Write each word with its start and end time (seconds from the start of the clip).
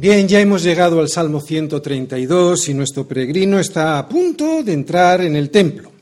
Bien, 0.00 0.26
ya 0.26 0.40
hemos 0.40 0.62
llegado 0.62 0.98
al 0.98 1.10
Salmo 1.10 1.42
132 1.42 2.70
y 2.70 2.72
nuestro 2.72 3.06
peregrino 3.06 3.60
está 3.60 3.98
a 3.98 4.08
punto 4.08 4.62
de 4.62 4.72
entrar 4.72 5.20
en 5.20 5.36
el 5.36 5.50
templo. 5.50 5.92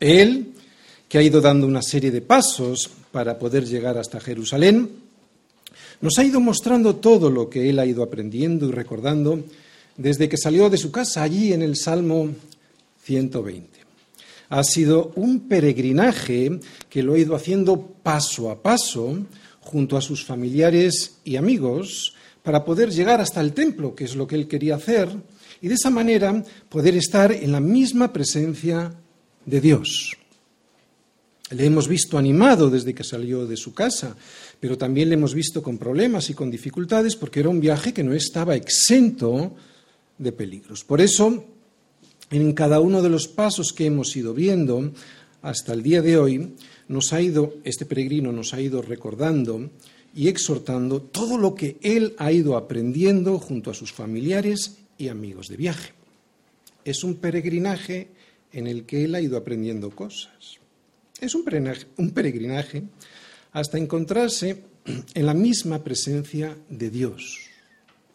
Él, 0.00 0.54
que 1.08 1.18
ha 1.18 1.22
ido 1.22 1.40
dando 1.40 1.64
una 1.64 1.80
serie 1.80 2.10
de 2.10 2.20
pasos 2.20 2.90
para 3.12 3.38
poder 3.38 3.64
llegar 3.64 3.96
hasta 3.96 4.18
Jerusalén, 4.18 4.90
nos 6.00 6.18
ha 6.18 6.24
ido 6.24 6.40
mostrando 6.40 6.96
todo 6.96 7.30
lo 7.30 7.48
que 7.48 7.70
él 7.70 7.78
ha 7.78 7.86
ido 7.86 8.02
aprendiendo 8.02 8.68
y 8.68 8.72
recordando 8.72 9.44
desde 9.96 10.28
que 10.28 10.36
salió 10.36 10.68
de 10.68 10.76
su 10.76 10.90
casa 10.90 11.22
allí 11.22 11.52
en 11.52 11.62
el 11.62 11.76
Salmo 11.76 12.30
120. 13.04 13.68
Ha 14.48 14.64
sido 14.64 15.12
un 15.14 15.46
peregrinaje 15.46 16.58
que 16.90 17.04
lo 17.04 17.14
ha 17.14 17.18
ido 17.20 17.36
haciendo 17.36 17.80
paso 18.02 18.50
a 18.50 18.60
paso 18.60 19.16
junto 19.60 19.96
a 19.96 20.00
sus 20.00 20.24
familiares 20.24 21.18
y 21.22 21.36
amigos, 21.36 22.14
para 22.48 22.64
poder 22.64 22.90
llegar 22.90 23.20
hasta 23.20 23.42
el 23.42 23.52
templo, 23.52 23.94
que 23.94 24.04
es 24.04 24.16
lo 24.16 24.26
que 24.26 24.34
él 24.34 24.48
quería 24.48 24.76
hacer, 24.76 25.10
y 25.60 25.68
de 25.68 25.74
esa 25.74 25.90
manera 25.90 26.42
poder 26.70 26.96
estar 26.96 27.30
en 27.30 27.52
la 27.52 27.60
misma 27.60 28.10
presencia 28.10 28.90
de 29.44 29.60
Dios. 29.60 30.16
Le 31.50 31.66
hemos 31.66 31.88
visto 31.88 32.16
animado 32.16 32.70
desde 32.70 32.94
que 32.94 33.04
salió 33.04 33.46
de 33.46 33.58
su 33.58 33.74
casa, 33.74 34.16
pero 34.58 34.78
también 34.78 35.10
le 35.10 35.16
hemos 35.16 35.34
visto 35.34 35.62
con 35.62 35.76
problemas 35.76 36.30
y 36.30 36.32
con 36.32 36.50
dificultades 36.50 37.16
porque 37.16 37.40
era 37.40 37.50
un 37.50 37.60
viaje 37.60 37.92
que 37.92 38.02
no 38.02 38.14
estaba 38.14 38.56
exento 38.56 39.54
de 40.16 40.32
peligros. 40.32 40.84
Por 40.84 41.02
eso, 41.02 41.44
en 42.30 42.54
cada 42.54 42.80
uno 42.80 43.02
de 43.02 43.10
los 43.10 43.28
pasos 43.28 43.74
que 43.74 43.84
hemos 43.84 44.16
ido 44.16 44.32
viendo 44.32 44.90
hasta 45.42 45.74
el 45.74 45.82
día 45.82 46.00
de 46.00 46.16
hoy, 46.16 46.54
nos 46.88 47.12
ha 47.12 47.20
ido, 47.20 47.56
este 47.64 47.84
peregrino 47.84 48.32
nos 48.32 48.54
ha 48.54 48.60
ido 48.62 48.80
recordando 48.80 49.68
y 50.14 50.28
exhortando 50.28 51.00
todo 51.02 51.38
lo 51.38 51.54
que 51.54 51.78
él 51.82 52.14
ha 52.18 52.32
ido 52.32 52.56
aprendiendo 52.56 53.38
junto 53.38 53.70
a 53.70 53.74
sus 53.74 53.92
familiares 53.92 54.78
y 54.96 55.08
amigos 55.08 55.48
de 55.48 55.56
viaje. 55.56 55.92
Es 56.84 57.04
un 57.04 57.16
peregrinaje 57.16 58.08
en 58.52 58.66
el 58.66 58.84
que 58.84 59.04
él 59.04 59.14
ha 59.14 59.20
ido 59.20 59.36
aprendiendo 59.36 59.90
cosas. 59.90 60.58
Es 61.20 61.34
un 61.34 61.44
peregrinaje, 61.44 62.84
hasta 63.52 63.78
encontrarse 63.78 64.64
en 65.14 65.26
la 65.26 65.34
misma 65.34 65.82
presencia 65.84 66.56
de 66.68 66.90
Dios, 66.90 67.38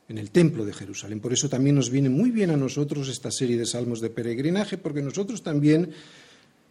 en 0.10 0.18
el 0.18 0.32
templo 0.32 0.66
de 0.66 0.74
Jerusalén. 0.74 1.20
Por 1.20 1.34
eso 1.34 1.50
también 1.50 1.76
nos 1.76 1.90
viene 1.90 2.10
muy 2.10 2.32
bien 2.32 2.50
a 2.50 2.58
nosotros 2.58 3.10
esta 3.10 3.30
serie 3.30 3.58
de 3.58 3.66
salmos 3.66 4.02
de 4.02 4.10
peregrinaje, 4.10 4.78
porque 4.78 5.02
nosotros 5.02 5.44
también 5.44 5.92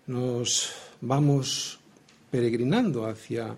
nos 0.06 0.70
vamos 1.00 1.78
peregrinando 2.30 3.06
hacia 3.06 3.54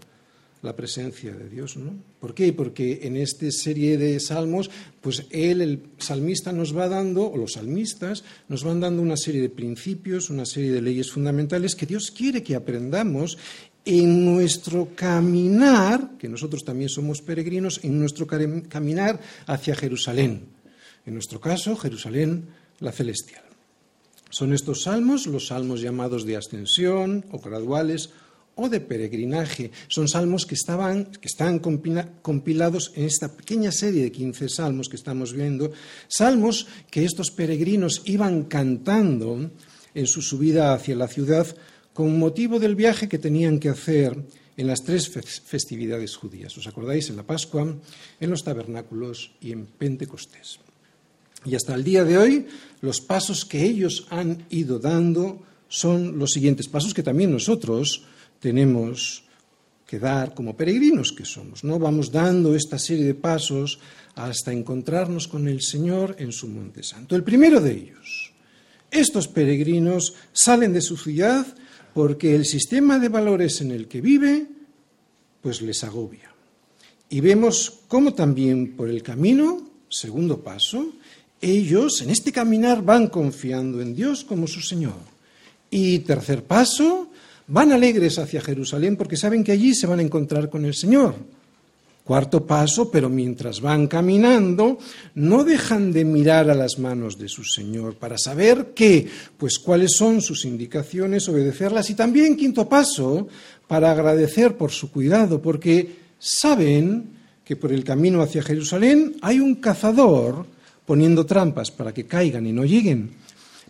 la 0.65 0.75
presencia 0.75 1.33
de 1.33 1.49
Dios, 1.49 1.77
¿no? 1.77 1.95
¿Por 2.19 2.35
qué? 2.35 2.53
Porque 2.53 3.01
en 3.03 3.17
esta 3.17 3.51
serie 3.51 3.99
de 3.99 4.19
salmos, 4.19 4.71
pues 5.01 5.27
él, 5.31 5.61
el 5.61 5.83
salmista, 5.99 6.53
nos 6.53 6.77
va 6.77 6.89
dando, 6.89 7.31
o 7.31 7.37
los 7.37 7.53
salmistas, 7.53 8.25
nos 8.49 8.65
van 8.65 8.81
dando 8.81 9.03
una 9.03 9.17
serie 9.17 9.43
de 9.43 9.51
principios, 9.51 10.31
una 10.31 10.47
serie 10.47 10.73
de 10.73 10.81
leyes 10.81 11.13
fundamentales 11.13 11.75
que 11.75 11.87
Dios 11.87 12.11
quiere 12.11 12.43
que 12.43 12.55
aprendamos 12.55 13.37
en 13.85 14.25
nuestro 14.25 14.89
caminar, 14.97 16.17
que 16.19 16.29
nosotros 16.29 16.65
también 16.65 16.89
somos 16.89 17.21
peregrinos, 17.21 17.81
en 17.85 18.01
nuestro 18.01 18.27
caminar 18.27 19.21
hacia 19.47 19.77
Jerusalén. 19.77 20.47
En 21.05 21.13
nuestro 21.13 21.39
caso, 21.41 21.77
Jerusalén, 21.77 22.47
la 22.81 22.93
celestial. 22.93 23.45
Son 24.31 24.53
estos 24.53 24.83
salmos 24.83 25.27
los 25.27 25.49
salmos 25.49 25.83
llamados 25.83 26.25
de 26.25 26.37
ascensión 26.37 27.25
o 27.31 27.39
graduales 27.39 28.11
o 28.57 28.69
de 28.69 28.81
peregrinaje. 28.81 29.71
Son 29.89 30.09
salmos 30.09 30.47
que, 30.47 30.55
estaban, 30.55 31.07
que 31.07 31.29
están 31.29 31.59
compilados 31.59 32.93
en 32.95 33.05
esta 33.05 33.29
pequeña 33.29 33.73
serie 33.73 34.03
de 34.03 34.13
15 34.13 34.49
salmos 34.49 34.89
que 34.89 34.97
estamos 34.97 35.33
viendo, 35.33 35.73
salmos 36.09 36.67
que 36.91 37.05
estos 37.05 37.31
peregrinos 37.31 38.03
iban 38.05 38.45
cantando 38.45 39.51
en 39.95 40.07
su 40.07 40.23
subida 40.23 40.75
hacia 40.75 40.97
la 40.97 41.09
ciudad 41.09 41.47
con 41.93 42.19
motivo 42.19 42.59
del 42.59 42.75
viaje 42.75 43.09
que 43.09 43.19
tenían 43.19 43.59
que 43.59 43.69
hacer 43.69 44.17
en 44.57 44.67
las 44.67 44.83
tres 44.83 45.11
festividades 45.11 46.17
judías. 46.17 46.57
¿Os 46.59 46.67
acordáis? 46.67 47.11
En 47.11 47.17
la 47.17 47.27
Pascua, 47.27 47.67
en 48.21 48.31
los 48.31 48.45
tabernáculos 48.45 49.33
y 49.41 49.53
en 49.53 49.67
Pentecostés. 49.67 50.59
Y 51.45 51.55
hasta 51.55 51.75
el 51.75 51.85
día 51.85 52.05
de 52.05 52.19
hoy, 52.19 52.47
los 52.81 53.01
pasos 53.01 53.45
que 53.45 53.63
ellos 53.65 54.07
han 54.11 54.47
ido 54.51 54.79
dando 54.79 55.43
son 55.69 56.19
los 56.19 56.31
siguientes 56.31 56.69
pasos 56.69 56.95
que 56.95 57.03
también 57.03 57.33
nosotros 57.33 58.05
tenemos 58.45 59.25
que 59.87 59.99
dar 59.99 60.35
como 60.35 60.55
peregrinos 60.55 61.17
que 61.17 61.25
somos. 61.25 61.65
¿no? 61.65 61.79
Vamos 61.79 62.13
dando 62.13 62.55
esta 62.55 62.79
serie 62.79 63.07
de 63.07 63.15
pasos 63.15 63.81
hasta 64.17 64.53
encontrarnos 64.53 65.29
con 65.29 65.49
el 65.49 65.63
Señor 65.63 66.17
en 66.19 66.31
su 66.31 66.49
Monte 66.49 66.83
Santo. 66.83 67.17
El 67.17 67.25
primero 67.25 67.59
de 67.59 67.73
ellos, 67.73 68.33
estos 68.91 69.29
peregrinos 69.29 70.13
salen 70.35 70.75
de 70.75 70.83
su 70.83 70.99
ciudad 70.99 71.47
porque 71.95 72.37
el 72.37 72.45
sistema 72.45 72.99
de 72.99 73.09
valores 73.09 73.63
en 73.63 73.73
el 73.73 73.89
que 73.89 74.03
vive 74.03 74.47
pues 75.41 75.63
les 75.63 75.83
agobia. 75.83 76.29
Y 77.09 77.21
vemos 77.21 77.81
cómo 77.89 78.13
también 78.13 78.77
por 78.77 78.91
el 78.91 79.03
camino, 79.03 79.71
segundo 79.89 80.45
paso, 80.45 80.93
ellos 81.41 82.03
en 82.03 82.11
este 82.11 82.31
caminar 82.31 82.83
van 82.85 83.09
confiando 83.09 83.81
en 83.81 83.95
Dios 83.95 84.23
como 84.23 84.47
su 84.47 84.61
Señor. 84.61 85.01
Y 85.71 86.01
tercer 86.01 86.45
paso, 86.45 87.09
Van 87.47 87.73
alegres 87.73 88.19
hacia 88.19 88.41
Jerusalén 88.41 88.97
porque 88.97 89.17
saben 89.17 89.45
que 89.45 89.53
allí 89.53 89.75
se 89.75 89.87
van 89.87 89.99
a 89.99 90.03
encontrar 90.03 90.49
con 90.49 90.65
el 90.65 90.75
Señor. 90.75 91.15
Cuarto 92.05 92.47
paso, 92.47 92.91
pero 92.91 93.09
mientras 93.09 93.63
van 93.63 93.87
caminando, 93.87 94.79
no 95.15 95.43
dejan 95.43 95.91
de 95.91 96.05
mirar 96.05 96.51
a 96.51 96.55
las 96.55 96.79
manos 96.79 97.19
de 97.19 97.29
su 97.29 97.45
Señor 97.45 97.97
para 97.97 98.19
saber 98.19 98.73
qué, 98.75 99.09
pues 99.39 99.59
cuáles 99.59 99.93
son 99.97 100.21
sus 100.21 100.45
indicaciones, 100.45 101.29
obedecerlas. 101.29 101.89
Y 101.89 101.95
también, 101.95 102.37
quinto 102.37 102.69
paso, 102.69 103.29
para 103.67 103.91
agradecer 103.91 104.57
por 104.57 104.71
su 104.71 104.91
cuidado, 104.91 105.41
porque 105.41 105.97
saben 106.19 107.09
que 107.43 107.57
por 107.57 107.73
el 107.73 107.85
camino 107.85 108.21
hacia 108.21 108.43
Jerusalén 108.43 109.17
hay 109.23 109.41
un 109.41 109.57
cazador 109.57 110.47
poniendo 110.85 111.25
trampas 111.25 111.71
para 111.71 111.95
que 111.95 112.05
caigan 112.05 112.47
y 112.47 112.53
no 112.53 112.65
lleguen. 112.65 113.24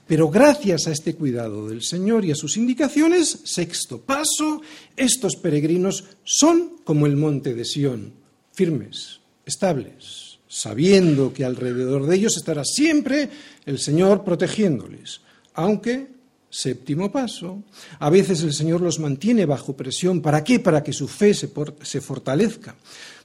Pero 0.06 0.28
gracias 0.28 0.87
a 0.87 0.92
este 0.92 1.15
cuidado 1.15 1.69
del 1.69 1.82
Señor 1.82 2.25
y 2.25 2.31
a 2.31 2.34
sus 2.34 2.56
indicaciones, 2.56 3.41
sexto 3.44 4.00
paso, 4.00 4.60
estos 4.97 5.37
peregrinos 5.37 6.04
son 6.25 6.76
como 6.84 7.06
el 7.06 7.16
monte 7.16 7.54
de 7.54 7.65
Sión, 7.65 8.12
firmes, 8.53 9.20
estables, 9.47 10.38
sabiendo 10.47 11.32
que 11.32 11.44
alrededor 11.44 12.06
de 12.06 12.16
ellos 12.16 12.37
estará 12.37 12.64
siempre 12.64 13.31
el 13.64 13.78
Señor 13.78 14.25
protegiéndoles. 14.25 15.22
Aunque, 15.54 16.09
séptimo 16.50 17.10
paso, 17.10 17.62
a 17.98 18.10
veces 18.10 18.43
el 18.43 18.53
Señor 18.53 18.82
los 18.82 18.98
mantiene 18.98 19.47
bajo 19.47 19.75
presión. 19.75 20.20
¿Para 20.20 20.44
qué? 20.44 20.60
Para 20.60 20.82
que 20.82 20.93
su 20.93 21.09
fe 21.09 21.32
se, 21.32 21.50
se 21.82 22.00
fortalezca. 22.03 22.76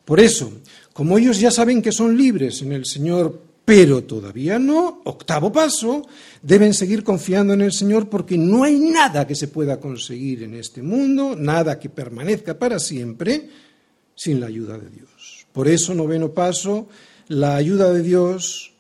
Por 0.06 0.22
eso, 0.22 0.52
como 0.94 1.18
ellos 1.18 1.40
ya 1.40 1.52
saben 1.52 1.82
que 1.82 1.92
son 1.92 2.18
libres 2.18 2.62
en 2.62 2.72
el 2.72 2.86
Señor 2.86 3.49
pero 3.70 4.04
todavía 4.04 4.58
no. 4.58 5.04
Octavo 5.06 5.52
paso, 5.52 6.02
deben 6.42 6.74
seguir 6.74 7.04
confiando 7.04 7.54
en 7.54 7.62
el 7.62 7.72
Señor 7.72 8.10
porque 8.10 8.36
no 8.36 8.64
hay 8.64 8.80
nada 8.80 9.28
que 9.28 9.36
se 9.36 9.48
pueda 9.48 9.80
conseguir 9.80 10.42
en 10.42 10.56
este 10.56 10.82
mundo, 10.82 11.36
nada 11.38 11.80
que 11.80 11.88
permanezca 11.88 12.58
para 12.58 12.80
siempre, 12.80 13.48
sin 14.16 14.40
la 14.40 14.48
ayuda 14.48 14.76
de 14.80 14.90
Dios. 14.90 15.46
Por 15.54 15.68
eso, 15.68 15.94
noveno 15.94 16.32
paso, 16.32 16.88
la 17.28 17.58
ayuda 17.58 17.94
de 17.94 18.02
Dios 18.02 18.74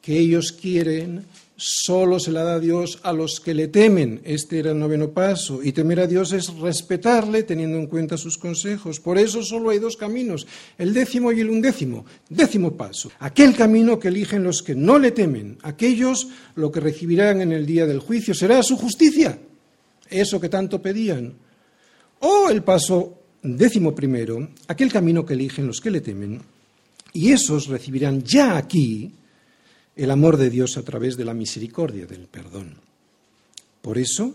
que 0.00 0.16
ellos 0.16 0.52
quieren 0.52 1.24
solo 1.56 2.20
se 2.20 2.32
la 2.32 2.44
da 2.44 2.60
Dios 2.60 2.98
a 3.02 3.12
los 3.12 3.40
que 3.40 3.54
le 3.54 3.68
temen. 3.68 4.20
Este 4.24 4.58
era 4.58 4.72
el 4.72 4.78
noveno 4.78 5.10
paso. 5.10 5.62
Y 5.62 5.72
temer 5.72 6.00
a 6.00 6.06
Dios 6.06 6.32
es 6.32 6.52
respetarle 6.54 7.42
teniendo 7.42 7.78
en 7.78 7.86
cuenta 7.86 8.16
sus 8.16 8.36
consejos. 8.36 9.00
Por 9.00 9.18
eso 9.18 9.42
solo 9.42 9.70
hay 9.70 9.78
dos 9.78 9.96
caminos, 9.96 10.46
el 10.78 10.92
décimo 10.92 11.32
y 11.32 11.40
el 11.40 11.50
undécimo. 11.50 12.04
Décimo 12.28 12.76
paso. 12.76 13.10
Aquel 13.20 13.54
camino 13.54 13.98
que 13.98 14.08
eligen 14.08 14.44
los 14.44 14.62
que 14.62 14.74
no 14.74 14.98
le 14.98 15.12
temen. 15.12 15.58
Aquellos 15.62 16.28
lo 16.54 16.70
que 16.70 16.80
recibirán 16.80 17.40
en 17.40 17.52
el 17.52 17.64
día 17.64 17.86
del 17.86 18.00
juicio 18.00 18.34
será 18.34 18.62
su 18.62 18.76
justicia. 18.76 19.38
Eso 20.08 20.40
que 20.40 20.48
tanto 20.48 20.80
pedían. 20.82 21.34
O 22.20 22.50
el 22.50 22.62
paso 22.62 23.22
décimo 23.42 23.94
primero, 23.94 24.48
aquel 24.68 24.92
camino 24.92 25.24
que 25.24 25.34
eligen 25.34 25.66
los 25.66 25.80
que 25.80 25.90
le 25.90 26.00
temen. 26.00 26.40
Y 27.12 27.32
esos 27.32 27.68
recibirán 27.68 28.22
ya 28.22 28.56
aquí 28.58 29.12
el 29.96 30.10
amor 30.10 30.36
de 30.36 30.50
Dios 30.50 30.76
a 30.76 30.82
través 30.82 31.16
de 31.16 31.24
la 31.24 31.34
misericordia 31.34 32.06
del 32.06 32.28
perdón. 32.28 32.74
Por 33.80 33.96
eso, 33.98 34.34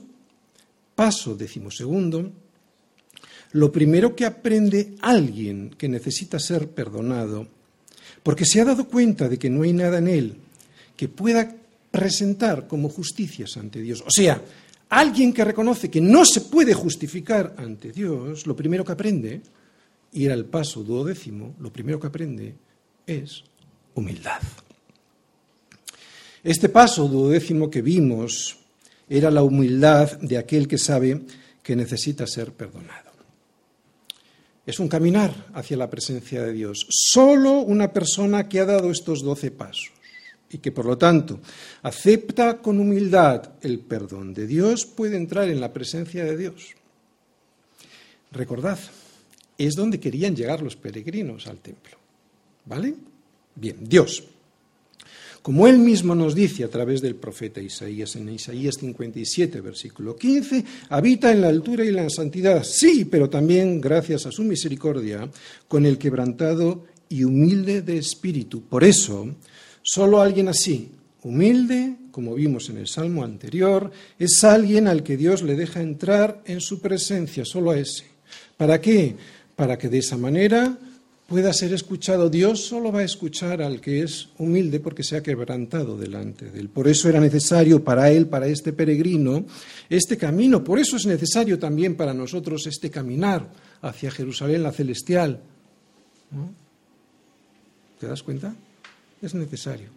paso 0.95 1.35
decimosegundo, 1.35 2.31
lo 3.53 3.71
primero 3.71 4.15
que 4.15 4.25
aprende 4.25 4.95
alguien 5.01 5.69
que 5.77 5.87
necesita 5.87 6.39
ser 6.39 6.69
perdonado, 6.69 7.47
porque 8.23 8.45
se 8.45 8.59
ha 8.59 8.65
dado 8.65 8.87
cuenta 8.87 9.29
de 9.29 9.37
que 9.37 9.49
no 9.49 9.63
hay 9.63 9.73
nada 9.73 9.99
en 9.99 10.07
él 10.07 10.35
que 10.95 11.07
pueda 11.09 11.55
presentar 11.91 12.67
como 12.67 12.89
justicias 12.89 13.57
ante 13.57 13.81
Dios, 13.81 14.01
o 14.01 14.11
sea, 14.11 14.41
alguien 14.89 15.33
que 15.33 15.45
reconoce 15.45 15.91
que 15.91 16.01
no 16.01 16.25
se 16.25 16.41
puede 16.41 16.73
justificar 16.73 17.53
ante 17.57 17.91
Dios, 17.91 18.47
lo 18.47 18.55
primero 18.55 18.85
que 18.85 18.91
aprende, 18.93 19.41
y 20.13 20.25
era 20.25 20.33
el 20.33 20.45
paso 20.45 20.83
duodécimo, 20.83 21.55
lo 21.59 21.71
primero 21.71 21.99
que 21.99 22.07
aprende 22.07 22.55
es 23.05 23.43
humildad. 23.93 24.41
Este 26.43 26.69
paso 26.69 27.07
duodécimo 27.07 27.69
que 27.69 27.81
vimos 27.81 28.57
era 29.07 29.29
la 29.29 29.43
humildad 29.43 30.19
de 30.21 30.37
aquel 30.37 30.67
que 30.67 30.77
sabe 30.77 31.21
que 31.61 31.75
necesita 31.75 32.25
ser 32.25 32.53
perdonado. 32.53 33.11
Es 34.65 34.79
un 34.79 34.87
caminar 34.87 35.47
hacia 35.53 35.77
la 35.77 35.89
presencia 35.89 36.43
de 36.43 36.53
Dios. 36.53 36.87
Solo 36.89 37.59
una 37.59 37.91
persona 37.91 38.47
que 38.47 38.59
ha 38.59 38.65
dado 38.65 38.89
estos 38.89 39.21
doce 39.21 39.51
pasos 39.51 39.91
y 40.49 40.57
que 40.57 40.71
por 40.71 40.85
lo 40.85 40.97
tanto 40.97 41.39
acepta 41.83 42.57
con 42.57 42.79
humildad 42.79 43.51
el 43.61 43.79
perdón 43.79 44.33
de 44.33 44.47
Dios 44.47 44.85
puede 44.85 45.17
entrar 45.17 45.49
en 45.49 45.61
la 45.61 45.73
presencia 45.73 46.23
de 46.23 46.37
Dios. 46.37 46.75
Recordad, 48.31 48.79
es 49.57 49.75
donde 49.75 49.99
querían 49.99 50.35
llegar 50.35 50.61
los 50.61 50.75
peregrinos 50.75 51.47
al 51.47 51.59
templo. 51.59 51.97
¿Vale? 52.65 52.95
Bien, 53.55 53.77
Dios. 53.81 54.23
Como 55.41 55.67
él 55.67 55.79
mismo 55.79 56.13
nos 56.13 56.35
dice 56.35 56.63
a 56.63 56.69
través 56.69 57.01
del 57.01 57.15
profeta 57.15 57.59
Isaías 57.59 58.15
en 58.15 58.29
Isaías 58.29 58.75
57, 58.79 59.59
versículo 59.61 60.15
15, 60.15 60.63
habita 60.89 61.31
en 61.31 61.41
la 61.41 61.47
altura 61.47 61.83
y 61.83 61.91
la 61.91 62.07
santidad, 62.11 62.63
sí, 62.63 63.05
pero 63.05 63.27
también 63.27 63.81
gracias 63.81 64.27
a 64.27 64.31
su 64.31 64.43
misericordia 64.43 65.27
con 65.67 65.87
el 65.87 65.97
quebrantado 65.97 66.85
y 67.09 67.23
humilde 67.23 67.81
de 67.81 67.97
espíritu. 67.97 68.61
Por 68.61 68.83
eso, 68.83 69.33
solo 69.81 70.21
alguien 70.21 70.47
así, 70.47 70.91
humilde, 71.23 71.95
como 72.11 72.35
vimos 72.35 72.69
en 72.69 72.77
el 72.77 72.87
salmo 72.87 73.23
anterior, 73.23 73.91
es 74.19 74.43
alguien 74.43 74.87
al 74.87 75.01
que 75.01 75.17
Dios 75.17 75.41
le 75.41 75.55
deja 75.55 75.81
entrar 75.81 76.43
en 76.45 76.61
su 76.61 76.81
presencia, 76.81 77.45
solo 77.45 77.71
a 77.71 77.79
ese. 77.79 78.05
¿Para 78.57 78.79
qué? 78.79 79.15
Para 79.55 79.75
que 79.79 79.89
de 79.89 79.97
esa 79.97 80.17
manera 80.17 80.77
pueda 81.31 81.53
ser 81.53 81.71
escuchado. 81.71 82.29
Dios 82.29 82.59
solo 82.65 82.91
va 82.91 82.99
a 82.99 83.03
escuchar 83.05 83.61
al 83.61 83.79
que 83.79 84.03
es 84.03 84.27
humilde 84.37 84.81
porque 84.81 85.01
se 85.01 85.15
ha 85.15 85.23
quebrantado 85.23 85.97
delante 85.97 86.51
de 86.51 86.59
él. 86.59 86.67
Por 86.67 86.89
eso 86.89 87.07
era 87.07 87.21
necesario 87.21 87.81
para 87.81 88.11
él, 88.11 88.27
para 88.27 88.47
este 88.47 88.73
peregrino, 88.73 89.45
este 89.89 90.17
camino. 90.17 90.61
Por 90.61 90.77
eso 90.77 90.97
es 90.97 91.05
necesario 91.05 91.57
también 91.57 91.95
para 91.95 92.13
nosotros 92.13 92.67
este 92.67 92.91
caminar 92.91 93.49
hacia 93.81 94.11
Jerusalén, 94.11 94.61
la 94.61 94.73
celestial. 94.73 95.39
¿Te 97.97 98.07
das 98.07 98.23
cuenta? 98.23 98.53
Es 99.21 99.33
necesario. 99.33 99.87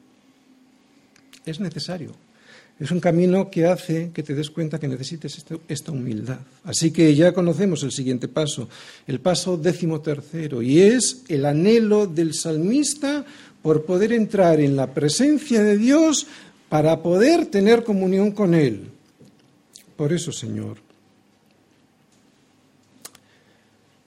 Es 1.45 1.59
necesario. 1.59 2.13
Es 2.79 2.91
un 2.91 2.99
camino 2.99 3.51
que 3.51 3.67
hace 3.67 4.11
que 4.13 4.25
te 4.25 4.35
des 4.35 4.51
cuenta 4.51 4.81
que 4.81 4.89
necesites 4.89 5.45
esta 5.69 5.93
humildad. 5.93 6.41
Así 6.65 6.91
que 6.91 7.15
ya 7.15 7.33
conocemos 7.33 7.85
el 7.85 7.93
siguiente 7.93 8.27
paso, 8.27 8.69
el 9.07 9.21
paso 9.21 9.57
décimo 9.57 10.01
tercero, 10.01 10.61
y 10.61 10.81
es 10.81 11.23
el 11.29 11.47
anhelo 11.47 12.07
del 12.07 12.35
salmista 12.35 13.25
por 13.63 13.85
poder 13.85 14.13
entrar 14.13 14.59
en 14.61 14.75
la 14.75 14.93
presencia 14.93 15.63
de 15.63 15.79
Dios 15.79 16.27
para 16.69 17.01
poder 17.01 17.47
tener 17.47 17.85
comunión 17.85 18.33
con 18.33 18.55
Él. 18.55 18.89
Por 19.97 20.13
eso, 20.13 20.33
Señor, 20.33 20.79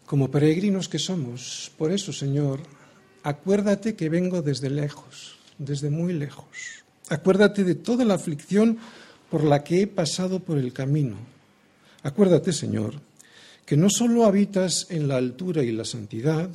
como 0.05 0.29
peregrinos 0.29 0.89
que 0.89 0.99
somos, 0.99 1.71
por 1.77 1.93
eso, 1.93 2.11
Señor, 2.11 2.59
acuérdate 3.23 3.95
que 3.95 4.09
vengo 4.09 4.41
desde 4.41 4.69
lejos, 4.69 5.37
desde 5.57 5.89
muy 5.89 6.11
lejos 6.11 6.76
Acuérdate 7.09 7.63
de 7.63 7.75
toda 7.75 8.03
la 8.05 8.15
aflicción 8.15 8.77
por 9.29 9.43
la 9.43 9.63
que 9.63 9.81
he 9.81 9.87
pasado 9.87 10.39
por 10.39 10.57
el 10.57 10.73
camino. 10.73 11.17
Acuérdate, 12.03 12.53
Señor, 12.53 12.95
que 13.65 13.77
no 13.77 13.89
solo 13.89 14.25
habitas 14.25 14.87
en 14.89 15.07
la 15.07 15.17
altura 15.17 15.63
y 15.63 15.71
la 15.71 15.85
santidad, 15.85 16.49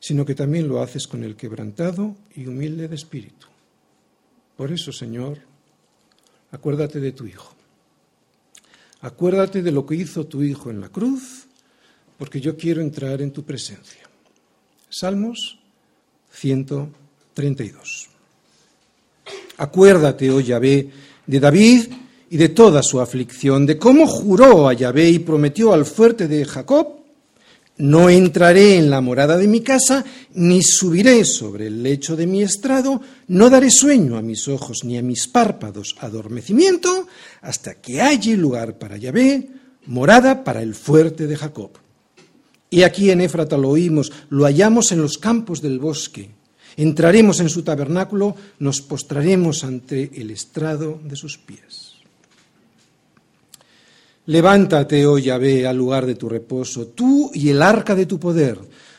sino 0.00 0.24
que 0.24 0.34
también 0.34 0.68
lo 0.68 0.82
haces 0.82 1.06
con 1.06 1.24
el 1.24 1.36
quebrantado 1.36 2.16
y 2.34 2.46
humilde 2.46 2.88
de 2.88 2.94
espíritu. 2.94 3.46
Por 4.56 4.72
eso, 4.72 4.92
Señor, 4.92 5.38
acuérdate 6.50 7.00
de 7.00 7.12
tu 7.12 7.26
Hijo. 7.26 7.54
Acuérdate 9.00 9.62
de 9.62 9.72
lo 9.72 9.84
que 9.84 9.96
hizo 9.96 10.26
tu 10.26 10.42
Hijo 10.42 10.70
en 10.70 10.80
la 10.80 10.88
cruz, 10.88 11.46
porque 12.18 12.40
yo 12.40 12.56
quiero 12.56 12.80
entrar 12.80 13.20
en 13.20 13.32
tu 13.32 13.44
presencia. 13.44 14.08
Salmos 14.88 15.58
132. 16.30 18.15
Acuérdate, 19.58 20.30
oh 20.30 20.40
Yahvé, 20.40 20.90
de 21.26 21.40
David 21.40 21.86
y 22.30 22.36
de 22.36 22.48
toda 22.50 22.82
su 22.82 23.00
aflicción, 23.00 23.66
de 23.66 23.78
cómo 23.78 24.06
juró 24.06 24.68
a 24.68 24.74
Yahvé 24.74 25.10
y 25.10 25.18
prometió 25.18 25.72
al 25.72 25.86
fuerte 25.86 26.28
de 26.28 26.44
Jacob, 26.44 26.96
no 27.78 28.08
entraré 28.08 28.76
en 28.76 28.88
la 28.88 29.00
morada 29.00 29.36
de 29.36 29.46
mi 29.46 29.60
casa, 29.60 30.04
ni 30.34 30.62
subiré 30.62 31.24
sobre 31.24 31.66
el 31.66 31.82
lecho 31.82 32.16
de 32.16 32.26
mi 32.26 32.42
estrado, 32.42 33.02
no 33.28 33.50
daré 33.50 33.70
sueño 33.70 34.16
a 34.16 34.22
mis 34.22 34.48
ojos 34.48 34.84
ni 34.84 34.96
a 34.96 35.02
mis 35.02 35.28
párpados 35.28 35.96
adormecimiento, 36.00 37.06
hasta 37.42 37.74
que 37.74 38.00
haya 38.00 38.34
lugar 38.34 38.78
para 38.78 38.96
Yahvé, 38.96 39.48
morada 39.86 40.42
para 40.42 40.62
el 40.62 40.74
fuerte 40.74 41.26
de 41.26 41.36
Jacob. 41.36 41.70
Y 42.70 42.82
aquí 42.82 43.10
en 43.10 43.20
Éfrata 43.20 43.56
lo 43.56 43.68
oímos, 43.70 44.10
lo 44.30 44.44
hallamos 44.44 44.90
en 44.92 45.02
los 45.02 45.18
campos 45.18 45.60
del 45.60 45.78
bosque. 45.78 46.30
Entraremos 46.76 47.40
en 47.40 47.48
su 47.48 47.62
tabernáculo, 47.62 48.36
nos 48.58 48.82
postraremos 48.82 49.64
ante 49.64 50.10
el 50.14 50.30
estrado 50.30 51.00
de 51.02 51.16
sus 51.16 51.38
pies. 51.38 51.94
Levántate, 54.26 55.06
oh 55.06 55.16
Yahvé, 55.16 55.66
al 55.66 55.76
lugar 55.76 56.04
de 56.04 56.16
tu 56.16 56.28
reposo, 56.28 56.88
tú 56.88 57.30
y 57.32 57.48
el 57.48 57.62
arca 57.62 57.94
de 57.94 58.06
tu 58.06 58.18
poder. 58.18 58.58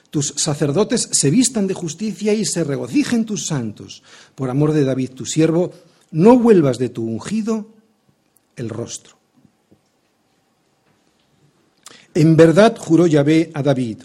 Tus 0.10 0.34
sacerdotes 0.38 1.10
se 1.12 1.30
vistan 1.30 1.68
de 1.68 1.74
justicia 1.76 2.34
y 2.34 2.46
se 2.46 2.64
regocijen 2.64 3.26
tus 3.26 3.46
santos. 3.46 4.02
Por 4.34 4.50
amor 4.50 4.72
de 4.72 4.86
David, 4.86 5.12
tu 5.12 5.26
siervo, 5.26 5.72
no 6.12 6.40
vuelvas 6.40 6.80
de 6.80 6.90
tu 6.90 7.04
ungido 7.04 7.68
el 8.56 8.70
rostro. 8.70 9.18
En 12.16 12.36
verdad 12.36 12.76
juró 12.80 13.06
Yahvé 13.06 13.52
a 13.54 13.62
David, 13.62 14.00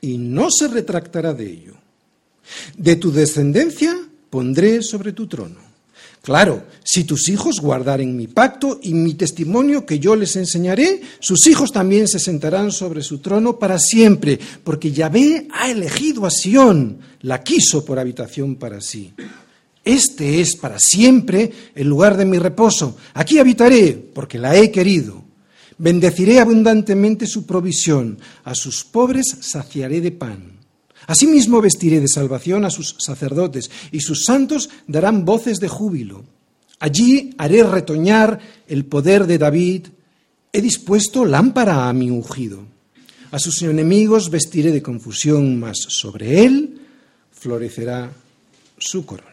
y 0.00 0.16
no 0.16 0.48
se 0.50 0.68
retractará 0.68 1.34
de 1.34 1.50
ello 1.50 1.83
de 2.76 2.96
tu 2.96 3.12
descendencia 3.12 3.96
pondré 4.30 4.82
sobre 4.82 5.12
tu 5.12 5.26
trono. 5.26 5.64
Claro, 6.24 6.64
si 6.82 7.04
tus 7.04 7.28
hijos 7.28 7.60
guardaren 7.60 8.16
mi 8.16 8.28
pacto 8.28 8.80
y 8.82 8.94
mi 8.94 9.12
testimonio 9.12 9.84
que 9.84 9.98
yo 9.98 10.16
les 10.16 10.36
enseñaré, 10.36 11.02
sus 11.20 11.46
hijos 11.46 11.70
también 11.70 12.08
se 12.08 12.18
sentarán 12.18 12.72
sobre 12.72 13.02
su 13.02 13.18
trono 13.18 13.58
para 13.58 13.78
siempre, 13.78 14.40
porque 14.64 14.90
Yahvé 14.90 15.48
ha 15.52 15.70
elegido 15.70 16.24
a 16.24 16.30
Sión, 16.30 16.98
la 17.20 17.42
quiso 17.42 17.84
por 17.84 17.98
habitación 17.98 18.56
para 18.56 18.80
sí. 18.80 19.12
Este 19.84 20.40
es 20.40 20.56
para 20.56 20.78
siempre 20.78 21.52
el 21.74 21.88
lugar 21.88 22.16
de 22.16 22.24
mi 22.24 22.38
reposo. 22.38 22.96
Aquí 23.12 23.38
habitaré, 23.38 23.92
porque 23.92 24.38
la 24.38 24.56
he 24.56 24.70
querido. 24.70 25.22
Bendeciré 25.76 26.40
abundantemente 26.40 27.26
su 27.26 27.44
provisión, 27.44 28.18
a 28.44 28.54
sus 28.54 28.82
pobres 28.82 29.26
saciaré 29.40 30.00
de 30.00 30.12
pan. 30.12 30.53
Asimismo 31.06 31.60
vestiré 31.60 32.00
de 32.00 32.08
salvación 32.08 32.64
a 32.64 32.70
sus 32.70 32.96
sacerdotes, 32.98 33.70
y 33.92 34.00
sus 34.00 34.24
santos 34.24 34.70
darán 34.86 35.24
voces 35.24 35.58
de 35.58 35.68
júbilo. 35.68 36.24
Allí 36.78 37.34
haré 37.38 37.62
retoñar 37.62 38.40
el 38.66 38.84
poder 38.84 39.26
de 39.26 39.38
David. 39.38 39.86
He 40.52 40.60
dispuesto 40.60 41.24
lámpara 41.24 41.88
a 41.88 41.92
mi 41.92 42.10
ungido. 42.10 42.64
A 43.30 43.38
sus 43.38 43.62
enemigos 43.62 44.30
vestiré 44.30 44.70
de 44.70 44.82
confusión, 44.82 45.58
mas 45.58 45.78
sobre 45.78 46.44
él 46.44 46.80
florecerá 47.32 48.12
su 48.78 49.04
corona. 49.04 49.30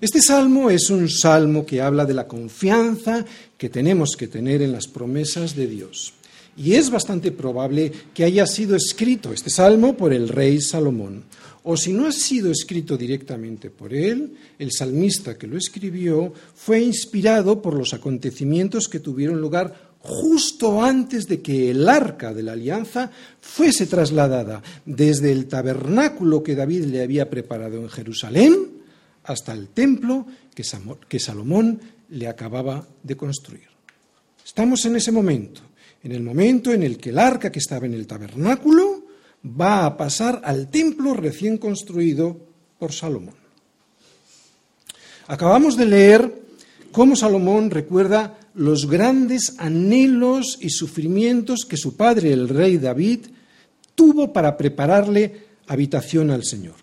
Este 0.00 0.20
salmo 0.20 0.68
es 0.68 0.90
un 0.90 1.08
salmo 1.08 1.64
que 1.64 1.80
habla 1.80 2.04
de 2.04 2.12
la 2.12 2.28
confianza 2.28 3.24
que 3.56 3.70
tenemos 3.70 4.16
que 4.18 4.28
tener 4.28 4.60
en 4.60 4.72
las 4.72 4.86
promesas 4.86 5.56
de 5.56 5.66
Dios. 5.66 6.12
Y 6.56 6.74
es 6.74 6.90
bastante 6.90 7.32
probable 7.32 7.90
que 8.12 8.24
haya 8.24 8.46
sido 8.46 8.76
escrito 8.76 9.32
este 9.32 9.50
salmo 9.50 9.96
por 9.96 10.12
el 10.12 10.28
rey 10.28 10.60
Salomón. 10.60 11.24
O 11.64 11.76
si 11.76 11.92
no 11.92 12.06
ha 12.06 12.12
sido 12.12 12.50
escrito 12.50 12.96
directamente 12.96 13.70
por 13.70 13.94
él, 13.94 14.34
el 14.58 14.70
salmista 14.70 15.36
que 15.38 15.46
lo 15.46 15.56
escribió 15.56 16.32
fue 16.54 16.80
inspirado 16.80 17.62
por 17.62 17.74
los 17.74 17.94
acontecimientos 17.94 18.88
que 18.88 19.00
tuvieron 19.00 19.40
lugar 19.40 19.94
justo 19.98 20.82
antes 20.82 21.26
de 21.26 21.40
que 21.40 21.70
el 21.70 21.88
arca 21.88 22.34
de 22.34 22.42
la 22.42 22.52
alianza 22.52 23.10
fuese 23.40 23.86
trasladada 23.86 24.62
desde 24.84 25.32
el 25.32 25.46
tabernáculo 25.46 26.42
que 26.42 26.54
David 26.54 26.84
le 26.84 27.02
había 27.02 27.30
preparado 27.30 27.78
en 27.78 27.88
Jerusalén 27.88 28.82
hasta 29.24 29.52
el 29.52 29.68
templo 29.68 30.26
que 31.08 31.18
Salomón 31.18 31.80
le 32.10 32.28
acababa 32.28 32.86
de 33.02 33.16
construir. 33.16 33.68
Estamos 34.44 34.84
en 34.84 34.96
ese 34.96 35.10
momento 35.10 35.62
en 36.04 36.12
el 36.12 36.22
momento 36.22 36.72
en 36.72 36.82
el 36.82 36.98
que 36.98 37.10
el 37.10 37.18
arca 37.18 37.50
que 37.50 37.58
estaba 37.58 37.86
en 37.86 37.94
el 37.94 38.06
tabernáculo 38.06 39.02
va 39.44 39.86
a 39.86 39.96
pasar 39.96 40.42
al 40.44 40.70
templo 40.70 41.14
recién 41.14 41.56
construido 41.56 42.38
por 42.78 42.92
Salomón. 42.92 43.34
Acabamos 45.26 45.76
de 45.78 45.86
leer 45.86 46.42
cómo 46.92 47.16
Salomón 47.16 47.70
recuerda 47.70 48.38
los 48.54 48.88
grandes 48.88 49.54
anhelos 49.58 50.58
y 50.60 50.68
sufrimientos 50.68 51.64
que 51.64 51.78
su 51.78 51.96
padre, 51.96 52.32
el 52.32 52.50
rey 52.50 52.76
David, 52.76 53.20
tuvo 53.94 54.32
para 54.32 54.58
prepararle 54.58 55.46
habitación 55.66 56.30
al 56.30 56.44
Señor. 56.44 56.76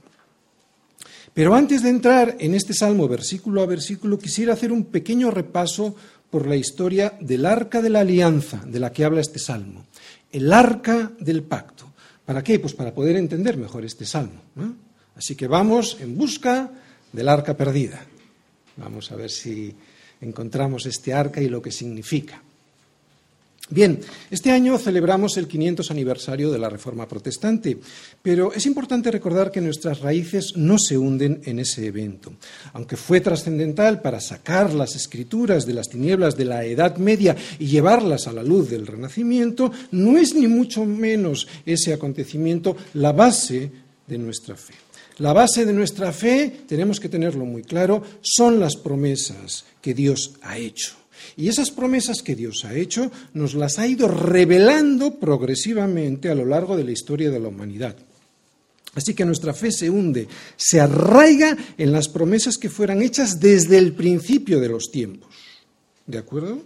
Pero 1.34 1.54
antes 1.54 1.84
de 1.84 1.90
entrar 1.90 2.36
en 2.40 2.56
este 2.56 2.74
salmo 2.74 3.08
versículo 3.08 3.62
a 3.62 3.68
versículo, 3.68 4.18
quisiera 4.18 4.54
hacer 4.54 4.72
un 4.72 4.86
pequeño 4.86 5.32
repaso 5.32 5.96
por 6.32 6.48
la 6.48 6.56
historia 6.56 7.14
del 7.20 7.46
arca 7.46 7.82
de 7.82 7.90
la 7.90 8.00
alianza 8.00 8.64
de 8.66 8.80
la 8.80 8.92
que 8.92 9.06
habla 9.06 9.22
este 9.22 9.38
salmo, 9.38 9.86
el 10.32 10.52
arca 10.52 11.12
del 11.20 11.44
pacto. 11.44 11.92
¿Para 12.26 12.44
qué? 12.44 12.58
Pues 12.58 12.74
para 12.74 12.94
poder 12.94 13.18
entender 13.18 13.58
mejor 13.58 13.84
este 13.84 14.06
salmo. 14.06 14.42
Así 15.16 15.36
que 15.36 15.48
vamos 15.48 15.98
en 16.00 16.18
busca 16.18 16.72
del 17.12 17.28
arca 17.28 17.58
perdida. 17.58 18.06
Vamos 18.78 19.12
a 19.12 19.16
ver 19.18 19.30
si 19.30 19.76
encontramos 20.22 20.86
este 20.86 21.14
arca 21.14 21.42
y 21.42 21.50
lo 21.50 21.62
que 21.62 21.72
significa. 21.72 22.42
Bien, 23.70 24.02
este 24.30 24.52
año 24.52 24.78
celebramos 24.78 25.38
el 25.38 25.48
500 25.48 25.92
aniversario 25.92 26.52
de 26.52 26.60
la 26.60 26.70
Reforma 26.70 27.08
Protestante, 27.08 27.78
pero 28.22 28.52
es 28.52 28.66
importante 28.66 29.12
recordar 29.12 29.50
que 29.50 29.62
nuestras 29.62 30.02
raíces 30.02 30.58
no 30.58 30.78
se 30.78 30.98
hunden 30.98 31.42
en 31.46 31.60
ese 31.60 31.86
evento. 31.88 32.34
Aunque 32.74 32.98
fue 32.98 33.22
trascendental 33.22 34.02
para 34.02 34.20
sacar 34.20 34.74
las 34.74 34.98
escrituras 34.98 35.66
de 35.66 35.74
las 35.74 35.88
tinieblas 35.88 36.36
de 36.36 36.46
la 36.46 36.66
Edad 36.66 36.98
Media 36.98 37.38
y 37.60 37.68
llevarlas 37.68 38.28
a 38.28 38.34
la 38.34 38.44
luz 38.44 38.70
del 38.70 38.88
Renacimiento, 38.88 39.72
no 39.92 40.18
es 40.18 40.36
ni 40.36 40.48
mucho 40.48 40.84
menos 40.84 41.48
ese 41.66 41.94
acontecimiento 41.94 42.76
la 42.96 43.14
base 43.14 43.72
de 44.06 44.18
nuestra 44.18 44.58
fe. 44.58 44.74
La 45.20 45.32
base 45.32 45.66
de 45.66 45.72
nuestra 45.72 46.12
fe, 46.12 46.64
tenemos 46.68 47.00
que 47.00 47.08
tenerlo 47.08 47.46
muy 47.46 47.64
claro, 47.64 48.04
son 48.22 48.60
las 48.60 48.76
promesas 48.76 49.64
que 49.82 49.94
Dios 49.94 50.34
ha 50.42 50.58
hecho. 50.58 51.01
Y 51.38 51.48
esas 51.48 51.72
promesas 51.72 52.22
que 52.22 52.36
Dios 52.36 52.66
ha 52.66 52.76
hecho 52.76 53.12
nos 53.34 53.54
las 53.54 53.80
ha 53.80 53.88
ido 53.88 54.08
revelando 54.08 55.20
progresivamente 55.20 56.30
a 56.30 56.36
lo 56.36 56.46
largo 56.46 56.78
de 56.78 56.84
la 56.84 56.92
historia 56.92 57.30
de 57.30 57.40
la 57.40 57.48
humanidad. 57.48 57.96
Así 58.94 59.14
que 59.14 59.24
nuestra 59.24 59.54
fe 59.54 59.72
se 59.72 59.90
hunde, 59.90 60.28
se 60.58 60.82
arraiga 60.82 61.58
en 61.78 61.92
las 61.92 62.10
promesas 62.10 62.58
que 62.58 62.70
fueran 62.70 63.02
hechas 63.02 63.40
desde 63.40 63.78
el 63.78 63.94
principio 63.94 64.60
de 64.60 64.68
los 64.68 64.92
tiempos. 64.92 65.30
¿De 66.06 66.18
acuerdo? 66.18 66.64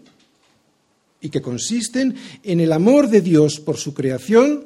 Y 1.21 1.29
que 1.29 1.41
consisten 1.41 2.15
en 2.43 2.59
el 2.59 2.71
amor 2.71 3.09
de 3.09 3.21
Dios 3.21 3.59
por 3.59 3.77
su 3.77 3.93
creación, 3.93 4.65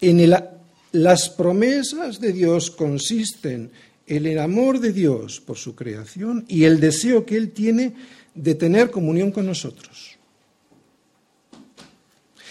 en 0.00 0.20
el, 0.20 0.36
las 0.92 1.30
promesas 1.30 2.20
de 2.20 2.32
Dios 2.32 2.70
consisten 2.70 3.70
el 4.08 4.38
amor 4.38 4.80
de 4.80 4.92
Dios 4.92 5.40
por 5.40 5.56
su 5.56 5.74
creación 5.74 6.44
y 6.48 6.64
el 6.64 6.80
deseo 6.80 7.24
que 7.26 7.36
Él 7.36 7.50
tiene 7.50 7.94
de 8.34 8.54
tener 8.54 8.90
comunión 8.90 9.30
con 9.30 9.46
nosotros. 9.46 10.18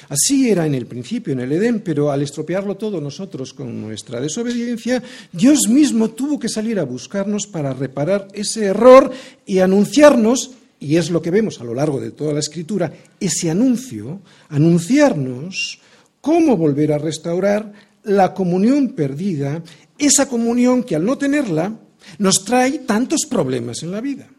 Así 0.09 0.49
era 0.49 0.65
en 0.65 0.73
el 0.73 0.85
principio, 0.85 1.33
en 1.33 1.41
el 1.41 1.51
Edén, 1.51 1.81
pero 1.81 2.11
al 2.11 2.21
estropearlo 2.21 2.77
todo 2.77 3.01
nosotros 3.01 3.53
con 3.53 3.81
nuestra 3.81 4.21
desobediencia, 4.21 5.03
Dios 5.31 5.67
mismo 5.67 6.11
tuvo 6.11 6.39
que 6.39 6.47
salir 6.47 6.79
a 6.79 6.85
buscarnos 6.85 7.45
para 7.47 7.73
reparar 7.73 8.27
ese 8.33 8.65
error 8.65 9.11
y 9.45 9.59
anunciarnos, 9.59 10.51
y 10.79 10.95
es 10.95 11.09
lo 11.09 11.21
que 11.21 11.31
vemos 11.31 11.59
a 11.59 11.65
lo 11.65 11.73
largo 11.73 11.99
de 11.99 12.11
toda 12.11 12.33
la 12.33 12.39
escritura, 12.39 12.93
ese 13.19 13.49
anuncio, 13.49 14.21
anunciarnos 14.49 15.79
cómo 16.21 16.55
volver 16.55 16.93
a 16.93 16.99
restaurar 16.99 17.73
la 18.03 18.33
comunión 18.33 18.89
perdida 18.89 19.61
esa 19.97 20.27
comunión 20.27 20.83
que 20.83 20.95
al 20.95 21.05
no 21.05 21.17
tenerla 21.17 21.77
nos 22.19 22.43
trae 22.43 22.79
tantos 22.79 23.25
problemas 23.29 23.83
en 23.83 23.91
la 23.91 24.01
vida. 24.01 24.29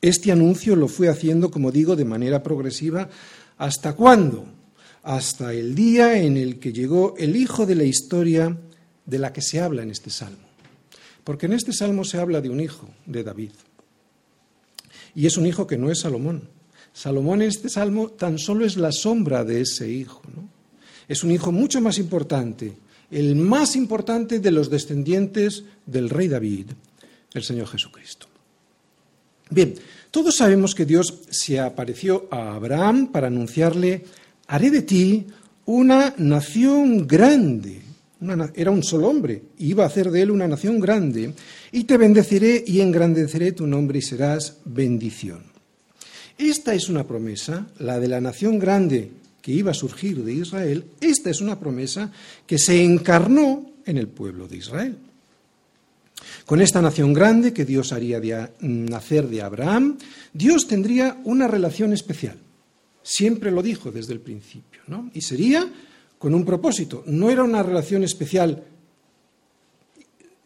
Este 0.00 0.30
anuncio 0.30 0.76
lo 0.76 0.86
fue 0.86 1.08
haciendo, 1.08 1.50
como 1.50 1.72
digo, 1.72 1.96
de 1.96 2.04
manera 2.04 2.42
progresiva. 2.42 3.08
¿Hasta 3.56 3.94
cuándo? 3.94 4.44
Hasta 5.02 5.52
el 5.54 5.74
día 5.74 6.18
en 6.18 6.36
el 6.36 6.58
que 6.58 6.72
llegó 6.72 7.14
el 7.16 7.36
hijo 7.36 7.64
de 7.64 7.74
la 7.74 7.84
historia 7.84 8.54
de 9.06 9.18
la 9.18 9.32
que 9.32 9.40
se 9.40 9.60
habla 9.60 9.82
en 9.82 9.90
este 9.90 10.10
salmo. 10.10 10.46
Porque 11.24 11.46
en 11.46 11.54
este 11.54 11.72
salmo 11.72 12.04
se 12.04 12.18
habla 12.18 12.42
de 12.42 12.50
un 12.50 12.60
hijo, 12.60 12.88
de 13.06 13.24
David. 13.24 13.52
Y 15.14 15.26
es 15.26 15.38
un 15.38 15.46
hijo 15.46 15.66
que 15.66 15.78
no 15.78 15.90
es 15.90 16.00
Salomón. 16.00 16.50
Salomón 16.92 17.42
en 17.42 17.48
este 17.48 17.68
salmo 17.68 18.10
tan 18.10 18.38
solo 18.38 18.66
es 18.66 18.76
la 18.76 18.92
sombra 18.92 19.42
de 19.42 19.62
ese 19.62 19.88
hijo. 19.88 20.22
Es 21.08 21.24
un 21.24 21.30
hijo 21.30 21.50
mucho 21.50 21.80
más 21.80 21.98
importante, 21.98 22.76
el 23.10 23.36
más 23.36 23.76
importante 23.76 24.40
de 24.40 24.50
los 24.50 24.70
descendientes 24.70 25.64
del 25.86 26.10
rey 26.10 26.28
David, 26.28 26.66
el 27.32 27.42
Señor 27.42 27.68
Jesucristo. 27.68 28.26
Bien, 29.50 29.74
todos 30.10 30.36
sabemos 30.36 30.74
que 30.74 30.86
Dios 30.86 31.22
se 31.30 31.60
apareció 31.60 32.28
a 32.30 32.54
Abraham 32.54 33.08
para 33.08 33.26
anunciarle, 33.26 34.04
haré 34.46 34.70
de 34.70 34.82
ti 34.82 35.26
una 35.66 36.14
nación 36.18 37.06
grande. 37.06 37.82
era 38.54 38.70
un 38.70 38.82
solo 38.82 39.08
hombre, 39.08 39.42
iba 39.58 39.84
a 39.84 39.88
hacer 39.88 40.10
de 40.10 40.22
él 40.22 40.30
una 40.30 40.48
nación 40.48 40.80
grande, 40.80 41.34
y 41.72 41.84
te 41.84 41.96
bendeciré 41.96 42.64
y 42.66 42.80
engrandeceré 42.80 43.52
tu 43.52 43.66
nombre 43.66 43.98
y 43.98 44.02
serás 44.02 44.58
bendición. 44.64 45.42
Esta 46.38 46.74
es 46.74 46.88
una 46.88 47.06
promesa, 47.06 47.66
la 47.78 48.00
de 48.00 48.08
la 48.08 48.20
nación 48.20 48.58
grande 48.58 49.10
que 49.44 49.52
iba 49.52 49.72
a 49.72 49.74
surgir 49.74 50.24
de 50.24 50.32
Israel, 50.32 50.86
esta 51.02 51.28
es 51.28 51.42
una 51.42 51.60
promesa 51.60 52.10
que 52.46 52.58
se 52.58 52.82
encarnó 52.82 53.72
en 53.84 53.98
el 53.98 54.08
pueblo 54.08 54.48
de 54.48 54.56
Israel. 54.56 54.96
Con 56.46 56.62
esta 56.62 56.80
nación 56.80 57.12
grande 57.12 57.52
que 57.52 57.66
Dios 57.66 57.92
haría 57.92 58.20
de 58.20 58.48
nacer 58.60 59.28
de 59.28 59.42
Abraham, 59.42 59.98
Dios 60.32 60.66
tendría 60.66 61.20
una 61.24 61.46
relación 61.46 61.92
especial. 61.92 62.38
Siempre 63.02 63.50
lo 63.50 63.62
dijo 63.62 63.92
desde 63.92 64.14
el 64.14 64.20
principio, 64.20 64.80
¿no? 64.86 65.10
Y 65.12 65.20
sería 65.20 65.70
con 66.18 66.34
un 66.34 66.46
propósito. 66.46 67.04
No 67.06 67.28
era 67.28 67.44
una 67.44 67.62
relación 67.62 68.02
especial 68.02 68.64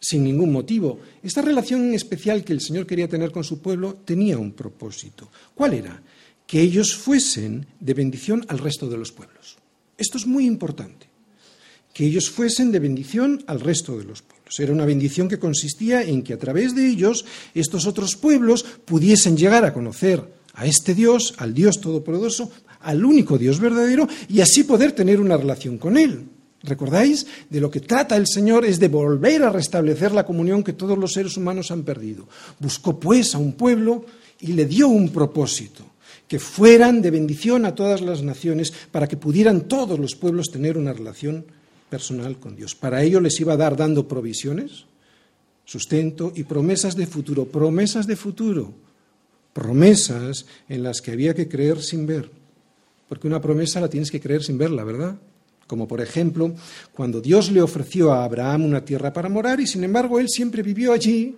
sin 0.00 0.24
ningún 0.24 0.50
motivo. 0.50 0.98
Esta 1.22 1.40
relación 1.40 1.94
especial 1.94 2.42
que 2.42 2.52
el 2.52 2.60
Señor 2.60 2.84
quería 2.84 3.06
tener 3.06 3.30
con 3.30 3.44
su 3.44 3.60
pueblo 3.60 3.94
tenía 4.04 4.38
un 4.38 4.54
propósito. 4.54 5.28
¿Cuál 5.54 5.74
era? 5.74 6.02
Que 6.48 6.62
ellos 6.62 6.96
fuesen 6.96 7.66
de 7.78 7.92
bendición 7.92 8.44
al 8.48 8.58
resto 8.58 8.88
de 8.88 8.96
los 8.96 9.12
pueblos. 9.12 9.58
Esto 9.98 10.16
es 10.16 10.26
muy 10.26 10.46
importante, 10.46 11.06
que 11.92 12.06
ellos 12.06 12.30
fuesen 12.30 12.72
de 12.72 12.78
bendición 12.78 13.44
al 13.46 13.60
resto 13.60 13.98
de 13.98 14.04
los 14.04 14.22
pueblos. 14.22 14.58
Era 14.58 14.72
una 14.72 14.86
bendición 14.86 15.28
que 15.28 15.38
consistía 15.38 16.02
en 16.02 16.22
que 16.22 16.32
a 16.32 16.38
través 16.38 16.74
de 16.74 16.88
ellos 16.88 17.26
estos 17.54 17.86
otros 17.86 18.16
pueblos 18.16 18.64
pudiesen 18.86 19.36
llegar 19.36 19.66
a 19.66 19.74
conocer 19.74 20.24
a 20.54 20.64
este 20.64 20.94
Dios, 20.94 21.34
al 21.36 21.52
Dios 21.52 21.82
Todopoderoso, 21.82 22.50
al 22.80 23.04
único 23.04 23.36
Dios 23.36 23.60
verdadero, 23.60 24.08
y 24.26 24.40
así 24.40 24.64
poder 24.64 24.92
tener 24.92 25.20
una 25.20 25.36
relación 25.36 25.76
con 25.76 25.98
Él. 25.98 26.24
¿Recordáis? 26.62 27.26
De 27.50 27.60
lo 27.60 27.70
que 27.70 27.80
trata 27.80 28.16
el 28.16 28.26
Señor 28.26 28.64
es 28.64 28.80
de 28.80 28.88
volver 28.88 29.42
a 29.42 29.50
restablecer 29.50 30.12
la 30.12 30.24
comunión 30.24 30.64
que 30.64 30.72
todos 30.72 30.96
los 30.96 31.12
seres 31.12 31.36
humanos 31.36 31.70
han 31.70 31.82
perdido. 31.82 32.26
Buscó 32.58 32.98
pues 32.98 33.34
a 33.34 33.38
un 33.38 33.52
pueblo 33.52 34.06
y 34.40 34.54
le 34.54 34.64
dio 34.64 34.88
un 34.88 35.10
propósito 35.10 35.84
que 36.28 36.38
fueran 36.38 37.00
de 37.00 37.10
bendición 37.10 37.64
a 37.64 37.74
todas 37.74 38.02
las 38.02 38.22
naciones, 38.22 38.72
para 38.92 39.08
que 39.08 39.16
pudieran 39.16 39.62
todos 39.62 39.98
los 39.98 40.14
pueblos 40.14 40.50
tener 40.52 40.76
una 40.76 40.92
relación 40.92 41.46
personal 41.88 42.38
con 42.38 42.54
Dios. 42.54 42.74
Para 42.74 43.02
ello 43.02 43.20
les 43.20 43.40
iba 43.40 43.54
a 43.54 43.56
dar 43.56 43.76
dando 43.76 44.06
provisiones, 44.06 44.84
sustento 45.64 46.32
y 46.36 46.44
promesas 46.44 46.96
de 46.96 47.06
futuro, 47.06 47.46
promesas 47.46 48.06
de 48.06 48.16
futuro, 48.16 48.74
promesas 49.54 50.44
en 50.68 50.82
las 50.82 51.00
que 51.00 51.12
había 51.12 51.34
que 51.34 51.48
creer 51.48 51.82
sin 51.82 52.06
ver, 52.06 52.30
porque 53.08 53.26
una 53.26 53.40
promesa 53.40 53.80
la 53.80 53.88
tienes 53.88 54.10
que 54.10 54.20
creer 54.20 54.42
sin 54.42 54.58
verla, 54.58 54.84
¿verdad? 54.84 55.16
Como 55.66 55.88
por 55.88 56.00
ejemplo, 56.00 56.54
cuando 56.92 57.20
Dios 57.20 57.50
le 57.50 57.62
ofreció 57.62 58.12
a 58.12 58.24
Abraham 58.24 58.66
una 58.66 58.84
tierra 58.84 59.12
para 59.12 59.28
morar 59.28 59.60
y 59.60 59.66
sin 59.66 59.84
embargo 59.84 60.20
él 60.20 60.28
siempre 60.28 60.62
vivió 60.62 60.92
allí 60.92 61.36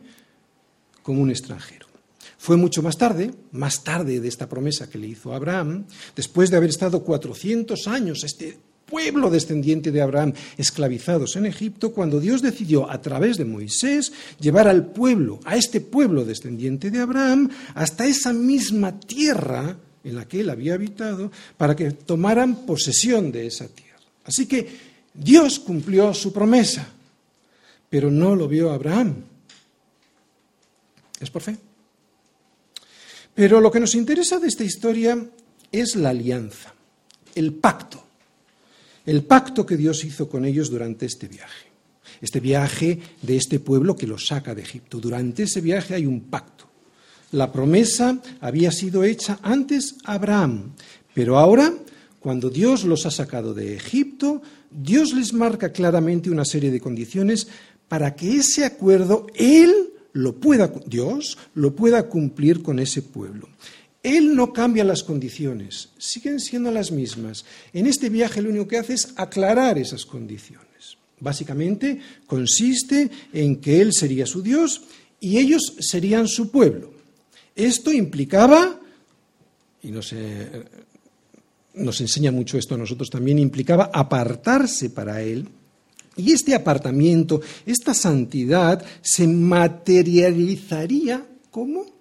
como 1.03 1.23
un 1.23 1.31
extranjero. 1.31 1.90
Fue 2.39 2.57
mucho 2.57 2.83
más 2.83 2.97
tarde, 2.97 3.33
más 3.53 3.83
tarde 3.83 4.21
de 4.21 4.29
esta 4.29 4.49
promesa 4.49 4.89
que 4.89 4.99
le 4.99 5.09
hizo 5.09 5.35
Abraham, 5.35 5.87
después 6.15 6.51
de 6.51 6.57
haber 6.57 6.71
estado 6.71 7.03
400 7.03 7.87
años 7.87 8.25
este 8.25 8.59
pueblo 8.91 9.31
descendiente 9.31 9.93
de 9.93 10.03
Abraham 10.03 10.35
esclavizados 10.59 11.37
en 11.37 11.47
Egipto, 11.47 11.93
cuando 11.93 12.19
Dios 12.19 12.43
decidió 12.43 12.91
a 12.91 13.01
través 13.01 13.37
de 13.37 13.45
Moisés 13.45 14.13
llevar 14.41 14.69
al 14.69 14.87
pueblo, 14.87 15.39
a 15.45 15.57
este 15.57 15.81
pueblo 15.81 16.25
descendiente 16.25 16.91
de 16.91 16.99
Abraham, 16.99 17.49
hasta 17.75 18.07
esa 18.07 18.33
misma 18.33 18.99
tierra 18.99 19.77
en 20.03 20.17
la 20.17 20.27
que 20.27 20.41
él 20.41 20.51
había 20.51 20.75
habitado, 20.75 21.31
para 21.57 21.77
que 21.77 21.93
tomaran 21.93 22.67
posesión 22.67 23.31
de 23.31 23.47
esa 23.47 23.69
tierra. 23.69 24.01
Así 24.25 24.47
que 24.47 24.67
Dios 25.15 25.59
cumplió 25.61 26.13
su 26.15 26.33
promesa, 26.33 26.89
pero 27.89 28.11
no 28.11 28.35
lo 28.35 28.49
vio 28.49 28.73
Abraham. 28.73 29.17
Es 31.21 31.31
por 31.31 31.43
fe. 31.43 31.70
Pero 33.41 33.59
lo 33.59 33.71
que 33.71 33.81
nos 33.81 33.95
interesa 33.95 34.39
de 34.39 34.49
esta 34.49 34.65
historia 34.65 35.19
es 35.73 35.97
la 35.97 36.11
alianza, 36.11 36.75
el 37.35 37.55
pacto, 37.55 38.05
el 39.07 39.23
pacto 39.23 39.65
que 39.65 39.79
Dios 39.79 40.05
hizo 40.05 40.29
con 40.29 40.45
ellos 40.45 40.69
durante 40.69 41.07
este 41.07 41.27
viaje, 41.27 41.69
este 42.21 42.39
viaje 42.39 42.99
de 43.23 43.39
este 43.39 43.59
pueblo 43.59 43.97
que 43.97 44.07
los 44.07 44.27
saca 44.27 44.55
de 44.55 44.61
Egipto. 44.61 44.99
Durante 45.01 45.45
ese 45.45 45.63
viaje 45.63 45.95
hay 45.95 46.05
un 46.05 46.21
pacto. 46.21 46.67
La 47.33 47.51
promesa 47.51 48.21
había 48.43 48.71
sido 48.73 49.05
hecha 49.05 49.39
antes 49.41 49.95
a 50.05 50.17
Abraham, 50.17 50.73
pero 51.15 51.39
ahora, 51.39 51.73
cuando 52.19 52.51
Dios 52.51 52.85
los 52.85 53.07
ha 53.07 53.11
sacado 53.11 53.55
de 53.55 53.75
Egipto, 53.75 54.43
Dios 54.71 55.15
les 55.15 55.33
marca 55.33 55.73
claramente 55.73 56.29
una 56.29 56.45
serie 56.45 56.71
de 56.71 56.83
condiciones 56.83 57.49
para 57.89 58.15
que 58.15 58.37
ese 58.37 58.67
acuerdo 58.67 59.29
Él 59.35 59.95
lo 60.13 60.37
pueda, 60.37 60.73
Dios 60.87 61.39
lo 61.55 61.75
pueda 61.75 62.09
cumplir 62.09 62.63
con 62.63 62.79
ese 62.79 63.03
pueblo. 63.03 63.49
Él 64.03 64.35
no 64.35 64.53
cambia 64.53 64.83
las 64.83 65.03
condiciones, 65.03 65.91
siguen 65.99 66.41
siendo 66.41 66.71
las 66.71 66.91
mismas. 66.91 67.45
En 67.73 67.87
este 67.87 68.09
viaje 68.09 68.41
lo 68.41 68.49
único 68.49 68.67
que 68.67 68.79
hace 68.79 68.95
es 68.95 69.13
aclarar 69.17 69.79
esas 69.79 70.07
condiciones. 70.07 70.97
Básicamente 71.21 72.01
consiste 72.27 73.11
en 73.33 73.61
que 73.61 73.81
Él 73.83 73.93
sería 73.93 74.25
su 74.25 74.43
Dios 74.43 74.83
y 75.21 75.37
ellos 75.37 75.75
serían 75.81 76.29
su 76.29 76.51
pueblo. 76.51 76.95
Esto 77.55 77.93
implicaba, 77.93 78.81
y 79.83 79.91
nos, 79.91 80.15
nos 81.75 82.01
enseña 82.01 82.33
mucho 82.33 82.57
esto 82.57 82.75
a 82.75 82.79
nosotros 82.79 83.11
también, 83.11 83.39
implicaba 83.39 83.91
apartarse 83.93 84.89
para 84.89 85.21
Él. 85.21 85.47
Y 86.21 86.33
este 86.33 86.55
apartamiento, 86.55 87.41
esta 87.67 87.95
santidad, 87.95 88.85
se 89.03 89.27
materializaría 89.27 91.27
como 91.51 92.01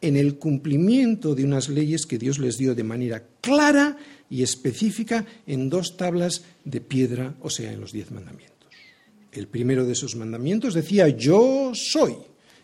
en 0.00 0.16
el 0.16 0.36
cumplimiento 0.36 1.34
de 1.34 1.44
unas 1.44 1.68
leyes 1.68 2.06
que 2.06 2.18
Dios 2.18 2.38
les 2.38 2.56
dio 2.56 2.74
de 2.74 2.84
manera 2.84 3.22
clara 3.40 3.96
y 4.28 4.42
específica 4.42 5.26
en 5.46 5.68
dos 5.68 5.96
tablas 5.96 6.42
de 6.64 6.80
piedra, 6.80 7.34
o 7.40 7.50
sea, 7.50 7.72
en 7.72 7.80
los 7.80 7.92
diez 7.92 8.10
mandamientos. 8.10 8.50
El 9.32 9.46
primero 9.46 9.84
de 9.84 9.92
esos 9.92 10.16
mandamientos 10.16 10.74
decía, 10.74 11.08
yo 11.08 11.72
soy. 11.74 12.14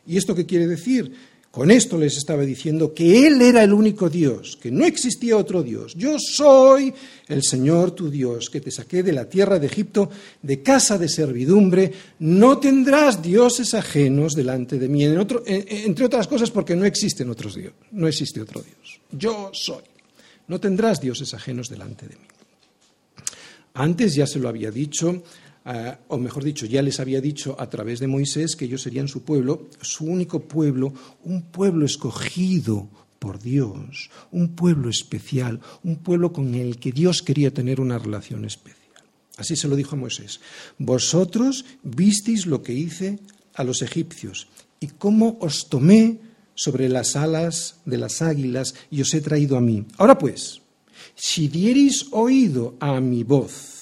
¿Y 0.06 0.16
esto 0.16 0.34
qué 0.34 0.46
quiere 0.46 0.66
decir? 0.66 1.12
Con 1.56 1.70
esto 1.70 1.96
les 1.96 2.18
estaba 2.18 2.42
diciendo 2.42 2.92
que 2.92 3.26
Él 3.26 3.40
era 3.40 3.64
el 3.64 3.72
único 3.72 4.10
Dios, 4.10 4.58
que 4.60 4.70
no 4.70 4.84
existía 4.84 5.38
otro 5.38 5.62
Dios. 5.62 5.94
Yo 5.96 6.18
soy 6.18 6.92
el 7.28 7.42
Señor 7.42 7.92
tu 7.92 8.10
Dios, 8.10 8.50
que 8.50 8.60
te 8.60 8.70
saqué 8.70 9.02
de 9.02 9.14
la 9.14 9.26
tierra 9.26 9.58
de 9.58 9.66
Egipto, 9.66 10.10
de 10.42 10.62
casa 10.62 10.98
de 10.98 11.08
servidumbre. 11.08 11.90
No 12.18 12.58
tendrás 12.58 13.22
dioses 13.22 13.72
ajenos 13.72 14.34
delante 14.34 14.78
de 14.78 14.86
mí, 14.86 15.02
entre 15.02 16.04
otras 16.04 16.28
cosas 16.28 16.50
porque 16.50 16.76
no 16.76 16.84
existen 16.84 17.30
otros 17.30 17.54
dioses, 17.54 17.80
no 17.90 18.06
existe 18.06 18.42
otro 18.42 18.60
Dios. 18.60 19.00
Yo 19.12 19.48
soy. 19.54 19.82
No 20.48 20.60
tendrás 20.60 21.00
dioses 21.00 21.32
ajenos 21.32 21.70
delante 21.70 22.06
de 22.06 22.16
mí. 22.16 22.26
Antes 23.72 24.14
ya 24.14 24.26
se 24.26 24.38
lo 24.38 24.50
había 24.50 24.70
dicho 24.70 25.22
O 26.08 26.18
mejor 26.18 26.44
dicho, 26.44 26.64
ya 26.66 26.80
les 26.80 27.00
había 27.00 27.20
dicho 27.20 27.56
a 27.58 27.68
través 27.68 27.98
de 27.98 28.06
Moisés 28.06 28.54
que 28.54 28.66
ellos 28.66 28.82
serían 28.82 29.08
su 29.08 29.22
pueblo, 29.22 29.68
su 29.80 30.04
único 30.04 30.40
pueblo, 30.40 30.94
un 31.24 31.42
pueblo 31.42 31.84
escogido 31.84 32.88
por 33.18 33.42
Dios, 33.42 34.10
un 34.30 34.54
pueblo 34.54 34.88
especial, 34.88 35.60
un 35.82 35.96
pueblo 35.96 36.32
con 36.32 36.54
el 36.54 36.78
que 36.78 36.92
Dios 36.92 37.22
quería 37.22 37.52
tener 37.52 37.80
una 37.80 37.98
relación 37.98 38.44
especial. 38.44 39.02
Así 39.38 39.56
se 39.56 39.66
lo 39.66 39.74
dijo 39.74 39.96
a 39.96 39.98
Moisés. 39.98 40.40
Vosotros 40.78 41.64
visteis 41.82 42.46
lo 42.46 42.62
que 42.62 42.72
hice 42.72 43.18
a 43.54 43.64
los 43.64 43.82
egipcios 43.82 44.46
y 44.78 44.86
cómo 44.86 45.36
os 45.40 45.68
tomé 45.68 46.20
sobre 46.54 46.88
las 46.88 47.16
alas 47.16 47.80
de 47.84 47.98
las 47.98 48.22
águilas 48.22 48.74
y 48.90 49.00
os 49.00 49.12
he 49.14 49.20
traído 49.20 49.56
a 49.56 49.60
mí. 49.60 49.84
Ahora 49.98 50.16
pues, 50.16 50.62
si 51.16 51.48
diereis 51.48 52.06
oído 52.12 52.76
a 52.80 53.00
mi 53.00 53.24
voz, 53.24 53.75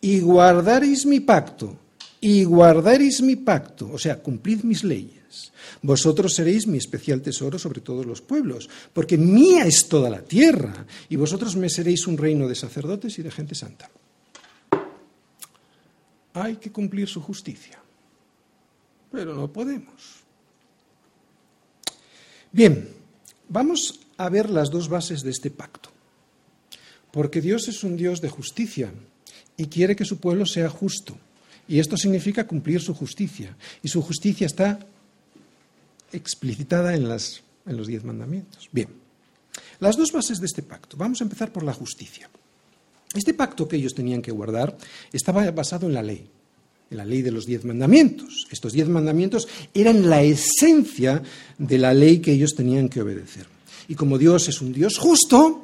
y 0.00 0.20
guardaréis 0.20 1.04
mi 1.06 1.20
pacto, 1.20 1.76
y 2.20 2.44
guardaréis 2.44 3.22
mi 3.22 3.36
pacto, 3.36 3.90
o 3.92 3.98
sea, 3.98 4.22
cumplid 4.22 4.62
mis 4.62 4.84
leyes. 4.84 5.52
Vosotros 5.82 6.34
seréis 6.34 6.66
mi 6.66 6.78
especial 6.78 7.22
tesoro 7.22 7.58
sobre 7.58 7.80
todos 7.80 8.04
los 8.04 8.20
pueblos, 8.20 8.68
porque 8.92 9.16
mía 9.16 9.64
es 9.64 9.88
toda 9.88 10.10
la 10.10 10.22
tierra, 10.22 10.86
y 11.08 11.16
vosotros 11.16 11.56
me 11.56 11.70
seréis 11.70 12.06
un 12.06 12.18
reino 12.18 12.48
de 12.48 12.54
sacerdotes 12.54 13.18
y 13.18 13.22
de 13.22 13.30
gente 13.30 13.54
santa. 13.54 13.90
Hay 16.34 16.56
que 16.56 16.70
cumplir 16.70 17.08
su 17.08 17.20
justicia, 17.20 17.78
pero 19.10 19.34
no 19.34 19.52
podemos. 19.52 20.20
Bien, 22.52 22.88
vamos 23.48 24.00
a 24.16 24.28
ver 24.28 24.50
las 24.50 24.70
dos 24.70 24.88
bases 24.88 25.22
de 25.22 25.30
este 25.30 25.50
pacto, 25.50 25.90
porque 27.10 27.40
Dios 27.40 27.68
es 27.68 27.84
un 27.84 27.96
Dios 27.96 28.20
de 28.20 28.28
justicia 28.28 28.92
y 29.60 29.66
quiere 29.66 29.94
que 29.94 30.06
su 30.06 30.16
pueblo 30.16 30.46
sea 30.46 30.70
justo. 30.70 31.14
Y 31.68 31.80
esto 31.80 31.94
significa 31.98 32.46
cumplir 32.46 32.80
su 32.80 32.94
justicia. 32.94 33.54
Y 33.82 33.88
su 33.88 34.00
justicia 34.00 34.46
está 34.46 34.78
explicitada 36.10 36.94
en, 36.94 37.04
en 37.04 37.76
los 37.76 37.86
diez 37.86 38.02
mandamientos. 38.02 38.70
Bien, 38.72 38.88
las 39.78 39.98
dos 39.98 40.12
bases 40.12 40.40
de 40.40 40.46
este 40.46 40.62
pacto. 40.62 40.96
Vamos 40.96 41.20
a 41.20 41.24
empezar 41.24 41.52
por 41.52 41.62
la 41.62 41.74
justicia. 41.74 42.30
Este 43.14 43.34
pacto 43.34 43.68
que 43.68 43.76
ellos 43.76 43.94
tenían 43.94 44.22
que 44.22 44.32
guardar 44.32 44.78
estaba 45.12 45.48
basado 45.50 45.86
en 45.88 45.92
la 45.92 46.02
ley, 46.02 46.26
en 46.90 46.96
la 46.96 47.04
ley 47.04 47.20
de 47.20 47.32
los 47.32 47.44
diez 47.44 47.62
mandamientos. 47.62 48.46
Estos 48.50 48.72
diez 48.72 48.88
mandamientos 48.88 49.46
eran 49.74 50.08
la 50.08 50.22
esencia 50.22 51.22
de 51.58 51.76
la 51.76 51.92
ley 51.92 52.20
que 52.20 52.32
ellos 52.32 52.54
tenían 52.56 52.88
que 52.88 53.02
obedecer. 53.02 53.46
Y 53.88 53.94
como 53.94 54.16
Dios 54.16 54.48
es 54.48 54.62
un 54.62 54.72
Dios 54.72 54.96
justo, 54.96 55.62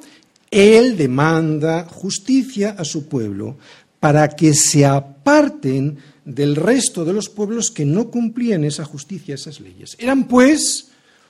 Él 0.51 0.97
demanda 0.97 1.87
justicia 1.89 2.75
a 2.77 2.85
su 2.85 3.07
pueblo 3.07 3.57
para 3.99 4.29
que 4.29 4.53
se 4.53 4.85
aparten 4.85 5.97
del 6.25 6.55
resto 6.55 7.05
de 7.05 7.13
los 7.13 7.29
pueblos 7.29 7.71
que 7.71 7.85
no 7.85 8.11
cumplían 8.11 8.63
esa 8.63 8.83
justicia, 8.83 9.35
esas 9.35 9.59
leyes. 9.59 9.95
Eran 9.99 10.27
pues 10.27 10.89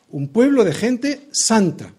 un 0.10 0.30
pueblo 0.30 0.63
de 0.63 0.73
gente 0.73 1.27
santa. 1.32 1.93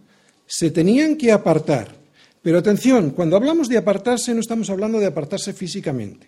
Se 0.46 0.70
tenían 0.70 1.16
que 1.16 1.30
apartar. 1.30 1.94
Pero 2.42 2.58
atención, 2.58 3.10
cuando 3.10 3.36
hablamos 3.36 3.68
de 3.68 3.76
apartarse 3.76 4.34
no 4.34 4.40
estamos 4.40 4.70
hablando 4.70 4.98
de 4.98 5.06
apartarse 5.06 5.52
físicamente, 5.52 6.26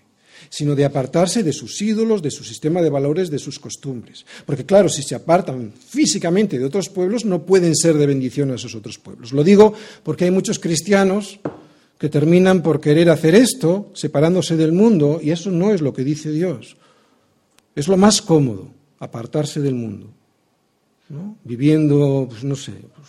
sino 0.48 0.74
de 0.74 0.84
apartarse 0.84 1.42
de 1.42 1.52
sus 1.52 1.80
ídolos, 1.80 2.22
de 2.22 2.30
su 2.30 2.44
sistema 2.44 2.82
de 2.82 2.90
valores, 2.90 3.30
de 3.30 3.38
sus 3.38 3.58
costumbres. 3.58 4.24
Porque 4.46 4.66
claro, 4.66 4.88
si 4.88 5.02
se 5.02 5.14
apartan 5.14 5.72
físicamente 5.72 6.58
de 6.58 6.64
otros 6.64 6.88
pueblos, 6.88 7.24
no 7.24 7.44
pueden 7.44 7.74
ser 7.74 7.96
de 7.96 8.06
bendición 8.06 8.50
a 8.50 8.56
esos 8.56 8.74
otros 8.74 8.98
pueblos. 8.98 9.32
Lo 9.32 9.44
digo 9.44 9.72
porque 10.02 10.24
hay 10.24 10.30
muchos 10.30 10.58
cristianos 10.58 11.40
que 12.00 12.08
terminan 12.08 12.62
por 12.62 12.80
querer 12.80 13.10
hacer 13.10 13.34
esto, 13.34 13.92
separándose 13.92 14.56
del 14.56 14.72
mundo, 14.72 15.20
y 15.22 15.32
eso 15.32 15.50
no 15.50 15.70
es 15.70 15.82
lo 15.82 15.92
que 15.92 16.02
dice 16.02 16.32
Dios. 16.32 16.78
Es 17.76 17.88
lo 17.88 17.98
más 17.98 18.22
cómodo, 18.22 18.70
apartarse 19.00 19.60
del 19.60 19.74
mundo, 19.74 20.10
¿no? 21.10 21.36
viviendo, 21.44 22.26
pues 22.26 22.42
no 22.42 22.56
sé, 22.56 22.72
pues, 22.72 23.08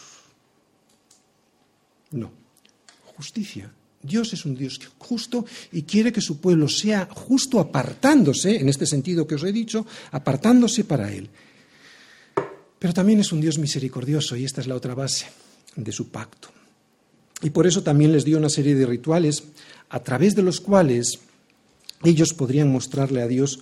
no. 2.11 2.31
Justicia. 3.15 3.71
Dios 4.03 4.33
es 4.33 4.43
un 4.43 4.55
Dios 4.55 4.77
justo 4.97 5.45
y 5.71 5.83
quiere 5.83 6.11
que 6.11 6.19
su 6.19 6.41
pueblo 6.41 6.67
sea 6.67 7.07
justo 7.09 7.61
apartándose, 7.61 8.59
en 8.59 8.67
este 8.67 8.85
sentido 8.85 9.25
que 9.25 9.35
os 9.35 9.43
he 9.43 9.53
dicho, 9.53 9.85
apartándose 10.11 10.83
para 10.83 11.13
Él. 11.13 11.29
Pero 12.77 12.93
también 12.93 13.21
es 13.21 13.31
un 13.31 13.39
Dios 13.39 13.57
misericordioso 13.57 14.35
y 14.35 14.43
esta 14.43 14.59
es 14.59 14.67
la 14.67 14.75
otra 14.75 14.95
base 14.95 15.27
de 15.77 15.91
su 15.93 16.09
pacto. 16.09 16.49
Y 17.41 17.49
por 17.49 17.67
eso 17.67 17.83
también 17.83 18.11
les 18.11 18.25
dio 18.25 18.37
una 18.37 18.49
serie 18.49 18.75
de 18.75 18.85
rituales 18.85 19.43
a 19.89 19.99
través 20.01 20.35
de 20.35 20.43
los 20.43 20.61
cuales 20.61 21.19
ellos 22.03 22.33
podrían 22.33 22.71
mostrarle 22.71 23.21
a 23.21 23.27
Dios 23.27 23.59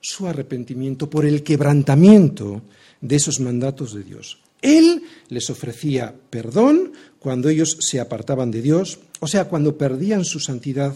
su 0.00 0.26
arrepentimiento 0.26 1.08
por 1.08 1.24
el 1.24 1.42
quebrantamiento 1.42 2.62
de 3.00 3.16
esos 3.16 3.40
mandatos 3.40 3.94
de 3.94 4.02
Dios. 4.02 4.38
Él 4.60 5.02
les 5.28 5.50
ofrecía 5.50 6.14
perdón 6.30 6.92
cuando 7.18 7.48
ellos 7.48 7.76
se 7.80 8.00
apartaban 8.00 8.50
de 8.50 8.62
Dios, 8.62 9.00
o 9.20 9.26
sea, 9.26 9.46
cuando 9.46 9.76
perdían 9.76 10.24
su 10.24 10.38
santidad, 10.40 10.94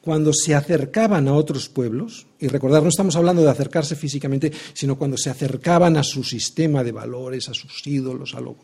cuando 0.00 0.32
se 0.32 0.54
acercaban 0.54 1.28
a 1.28 1.34
otros 1.34 1.68
pueblos, 1.68 2.26
y 2.38 2.48
recordar, 2.48 2.82
no 2.82 2.88
estamos 2.90 3.16
hablando 3.16 3.42
de 3.42 3.50
acercarse 3.50 3.96
físicamente, 3.96 4.52
sino 4.72 4.96
cuando 4.96 5.16
se 5.16 5.30
acercaban 5.30 5.96
a 5.96 6.02
su 6.02 6.22
sistema 6.22 6.84
de 6.84 6.92
valores, 6.92 7.48
a 7.48 7.54
sus 7.54 7.86
ídolos, 7.86 8.34
a 8.34 8.40
lo 8.40 8.56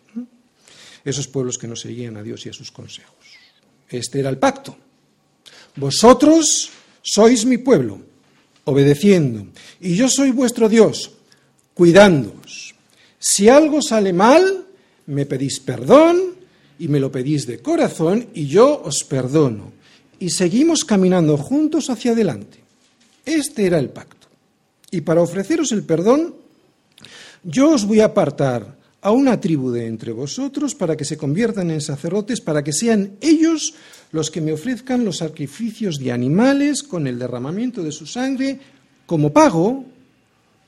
esos 1.04 1.28
pueblos 1.28 1.58
que 1.58 1.68
no 1.68 1.76
seguían 1.76 2.16
a 2.16 2.22
Dios 2.22 2.44
y 2.46 2.48
a 2.48 2.52
sus 2.52 2.70
consejos. 2.70 3.14
Este 3.88 4.20
era 4.20 4.30
el 4.30 4.38
pacto. 4.38 4.76
Vosotros 5.76 6.70
sois 7.02 7.44
mi 7.44 7.58
pueblo, 7.58 8.00
obedeciendo, 8.64 9.46
y 9.80 9.96
yo 9.96 10.08
soy 10.08 10.30
vuestro 10.30 10.68
Dios, 10.68 11.12
cuidándoos. 11.74 12.74
Si 13.18 13.48
algo 13.48 13.82
sale 13.82 14.12
mal, 14.12 14.66
me 15.06 15.26
pedís 15.26 15.60
perdón 15.60 16.34
y 16.78 16.88
me 16.88 17.00
lo 17.00 17.10
pedís 17.12 17.46
de 17.46 17.60
corazón 17.60 18.28
y 18.34 18.46
yo 18.46 18.82
os 18.82 19.04
perdono. 19.04 19.72
Y 20.18 20.30
seguimos 20.30 20.84
caminando 20.84 21.36
juntos 21.36 21.90
hacia 21.90 22.12
adelante. 22.12 22.58
Este 23.24 23.66
era 23.66 23.78
el 23.78 23.90
pacto. 23.90 24.28
Y 24.90 25.02
para 25.02 25.22
ofreceros 25.22 25.72
el 25.72 25.84
perdón, 25.84 26.34
yo 27.42 27.70
os 27.70 27.84
voy 27.84 28.00
a 28.00 28.06
apartar 28.06 28.76
a 29.02 29.10
una 29.12 29.40
tribu 29.40 29.70
de 29.70 29.86
entre 29.86 30.12
vosotros 30.12 30.74
para 30.74 30.96
que 30.96 31.04
se 31.04 31.16
conviertan 31.16 31.70
en 31.70 31.80
sacerdotes, 31.80 32.40
para 32.40 32.62
que 32.62 32.72
sean 32.72 33.16
ellos 33.20 33.74
los 34.12 34.30
que 34.30 34.40
me 34.40 34.52
ofrezcan 34.52 35.04
los 35.04 35.18
sacrificios 35.18 35.98
de 35.98 36.12
animales 36.12 36.82
con 36.82 37.06
el 37.06 37.18
derramamiento 37.18 37.82
de 37.82 37.92
su 37.92 38.06
sangre 38.06 38.60
como 39.06 39.32
pago 39.32 39.84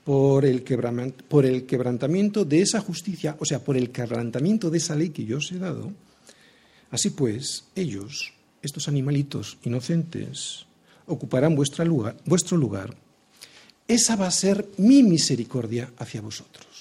por 0.05 0.45
el, 0.45 0.65
quebrantamiento 0.65 2.45
de 2.45 2.63
esa 2.63 2.81
justicia, 2.81 3.37
o 3.39 3.45
sea, 3.45 3.63
por 3.63 3.77
el 3.77 3.91
quebrantamiento 3.91 4.71
de 4.71 4.79
esa 4.79 4.97
ley 4.97 5.11
que 5.11 5.25
yo 5.25 5.39
os 5.39 5.53
he 5.53 5.59
dado. 5.59 5.93
Así 6.91 7.11
pues, 7.11 7.65
ellos 7.77 8.33
estos 8.63 8.89
animalitos 8.89 9.59
inocentes, 9.65 10.67
ocuparán 11.07 11.57
vuestro 11.57 11.85
lugar, 11.85 12.97
esa 13.89 14.17
va 14.17 14.29
a 14.29 14.31
ser 14.31 14.69
mi 14.79 15.03
misericordia 15.03 15.93
hacia 15.99 16.21
vosotros. 16.21 16.72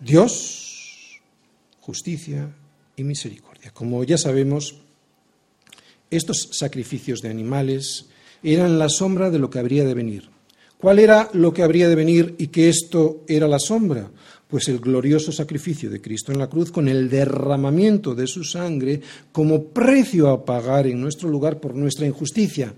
Dios, 0.00 1.20
justicia 1.80 2.54
y 2.96 3.04
misericordia. 3.04 3.70
Como 3.72 4.02
ya 4.04 4.18
sabemos, 4.18 4.76
estos 6.10 6.50
sacrificios 6.52 7.22
de 7.22 7.30
animales 7.30 8.06
eran 8.42 8.78
la 8.78 8.88
sombra 8.88 9.30
de 9.30 9.38
lo 9.38 9.50
que 9.50 9.58
habría 9.58 9.84
de 9.84 9.94
venir. 9.94 10.30
¿Cuál 10.78 10.98
era 10.98 11.30
lo 11.32 11.54
que 11.54 11.62
habría 11.62 11.88
de 11.88 11.94
venir 11.94 12.34
y 12.38 12.48
que 12.48 12.68
esto 12.68 13.24
era 13.26 13.48
la 13.48 13.58
sombra? 13.58 14.10
Pues 14.46 14.68
el 14.68 14.78
glorioso 14.78 15.32
sacrificio 15.32 15.88
de 15.88 16.02
Cristo 16.02 16.32
en 16.32 16.38
la 16.38 16.48
cruz 16.48 16.70
con 16.70 16.86
el 16.88 17.08
derramamiento 17.08 18.14
de 18.14 18.26
su 18.26 18.44
sangre 18.44 19.00
como 19.32 19.64
precio 19.64 20.28
a 20.28 20.44
pagar 20.44 20.86
en 20.86 21.00
nuestro 21.00 21.28
lugar 21.28 21.58
por 21.58 21.74
nuestra 21.74 22.06
injusticia. 22.06 22.74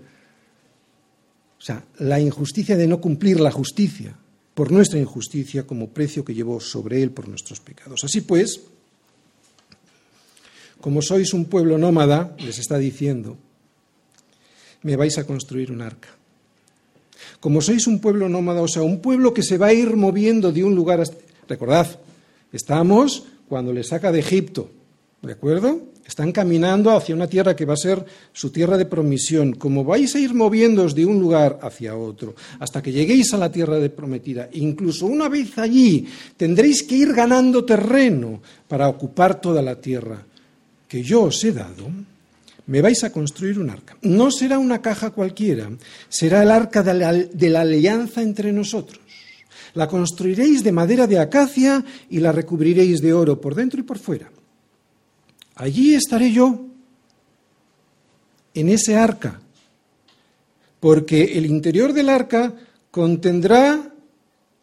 O 1.58 1.60
sea, 1.60 1.84
la 1.98 2.20
injusticia 2.20 2.76
de 2.76 2.86
no 2.86 3.00
cumplir 3.00 3.40
la 3.40 3.50
justicia, 3.50 4.16
por 4.58 4.72
nuestra 4.72 4.98
injusticia 4.98 5.68
como 5.68 5.90
precio 5.90 6.24
que 6.24 6.34
llevó 6.34 6.58
sobre 6.58 7.00
él 7.00 7.12
por 7.12 7.28
nuestros 7.28 7.60
pecados. 7.60 8.02
Así 8.02 8.22
pues, 8.22 8.62
como 10.80 11.00
sois 11.00 11.30
un 11.32 11.44
pueblo 11.44 11.78
nómada, 11.78 12.34
les 12.42 12.58
está 12.58 12.76
diciendo, 12.76 13.38
me 14.82 14.96
vais 14.96 15.16
a 15.16 15.22
construir 15.22 15.70
un 15.70 15.80
arca. 15.80 16.08
Como 17.38 17.62
sois 17.62 17.86
un 17.86 18.00
pueblo 18.00 18.28
nómada, 18.28 18.60
o 18.60 18.66
sea, 18.66 18.82
un 18.82 18.98
pueblo 18.98 19.30
que 19.30 19.46
se 19.46 19.58
va 19.58 19.68
a 19.68 19.72
ir 19.72 19.94
moviendo 19.94 20.50
de 20.50 20.64
un 20.64 20.74
lugar 20.74 21.00
a... 21.02 21.04
Recordad, 21.46 21.86
estamos 22.50 23.30
cuando 23.46 23.72
le 23.72 23.84
saca 23.84 24.10
de 24.10 24.18
Egipto, 24.18 24.72
¿de 25.22 25.32
acuerdo? 25.32 25.80
Están 26.06 26.32
caminando 26.32 26.90
hacia 26.90 27.14
una 27.14 27.26
tierra 27.26 27.54
que 27.54 27.66
va 27.66 27.74
a 27.74 27.76
ser 27.76 28.04
su 28.32 28.50
tierra 28.50 28.78
de 28.78 28.86
promisión. 28.86 29.52
Como 29.52 29.84
vais 29.84 30.14
a 30.14 30.18
ir 30.18 30.32
moviéndoos 30.32 30.94
de 30.94 31.04
un 31.04 31.20
lugar 31.20 31.58
hacia 31.62 31.96
otro, 31.96 32.34
hasta 32.58 32.82
que 32.82 32.92
lleguéis 32.92 33.34
a 33.34 33.38
la 33.38 33.52
tierra 33.52 33.78
de 33.78 33.90
prometida, 33.90 34.48
incluso 34.52 35.06
una 35.06 35.28
vez 35.28 35.58
allí, 35.58 36.06
tendréis 36.36 36.82
que 36.82 36.96
ir 36.96 37.12
ganando 37.12 37.64
terreno 37.64 38.40
para 38.66 38.88
ocupar 38.88 39.40
toda 39.40 39.60
la 39.60 39.78
tierra 39.80 40.24
que 40.88 41.02
yo 41.02 41.24
os 41.24 41.44
he 41.44 41.52
dado, 41.52 41.90
me 42.66 42.80
vais 42.80 43.04
a 43.04 43.12
construir 43.12 43.58
un 43.58 43.68
arca. 43.68 43.96
No 44.02 44.30
será 44.30 44.58
una 44.58 44.80
caja 44.80 45.10
cualquiera, 45.10 45.70
será 46.08 46.42
el 46.42 46.50
arca 46.50 46.82
de 46.82 46.94
la, 46.94 47.12
de 47.12 47.50
la 47.50 47.60
alianza 47.60 48.22
entre 48.22 48.52
nosotros. 48.52 49.00
La 49.74 49.86
construiréis 49.86 50.64
de 50.64 50.72
madera 50.72 51.06
de 51.06 51.18
acacia 51.18 51.84
y 52.08 52.20
la 52.20 52.32
recubriréis 52.32 53.02
de 53.02 53.12
oro 53.12 53.40
por 53.40 53.54
dentro 53.54 53.80
y 53.80 53.82
por 53.82 53.98
fuera. 53.98 54.30
Allí 55.58 55.96
estaré 55.96 56.30
yo, 56.30 56.66
en 58.54 58.68
ese 58.68 58.96
arca, 58.96 59.40
porque 60.78 61.36
el 61.36 61.46
interior 61.46 61.92
del 61.92 62.08
arca 62.08 62.54
contendrá 62.92 63.92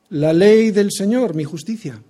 la 0.09 0.31
ley 0.31 0.71
del 0.71 0.93
Señor, 0.93 1.35
mi 1.35 1.43
justicia. 1.43 2.01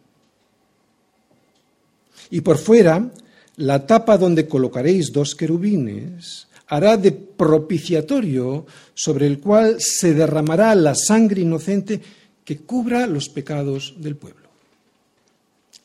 Y 2.30 2.42
por 2.42 2.60
fuera, 2.60 3.12
la 3.58 3.88
tapa 3.88 4.20
donde 4.20 4.48
colocaréis 4.48 5.12
dos 5.12 5.34
querubines 5.34 6.48
hará 6.68 6.96
de 6.96 7.12
propiciatorio 7.12 8.68
sobre 8.94 9.26
el 9.26 9.40
cual 9.40 9.78
se 9.80 10.14
derramará 10.14 10.76
la 10.76 10.94
sangre 10.94 11.42
inocente 11.42 12.02
que 12.44 12.60
cubra 12.60 13.08
los 13.08 13.30
pecados 13.30 13.96
del 13.98 14.16
pueblo. 14.16 14.46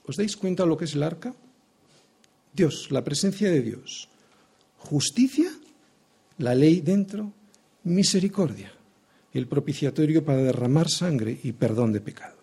¿Os 0.07 0.17
dais 0.17 0.37
cuenta 0.37 0.67
lo 0.67 0.77
que 0.77 0.85
es 0.85 0.95
el 0.95 1.03
arca? 1.03 1.33
Dios, 2.53 2.89
la 2.91 3.05
presencia 3.05 3.51
de 3.51 3.63
Dios. 3.63 4.09
Justicia, 4.79 5.51
la 6.39 6.55
ley 6.55 6.81
dentro, 6.81 7.33
misericordia, 7.85 8.73
el 9.33 9.47
propiciatorio 9.47 10.25
para 10.25 10.39
derramar 10.39 10.89
sangre 10.89 11.39
y 11.43 11.53
perdón 11.53 11.93
de 11.93 12.01
pecados. 12.01 12.39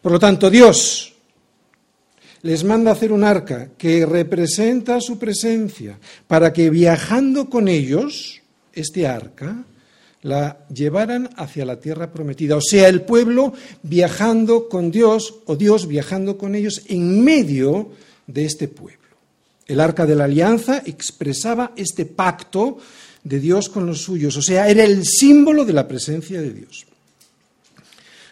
Por 0.00 0.12
lo 0.12 0.18
tanto, 0.18 0.48
Dios 0.48 1.14
les 2.42 2.62
manda 2.62 2.92
hacer 2.92 3.12
un 3.12 3.24
arca 3.24 3.70
que 3.76 4.06
representa 4.06 5.00
su 5.00 5.18
presencia 5.18 5.98
para 6.26 6.52
que 6.52 6.70
viajando 6.70 7.50
con 7.50 7.66
ellos, 7.68 8.40
este 8.72 9.06
arca, 9.06 9.64
la 10.22 10.66
llevaran 10.72 11.30
hacia 11.36 11.64
la 11.64 11.80
tierra 11.80 12.12
prometida. 12.12 12.56
O 12.56 12.60
sea, 12.60 12.88
el 12.88 13.02
pueblo 13.02 13.52
viajando 13.82 14.68
con 14.68 14.90
Dios 14.90 15.34
o 15.46 15.56
Dios 15.56 15.86
viajando 15.86 16.38
con 16.38 16.54
ellos 16.54 16.82
en 16.86 17.22
medio 17.22 17.90
de 18.28 18.44
este 18.44 18.68
pueblo. 18.68 19.08
El 19.66 19.80
arca 19.80 20.06
de 20.06 20.14
la 20.14 20.24
alianza 20.24 20.82
expresaba 20.86 21.72
este 21.76 22.06
pacto 22.06 22.78
de 23.24 23.40
Dios 23.40 23.68
con 23.68 23.84
los 23.84 24.02
suyos, 24.02 24.36
o 24.36 24.42
sea, 24.42 24.68
era 24.68 24.84
el 24.84 25.04
símbolo 25.04 25.64
de 25.64 25.72
la 25.72 25.88
presencia 25.88 26.40
de 26.40 26.52
Dios. 26.52 26.86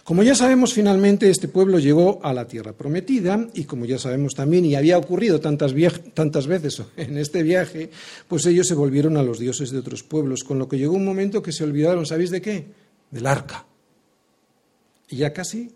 Como 0.06 0.22
ya 0.22 0.36
sabemos, 0.36 0.72
finalmente 0.72 1.28
este 1.28 1.48
pueblo 1.48 1.80
llegó 1.80 2.20
a 2.22 2.32
la 2.32 2.46
tierra 2.46 2.72
prometida 2.72 3.48
y 3.54 3.64
como 3.64 3.86
ya 3.86 3.98
sabemos 3.98 4.34
también, 4.34 4.64
y 4.64 4.76
había 4.76 4.98
ocurrido 4.98 5.40
tantas, 5.40 5.74
tantas, 6.14 6.46
veces 6.46 6.80
en 6.96 7.18
este 7.18 7.42
viaje, 7.42 7.90
pues 8.28 8.46
ellos 8.46 8.68
se 8.68 8.74
volvieron 8.74 9.16
a 9.16 9.24
los 9.24 9.40
dioses 9.40 9.72
de 9.72 9.78
otros 9.78 10.04
pueblos, 10.04 10.44
con 10.44 10.60
lo 10.60 10.68
que 10.68 10.78
llegó 10.78 10.94
un 10.94 11.04
momento 11.04 11.42
que 11.42 11.50
se 11.50 11.64
olvidaron, 11.64 12.06
¿sabéis 12.06 12.30
de 12.30 12.40
qué? 12.40 12.66
Del 13.10 13.26
arca. 13.26 13.66
Y 15.08 15.16
ya 15.16 15.32
casi 15.32 15.72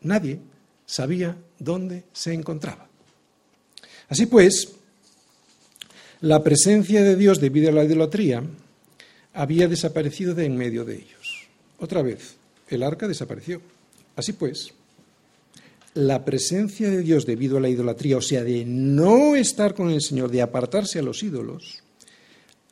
nadie 0.00 0.40
sabía 0.86 1.36
dónde 1.58 2.04
se 2.14 2.32
encontraba. 2.32 2.88
Así 4.08 4.26
pues, 4.26 4.72
la 6.20 6.42
presencia 6.42 7.02
de 7.02 7.16
Dios 7.16 7.40
debido 7.40 7.70
a 7.70 7.72
la 7.72 7.84
idolatría 7.84 8.42
había 9.32 9.68
desaparecido 9.68 10.34
de 10.34 10.46
en 10.46 10.56
medio 10.56 10.84
de 10.84 10.96
ellos. 10.96 11.46
Otra 11.78 12.02
vez, 12.02 12.36
el 12.68 12.82
arca 12.82 13.08
desapareció. 13.08 13.60
Así 14.16 14.32
pues, 14.32 14.72
la 15.94 16.24
presencia 16.24 16.90
de 16.90 17.02
Dios 17.02 17.26
debido 17.26 17.56
a 17.56 17.60
la 17.60 17.68
idolatría, 17.68 18.16
o 18.16 18.22
sea, 18.22 18.44
de 18.44 18.64
no 18.64 19.36
estar 19.36 19.74
con 19.74 19.90
el 19.90 20.00
Señor, 20.00 20.30
de 20.30 20.42
apartarse 20.42 20.98
a 20.98 21.02
los 21.02 21.22
ídolos, 21.22 21.82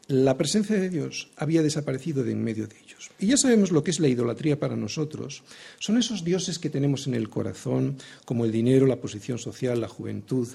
la 0.09 0.37
presencia 0.37 0.77
de 0.77 0.91
Dios 0.91 1.29
había 1.37 1.63
desaparecido 1.63 2.25
de 2.25 2.33
en 2.33 2.43
medio 2.43 2.67
de 2.67 2.77
ellos. 2.77 3.11
Y 3.19 3.29
ya 3.29 3.37
sabemos 3.37 3.71
lo 3.71 3.85
que 3.85 3.93
es 3.93 4.01
la 4.01 4.09
idolatría 4.09 4.59
para 4.59 4.77
nosotros. 4.77 5.45
Son 5.79 5.97
esos 5.97 6.25
dioses 6.25 6.59
que 6.59 6.71
tenemos 6.71 7.07
en 7.07 7.15
el 7.15 7.29
corazón, 7.29 7.97
como 8.25 8.45
el 8.45 8.53
dinero, 8.53 8.87
la 8.87 9.01
posición 9.01 9.39
social, 9.39 9.81
la 9.81 9.89
juventud, 9.89 10.49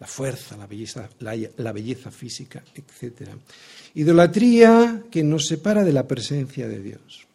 la 0.00 0.06
fuerza, 0.06 0.56
la 0.56 0.66
belleza, 0.66 1.08
la, 1.20 1.72
belleza 1.72 2.10
física, 2.10 2.62
etc. 2.74 3.30
Idolatría 3.94 5.04
que 5.10 5.22
nos 5.22 5.46
separa 5.46 5.84
de 5.84 5.92
la 5.92 6.06
presencia 6.06 6.66
de 6.68 6.80
Dios. 6.80 7.26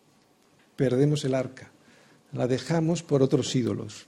Perdemos 0.75 1.23
el 1.25 1.35
arca, 1.35 1.71
la 2.33 2.47
dejamos 2.47 3.01
por 3.03 3.23
otros 3.23 3.55
ídolos. 3.55 4.05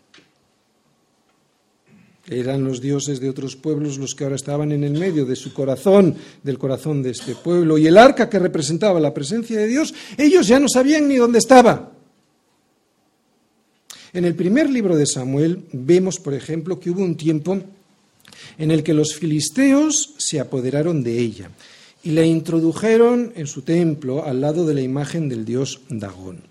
Eran 2.27 2.63
los 2.63 2.81
dioses 2.81 3.19
de 3.19 3.29
otros 3.29 3.55
pueblos 3.55 3.97
los 3.97 4.13
que 4.13 4.23
ahora 4.23 4.35
estaban 4.35 4.71
en 4.71 4.83
el 4.83 4.93
medio 4.93 5.25
de 5.25 5.35
su 5.35 5.53
corazón, 5.53 6.15
del 6.43 6.59
corazón 6.59 7.01
de 7.01 7.09
este 7.09 7.35
pueblo. 7.35 7.77
Y 7.77 7.87
el 7.87 7.97
arca 7.97 8.29
que 8.29 8.37
representaba 8.37 8.99
la 8.99 9.13
presencia 9.13 9.57
de 9.59 9.67
Dios, 9.67 9.93
ellos 10.17 10.47
ya 10.47 10.59
no 10.59 10.67
sabían 10.69 11.07
ni 11.07 11.15
dónde 11.15 11.39
estaba. 11.39 11.91
En 14.13 14.25
el 14.25 14.35
primer 14.35 14.69
libro 14.69 14.95
de 14.95 15.07
Samuel 15.07 15.65
vemos, 15.71 16.19
por 16.19 16.33
ejemplo, 16.33 16.79
que 16.79 16.91
hubo 16.91 17.01
un 17.01 17.15
tiempo 17.15 17.59
en 18.61 18.69
el 18.69 18.83
que 18.83 18.93
los 18.93 19.15
filisteos 19.15 20.13
se 20.19 20.39
apoderaron 20.39 21.03
de 21.03 21.17
ella 21.17 21.49
y 22.03 22.11
la 22.11 22.23
introdujeron 22.23 23.33
en 23.35 23.47
su 23.47 23.63
templo 23.63 24.23
al 24.23 24.39
lado 24.39 24.67
de 24.67 24.75
la 24.75 24.81
imagen 24.81 25.27
del 25.27 25.45
dios 25.45 25.81
Dagón. 25.89 26.43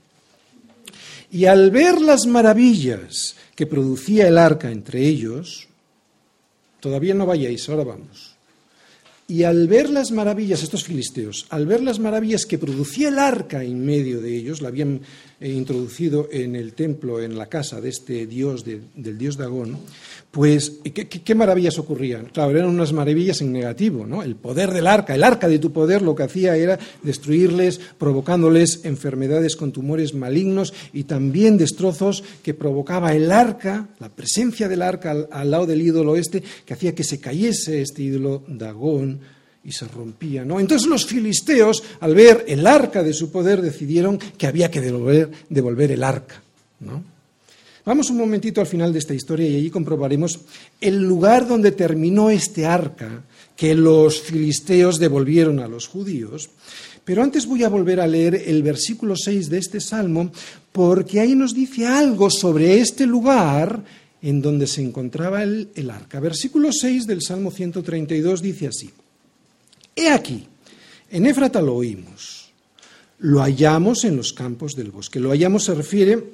Y 1.31 1.44
al 1.44 1.70
ver 1.70 2.01
las 2.01 2.27
maravillas 2.27 3.37
que 3.55 3.66
producía 3.66 4.27
el 4.27 4.38
arca 4.38 4.73
entre 4.73 5.07
ellos, 5.07 5.68
todavía 6.81 7.14
no 7.14 7.27
vayáis, 7.27 7.68
ahora 7.68 7.85
vamos. 7.85 8.35
Y 9.29 9.44
al 9.44 9.68
ver 9.68 9.88
las 9.88 10.11
maravillas, 10.11 10.64
estos 10.64 10.83
filisteos, 10.83 11.46
al 11.51 11.64
ver 11.64 11.81
las 11.81 12.01
maravillas 12.01 12.44
que 12.44 12.59
producía 12.59 13.11
el 13.11 13.20
arca 13.20 13.62
en 13.62 13.87
medio 13.87 14.20
de 14.20 14.37
ellos, 14.37 14.61
la 14.62 14.68
habían 14.68 15.03
introducido 15.48 16.29
en 16.31 16.55
el 16.55 16.74
templo, 16.74 17.20
en 17.20 17.38
la 17.38 17.46
casa 17.46 17.81
de 17.81 17.88
este 17.88 18.26
dios, 18.26 18.64
del 18.64 19.18
dios 19.18 19.37
Dagón, 19.37 19.79
pues, 20.31 20.81
¿qué, 20.94 21.35
maravillas 21.35 21.79
ocurrían? 21.79 22.26
Claro, 22.26 22.50
eran 22.50 22.68
unas 22.68 22.92
maravillas 22.92 23.40
en 23.40 23.53
negativo, 23.53 24.07
¿no? 24.07 24.22
El 24.22 24.37
poder 24.37 24.70
del 24.70 24.87
arca, 24.87 25.14
el 25.14 25.24
arca 25.24 25.48
de 25.48 25.59
tu 25.59 25.72
poder 25.72 26.03
lo 26.03 26.14
que 26.14 26.22
hacía 26.22 26.57
era 26.57 26.79
destruirles, 27.03 27.81
provocándoles 27.98 28.85
enfermedades 28.85 29.57
con 29.57 29.72
tumores 29.72 30.14
malignos 30.14 30.72
y 30.92 31.05
también 31.05 31.59
destrozos 31.59 32.22
que 32.42 32.55
provocaba 32.55 33.14
el 33.14 33.33
arca, 33.33 33.88
la 33.98 34.09
presencia 34.09 34.68
del 34.68 34.83
arca 34.83 35.26
al, 35.31 35.50
lado 35.50 35.66
del 35.66 35.83
ídolo 35.83 36.16
este, 36.16 36.42
que 36.64 36.74
hacía 36.74 36.94
que 36.94 37.03
se 37.03 37.18
cayese 37.18 37.83
este 37.83 38.03
ídolo 38.03 38.44
Dagón 38.46 39.20
y 39.64 39.73
se 39.73 39.87
rompía, 39.87 40.44
¿no? 40.44 40.59
Entonces 40.59 40.88
los 40.88 41.07
filisteos, 41.07 41.83
al 42.01 42.14
ver 42.14 42.44
el 42.49 42.66
arca 42.66 43.03
de 43.03 43.12
su 43.12 43.31
poder, 43.31 43.61
decidieron 43.61 44.18
que 44.18 44.46
había 44.46 44.70
que 44.70 44.81
devolver, 44.81 45.90
el 45.90 46.03
arca, 46.03 46.42
¿no? 46.81 47.03
Vamos 47.85 48.11
un 48.11 48.18
momentito 48.18 48.61
al 48.61 48.66
final 48.66 48.92
de 48.92 48.99
esta 48.99 49.14
historia 49.14 49.49
y 49.49 49.57
allí 49.57 49.70
comprobaremos 49.70 50.38
el 50.81 51.01
lugar 51.01 51.49
donde 51.49 51.73
terminó 51.73 52.31
este 52.31 52.66
arca 52.66 53.25
que 53.57 53.75
los 53.75 54.20
filisteos 54.20 54.99
devolvieron 54.99 55.61
a 55.61 55.68
los 55.68 55.88
judíos. 55.88 56.51
Pero 57.05 57.23
antes 57.23 57.46
voy 57.46 57.64
a 57.64 57.68
volver 57.68 58.01
a 58.01 58.07
leer 58.07 58.35
el 58.46 58.62
versículo 58.62 59.16
6 59.16 59.49
de 59.49 59.59
este 59.59 59.81
salmo 59.81 60.31
porque 60.73 61.20
ahí 61.20 61.35
nos 61.35 61.55
dice 61.55 61.87
algo 61.87 62.31
sobre 62.31 62.81
este 62.81 63.07
lugar 63.07 63.83
en 64.23 64.42
donde 64.42 64.66
se 64.66 64.83
encontraba 64.83 65.42
el, 65.42 65.90
arca. 65.90 66.20
Versículo 66.20 66.70
6 66.73 67.07
del 67.07 67.23
Salmo 67.23 67.51
132 67.51 68.42
dice 68.42 68.68
así, 68.68 68.90
He 69.94 70.11
aquí, 70.11 70.46
en 71.11 71.26
Éfrata 71.26 71.61
lo 71.61 71.74
oímos, 71.74 72.50
lo 73.18 73.40
hallamos 73.40 74.05
en 74.05 74.16
los 74.16 74.33
campos 74.33 74.74
del 74.74 74.90
bosque. 74.90 75.20
Lo 75.20 75.31
hallamos 75.31 75.64
se 75.64 75.74
refiere 75.74 76.24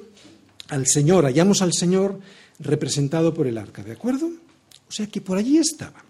al 0.69 0.87
Señor, 0.87 1.25
hallamos 1.25 1.61
al 1.61 1.73
Señor 1.73 2.19
representado 2.59 3.33
por 3.33 3.47
el 3.47 3.57
arca, 3.57 3.83
¿de 3.83 3.91
acuerdo? 3.91 4.27
O 4.27 4.91
sea 4.91 5.07
que 5.07 5.21
por 5.21 5.37
allí 5.37 5.57
estaba. 5.57 6.03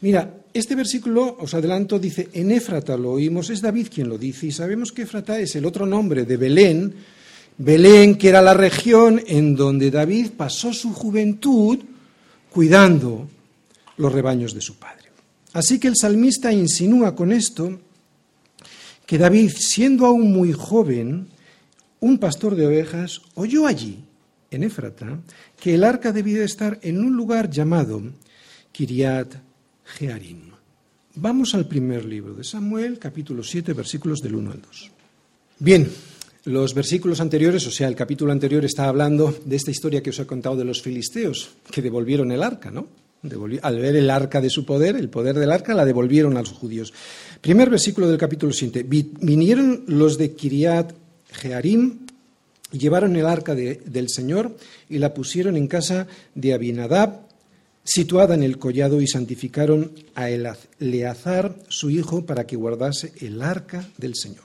Mira, 0.00 0.42
este 0.52 0.74
versículo, 0.74 1.36
os 1.40 1.54
adelanto, 1.54 1.98
dice, 1.98 2.28
en 2.32 2.50
Éfrata 2.50 2.96
lo 2.96 3.12
oímos, 3.12 3.50
es 3.50 3.60
David 3.60 3.88
quien 3.92 4.08
lo 4.08 4.18
dice, 4.18 4.46
y 4.46 4.52
sabemos 4.52 4.92
que 4.92 5.02
Éfrata 5.02 5.38
es 5.38 5.56
el 5.56 5.64
otro 5.64 5.86
nombre 5.86 6.24
de 6.24 6.36
Belén, 6.36 6.94
Belén, 7.58 8.16
que 8.16 8.28
era 8.28 8.42
la 8.42 8.52
región 8.52 9.22
en 9.26 9.56
donde 9.56 9.90
David 9.90 10.32
pasó 10.36 10.74
su 10.74 10.92
juventud 10.92 11.78
cuidando 12.50 13.28
los 13.96 14.12
rebaños 14.12 14.54
de 14.54 14.60
su 14.60 14.76
padre. 14.76 14.95
Así 15.56 15.80
que 15.80 15.88
el 15.88 15.96
salmista 15.96 16.52
insinúa 16.52 17.16
con 17.16 17.32
esto 17.32 17.80
que 19.06 19.16
David, 19.16 19.52
siendo 19.56 20.04
aún 20.04 20.30
muy 20.30 20.52
joven, 20.52 21.28
un 21.98 22.18
pastor 22.18 22.56
de 22.56 22.66
ovejas, 22.66 23.22
oyó 23.36 23.66
allí, 23.66 24.04
en 24.50 24.64
Éfrata, 24.64 25.18
que 25.58 25.72
el 25.72 25.84
arca 25.84 26.12
debía 26.12 26.44
estar 26.44 26.78
en 26.82 27.02
un 27.02 27.16
lugar 27.16 27.48
llamado 27.48 28.02
Kiriat 28.70 29.32
Jearim. 29.96 30.50
Vamos 31.14 31.54
al 31.54 31.66
primer 31.66 32.04
libro 32.04 32.34
de 32.34 32.44
Samuel, 32.44 32.98
capítulo 32.98 33.42
7, 33.42 33.72
versículos 33.72 34.20
del 34.20 34.34
1 34.34 34.50
al 34.50 34.60
2. 34.60 34.90
Bien, 35.60 35.90
los 36.44 36.74
versículos 36.74 37.18
anteriores, 37.22 37.66
o 37.66 37.70
sea, 37.70 37.88
el 37.88 37.96
capítulo 37.96 38.30
anterior 38.30 38.62
está 38.66 38.88
hablando 38.88 39.34
de 39.46 39.56
esta 39.56 39.70
historia 39.70 40.02
que 40.02 40.10
os 40.10 40.18
he 40.18 40.26
contado 40.26 40.56
de 40.56 40.66
los 40.66 40.82
filisteos, 40.82 41.48
que 41.70 41.80
devolvieron 41.80 42.30
el 42.30 42.42
arca, 42.42 42.70
¿no? 42.70 43.05
Al 43.62 43.78
ver 43.78 43.96
el 43.96 44.10
arca 44.10 44.40
de 44.40 44.50
su 44.50 44.64
poder, 44.64 44.96
el 44.96 45.08
poder 45.08 45.38
del 45.38 45.52
arca, 45.52 45.74
la 45.74 45.84
devolvieron 45.84 46.36
a 46.36 46.40
los 46.40 46.52
judíos. 46.52 46.92
Primer 47.40 47.70
versículo 47.70 48.08
del 48.08 48.18
capítulo 48.18 48.52
7. 48.52 48.84
Vinieron 48.88 49.84
los 49.86 50.18
de 50.18 50.32
Kiriat 50.32 50.92
Jearim, 51.32 52.06
llevaron 52.72 53.16
el 53.16 53.26
arca 53.26 53.54
del 53.54 54.08
Señor 54.08 54.56
y 54.88 54.98
la 54.98 55.14
pusieron 55.14 55.56
en 55.56 55.68
casa 55.68 56.06
de 56.34 56.54
Abinadab, 56.54 57.20
situada 57.84 58.34
en 58.34 58.42
el 58.42 58.58
collado, 58.58 59.00
y 59.00 59.06
santificaron 59.06 59.92
a 60.14 60.28
Eleazar, 60.30 61.54
su 61.68 61.90
hijo, 61.90 62.26
para 62.26 62.46
que 62.46 62.56
guardase 62.56 63.12
el 63.20 63.40
arca 63.42 63.88
del 63.96 64.14
Señor. 64.16 64.44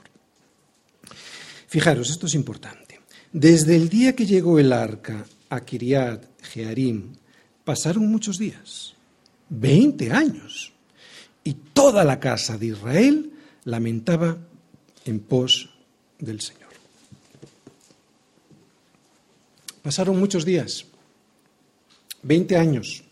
Fijaros, 1.66 2.10
esto 2.10 2.26
es 2.26 2.34
importante. 2.34 3.00
Desde 3.32 3.76
el 3.76 3.88
día 3.88 4.14
que 4.14 4.26
llegó 4.26 4.58
el 4.58 4.72
arca 4.72 5.24
a 5.48 5.60
Kiriat 5.64 6.22
Jearim, 6.52 7.14
pasaron 7.64 8.06
muchos 8.06 8.38
días, 8.38 8.94
20 9.50 10.10
años, 10.10 10.72
y 11.44 11.54
toda 11.54 12.04
la 12.04 12.20
casa 12.20 12.56
de 12.56 12.66
Israel 12.66 13.32
lamentaba 13.64 14.36
en 15.04 15.20
pos 15.20 15.70
del 16.18 16.40
Señor. 16.40 16.62
Pasaron 19.82 20.18
muchos 20.18 20.44
días, 20.44 20.84
20 22.22 22.56
años, 22.56 23.02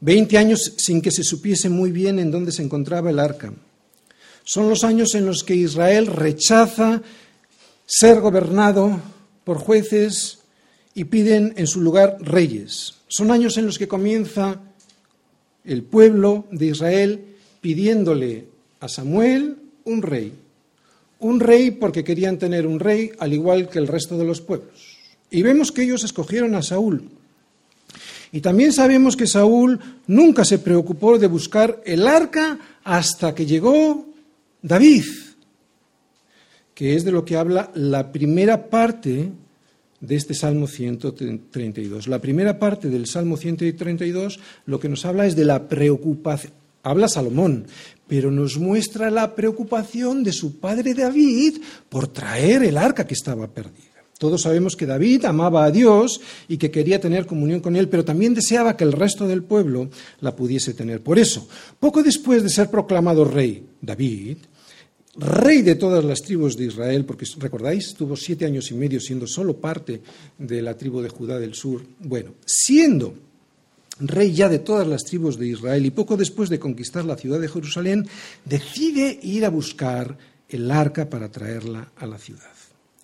20 0.00 0.36
años 0.36 0.74
sin 0.76 1.00
que 1.00 1.10
se 1.10 1.22
supiese 1.22 1.68
muy 1.68 1.90
bien 1.90 2.18
en 2.18 2.30
dónde 2.30 2.52
se 2.52 2.62
encontraba 2.62 3.10
el 3.10 3.18
arca. 3.18 3.52
Son 4.44 4.68
los 4.68 4.84
años 4.84 5.14
en 5.14 5.24
los 5.24 5.42
que 5.44 5.54
Israel 5.54 6.08
rechaza 6.08 7.02
ser 7.86 8.20
gobernado 8.20 9.00
por 9.44 9.58
jueces 9.58 10.40
y 10.94 11.04
piden 11.04 11.54
en 11.56 11.66
su 11.66 11.80
lugar 11.80 12.16
reyes. 12.20 12.94
Son 13.12 13.30
años 13.30 13.58
en 13.58 13.66
los 13.66 13.76
que 13.76 13.86
comienza 13.86 14.58
el 15.66 15.82
pueblo 15.82 16.46
de 16.50 16.68
Israel 16.68 17.24
pidiéndole 17.60 18.46
a 18.80 18.88
Samuel 18.88 19.58
un 19.84 20.00
rey. 20.00 20.32
Un 21.18 21.38
rey 21.38 21.72
porque 21.72 22.04
querían 22.04 22.38
tener 22.38 22.66
un 22.66 22.80
rey 22.80 23.12
al 23.18 23.34
igual 23.34 23.68
que 23.68 23.78
el 23.78 23.86
resto 23.86 24.16
de 24.16 24.24
los 24.24 24.40
pueblos. 24.40 24.96
Y 25.30 25.42
vemos 25.42 25.72
que 25.72 25.82
ellos 25.82 26.04
escogieron 26.04 26.54
a 26.54 26.62
Saúl. 26.62 27.10
Y 28.32 28.40
también 28.40 28.72
sabemos 28.72 29.14
que 29.14 29.26
Saúl 29.26 29.78
nunca 30.06 30.42
se 30.46 30.58
preocupó 30.58 31.18
de 31.18 31.26
buscar 31.26 31.82
el 31.84 32.08
arca 32.08 32.58
hasta 32.82 33.34
que 33.34 33.44
llegó 33.44 34.06
David, 34.62 35.04
que 36.74 36.96
es 36.96 37.04
de 37.04 37.12
lo 37.12 37.26
que 37.26 37.36
habla 37.36 37.70
la 37.74 38.10
primera 38.10 38.70
parte 38.70 39.28
de 40.02 40.16
este 40.16 40.34
Salmo 40.34 40.66
132. 40.66 42.08
La 42.08 42.20
primera 42.20 42.58
parte 42.58 42.90
del 42.90 43.06
Salmo 43.06 43.38
132 43.38 44.38
lo 44.66 44.78
que 44.78 44.90
nos 44.90 45.06
habla 45.06 45.26
es 45.26 45.34
de 45.34 45.46
la 45.46 45.68
preocupación. 45.68 46.52
Habla 46.84 47.08
Salomón, 47.08 47.66
pero 48.08 48.32
nos 48.32 48.58
muestra 48.58 49.08
la 49.08 49.36
preocupación 49.36 50.24
de 50.24 50.32
su 50.32 50.58
padre 50.58 50.94
David 50.94 51.58
por 51.88 52.08
traer 52.08 52.64
el 52.64 52.76
arca 52.76 53.06
que 53.06 53.14
estaba 53.14 53.46
perdida. 53.46 53.92
Todos 54.18 54.42
sabemos 54.42 54.76
que 54.76 54.86
David 54.86 55.24
amaba 55.24 55.64
a 55.64 55.70
Dios 55.70 56.20
y 56.48 56.56
que 56.56 56.70
quería 56.70 57.00
tener 57.00 57.26
comunión 57.26 57.60
con 57.60 57.76
Él, 57.76 57.88
pero 57.88 58.04
también 58.04 58.34
deseaba 58.34 58.76
que 58.76 58.84
el 58.84 58.92
resto 58.92 59.26
del 59.26 59.42
pueblo 59.44 59.90
la 60.20 60.34
pudiese 60.34 60.74
tener. 60.74 61.02
Por 61.02 61.18
eso, 61.18 61.48
poco 61.80 62.02
después 62.02 62.42
de 62.42 62.48
ser 62.48 62.68
proclamado 62.68 63.24
rey, 63.24 63.64
David 63.80 64.38
rey 65.16 65.62
de 65.62 65.74
todas 65.74 66.04
las 66.04 66.22
tribus 66.22 66.56
de 66.56 66.66
Israel, 66.66 67.04
porque 67.04 67.26
recordáis, 67.38 67.88
estuvo 67.88 68.16
siete 68.16 68.46
años 68.46 68.70
y 68.70 68.74
medio 68.74 69.00
siendo 69.00 69.26
solo 69.26 69.56
parte 69.56 70.00
de 70.38 70.62
la 70.62 70.76
tribu 70.76 71.00
de 71.00 71.10
Judá 71.10 71.38
del 71.38 71.54
sur. 71.54 71.82
Bueno, 72.00 72.34
siendo 72.46 73.14
rey 74.00 74.32
ya 74.32 74.48
de 74.48 74.58
todas 74.58 74.86
las 74.86 75.04
tribus 75.04 75.38
de 75.38 75.48
Israel 75.48 75.84
y 75.84 75.90
poco 75.90 76.16
después 76.16 76.48
de 76.48 76.58
conquistar 76.58 77.04
la 77.04 77.16
ciudad 77.16 77.40
de 77.40 77.48
Jerusalén, 77.48 78.08
decide 78.44 79.18
ir 79.22 79.44
a 79.44 79.50
buscar 79.50 80.16
el 80.48 80.70
arca 80.70 81.08
para 81.08 81.30
traerla 81.30 81.92
a 81.96 82.06
la 82.06 82.18
ciudad. 82.18 82.52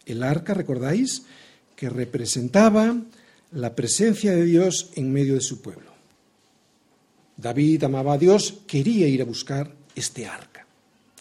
El 0.06 0.22
arca, 0.22 0.54
recordáis, 0.54 1.24
que 1.76 1.90
representaba 1.90 2.96
la 3.52 3.74
presencia 3.74 4.32
de 4.32 4.44
Dios 4.44 4.90
en 4.94 5.12
medio 5.12 5.34
de 5.34 5.40
su 5.40 5.60
pueblo. 5.60 5.88
David 7.36 7.84
amaba 7.84 8.14
a 8.14 8.18
Dios, 8.18 8.54
quería 8.66 9.06
ir 9.06 9.22
a 9.22 9.26
buscar 9.26 9.72
este 9.94 10.26
arca 10.26 10.57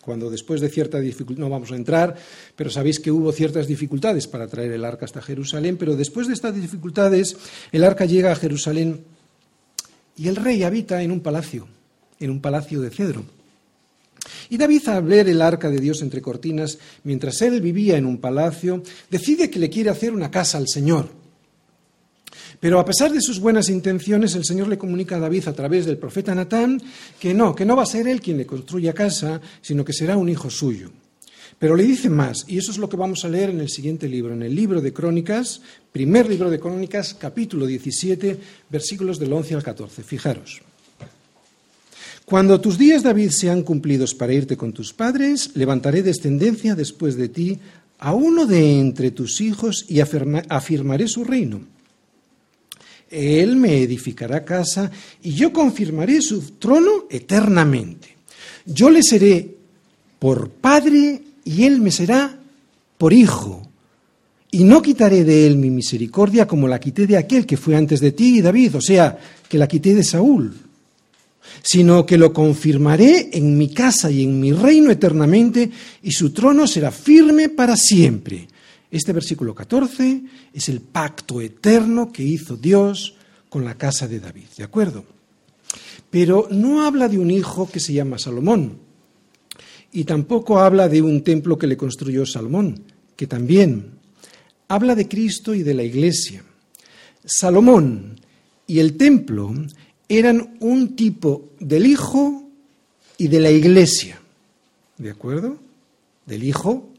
cuando 0.08 0.30
después 0.30 0.62
de 0.62 0.70
cierta 0.70 1.02
dificultad, 1.02 1.42
no 1.42 1.50
vamos 1.50 1.74
a 1.74 1.76
entrar, 1.76 2.16
pero 2.56 2.70
sabéis 2.70 3.02
que 3.02 3.12
hubo 3.12 3.30
ciertas 3.34 3.68
dificultades 3.68 4.26
para 4.26 4.48
traer 4.48 4.72
el 4.72 4.86
arca 4.86 5.04
hasta 5.04 5.22
Jerusalén, 5.22 5.76
pero 5.76 5.98
después 5.98 6.28
de 6.28 6.34
estas 6.34 6.56
dificultades, 6.56 7.36
el 7.74 7.84
arca 7.84 8.06
llega 8.06 8.32
a 8.32 8.36
Jerusalén 8.38 9.04
y 10.16 10.30
el 10.30 10.38
rey 10.38 10.64
habita 10.64 11.04
en 11.04 11.12
un 11.12 11.20
palacio, 11.20 11.68
en 12.22 12.32
un 12.32 12.40
palacio 12.40 12.80
de 12.80 12.90
cedro. 12.90 13.26
Y 14.50 14.56
David, 14.56 14.88
al 14.88 15.04
ver 15.04 15.28
el 15.28 15.42
arca 15.42 15.70
de 15.70 15.82
Dios 15.82 16.02
entre 16.02 16.22
cortinas, 16.22 16.80
mientras 17.04 17.42
él 17.42 17.60
vivía 17.60 17.98
en 17.98 18.06
un 18.06 18.20
palacio, 18.20 18.84
decide 19.10 19.50
que 19.50 19.60
le 19.60 19.70
quiere 19.70 19.90
hacer 19.90 20.14
una 20.14 20.32
casa 20.32 20.58
al 20.58 20.70
Señor. 20.70 21.10
Pero 22.60 22.80
a 22.80 22.86
pesar 22.86 23.12
de 23.12 23.22
sus 23.22 23.40
buenas 23.40 23.70
intenciones, 23.70 24.34
el 24.36 24.46
Señor 24.46 24.68
le 24.68 24.78
comunica 24.78 25.18
a 25.18 25.20
David 25.20 25.48
a 25.48 25.54
través 25.54 25.86
del 25.86 25.98
profeta 25.98 26.34
Natán 26.34 26.82
que 27.20 27.34
no, 27.34 27.54
que 27.54 27.66
no 27.66 27.76
va 27.76 27.84
a 27.84 27.88
ser 27.88 28.08
él 28.08 28.20
quien 28.20 28.38
le 28.38 28.48
construya 28.48 28.94
casa, 28.94 29.40
sino 29.62 29.86
que 29.86 29.94
será 29.94 30.18
un 30.18 30.30
hijo 30.30 30.50
suyo. 30.50 30.90
Pero 31.60 31.76
le 31.76 31.84
dice 31.84 32.10
más, 32.10 32.46
y 32.48 32.58
eso 32.58 32.72
es 32.72 32.78
lo 32.78 32.90
que 32.90 32.98
vamos 32.98 33.26
a 33.26 33.30
leer 33.30 33.50
en 33.50 33.60
el 33.60 33.70
siguiente 33.70 34.08
libro, 34.08 34.34
en 34.34 34.44
el 34.44 34.56
libro 34.56 34.82
de 34.82 34.94
Crónicas, 34.94 35.62
primer 35.92 36.30
libro 36.30 36.50
de 36.50 36.60
Crónicas, 36.60 37.14
capítulo 37.14 37.66
17, 37.66 38.40
versículos 38.70 39.20
del 39.20 39.34
11 39.34 39.56
al 39.56 39.64
14. 39.64 40.04
Fijaros. 40.04 40.62
Cuando 42.26 42.60
tus 42.60 42.78
días, 42.78 43.04
David, 43.04 43.30
sean 43.30 43.64
cumplidos 43.64 44.14
para 44.14 44.34
irte 44.34 44.58
con 44.58 44.74
tus 44.74 44.94
padres, 44.94 45.52
levantaré 45.56 46.04
descendencia 46.04 46.76
después 46.76 47.16
de 47.16 47.30
ti 47.30 47.60
a 48.00 48.14
uno 48.14 48.46
de 48.46 48.80
entre 48.80 49.12
tus 49.12 49.42
hijos 49.42 49.86
y 49.88 50.02
afirmaré 50.02 51.08
su 51.08 51.24
reino 51.24 51.77
él 53.10 53.56
me 53.56 53.82
edificará 53.82 54.44
casa 54.44 54.92
y 55.24 55.34
yo 55.34 55.54
confirmaré 55.54 56.22
su 56.22 56.42
trono 56.52 57.06
eternamente. 57.10 58.18
Yo 58.66 58.90
le 58.90 59.02
seré 59.02 59.56
por 60.20 60.50
padre 60.50 61.22
y 61.46 61.64
él 61.64 61.80
me 61.80 61.92
será 61.92 62.38
por 62.98 63.14
hijo. 63.14 63.64
Y 64.52 64.64
no 64.64 64.82
quitaré 64.82 65.24
de 65.24 65.46
él 65.46 65.58
mi 65.58 65.70
misericordia 65.70 66.48
como 66.48 66.68
la 66.68 66.80
quité 66.80 67.06
de 67.06 67.18
aquel 67.18 67.46
que 67.46 67.58
fue 67.58 67.76
antes 67.76 68.00
de 68.00 68.12
ti, 68.12 68.42
David, 68.42 68.76
o 68.76 68.82
sea, 68.82 69.18
que 69.48 69.58
la 69.58 69.68
quité 69.68 69.94
de 69.94 70.04
Saúl, 70.04 70.54
sino 71.62 72.06
que 72.06 72.18
lo 72.18 72.32
confirmaré 72.34 73.30
en 73.34 73.58
mi 73.58 73.70
casa 73.74 74.10
y 74.10 74.24
en 74.24 74.40
mi 74.40 74.54
reino 74.54 74.90
eternamente, 74.90 75.70
y 76.02 76.12
su 76.12 76.32
trono 76.32 76.66
será 76.66 76.92
firme 76.92 77.50
para 77.50 77.76
siempre. 77.76 78.48
Este 78.90 79.12
versículo 79.12 79.54
14 79.54 80.24
es 80.54 80.70
el 80.70 80.82
pacto 80.82 81.42
eterno 81.42 82.12
que 82.12 82.24
hizo 82.24 82.56
Dios 82.56 83.16
con 83.50 83.66
la 83.66 83.78
casa 83.78 84.08
de 84.08 84.20
David, 84.20 84.48
¿de 84.58 84.64
acuerdo? 84.64 85.04
Pero 86.10 86.48
no 86.52 86.86
habla 86.86 87.10
de 87.10 87.18
un 87.18 87.30
hijo 87.32 87.70
que 87.70 87.80
se 87.80 87.94
llama 87.94 88.18
Salomón, 88.18 88.80
y 89.92 90.04
tampoco 90.04 90.60
habla 90.60 90.88
de 90.90 91.02
un 91.02 91.22
templo 91.24 91.58
que 91.58 91.68
le 91.68 91.78
construyó 91.78 92.26
Salomón, 92.26 92.84
que 93.16 93.28
también 93.28 93.92
habla 94.68 94.96
de 94.96 95.08
Cristo 95.08 95.54
y 95.54 95.64
de 95.64 95.74
la 95.74 95.84
iglesia. 95.84 96.44
Salomón 97.26 98.20
y 98.68 98.80
el 98.80 98.96
templo 98.96 99.54
eran 100.08 100.58
un 100.60 100.96
tipo 100.96 101.50
del 101.60 101.86
hijo 101.86 102.50
y 103.18 103.28
de 103.28 103.40
la 103.40 103.52
iglesia, 103.52 104.20
¿de 104.98 105.10
acuerdo? 105.10 105.58
Del 106.26 106.44
hijo, 106.44 106.90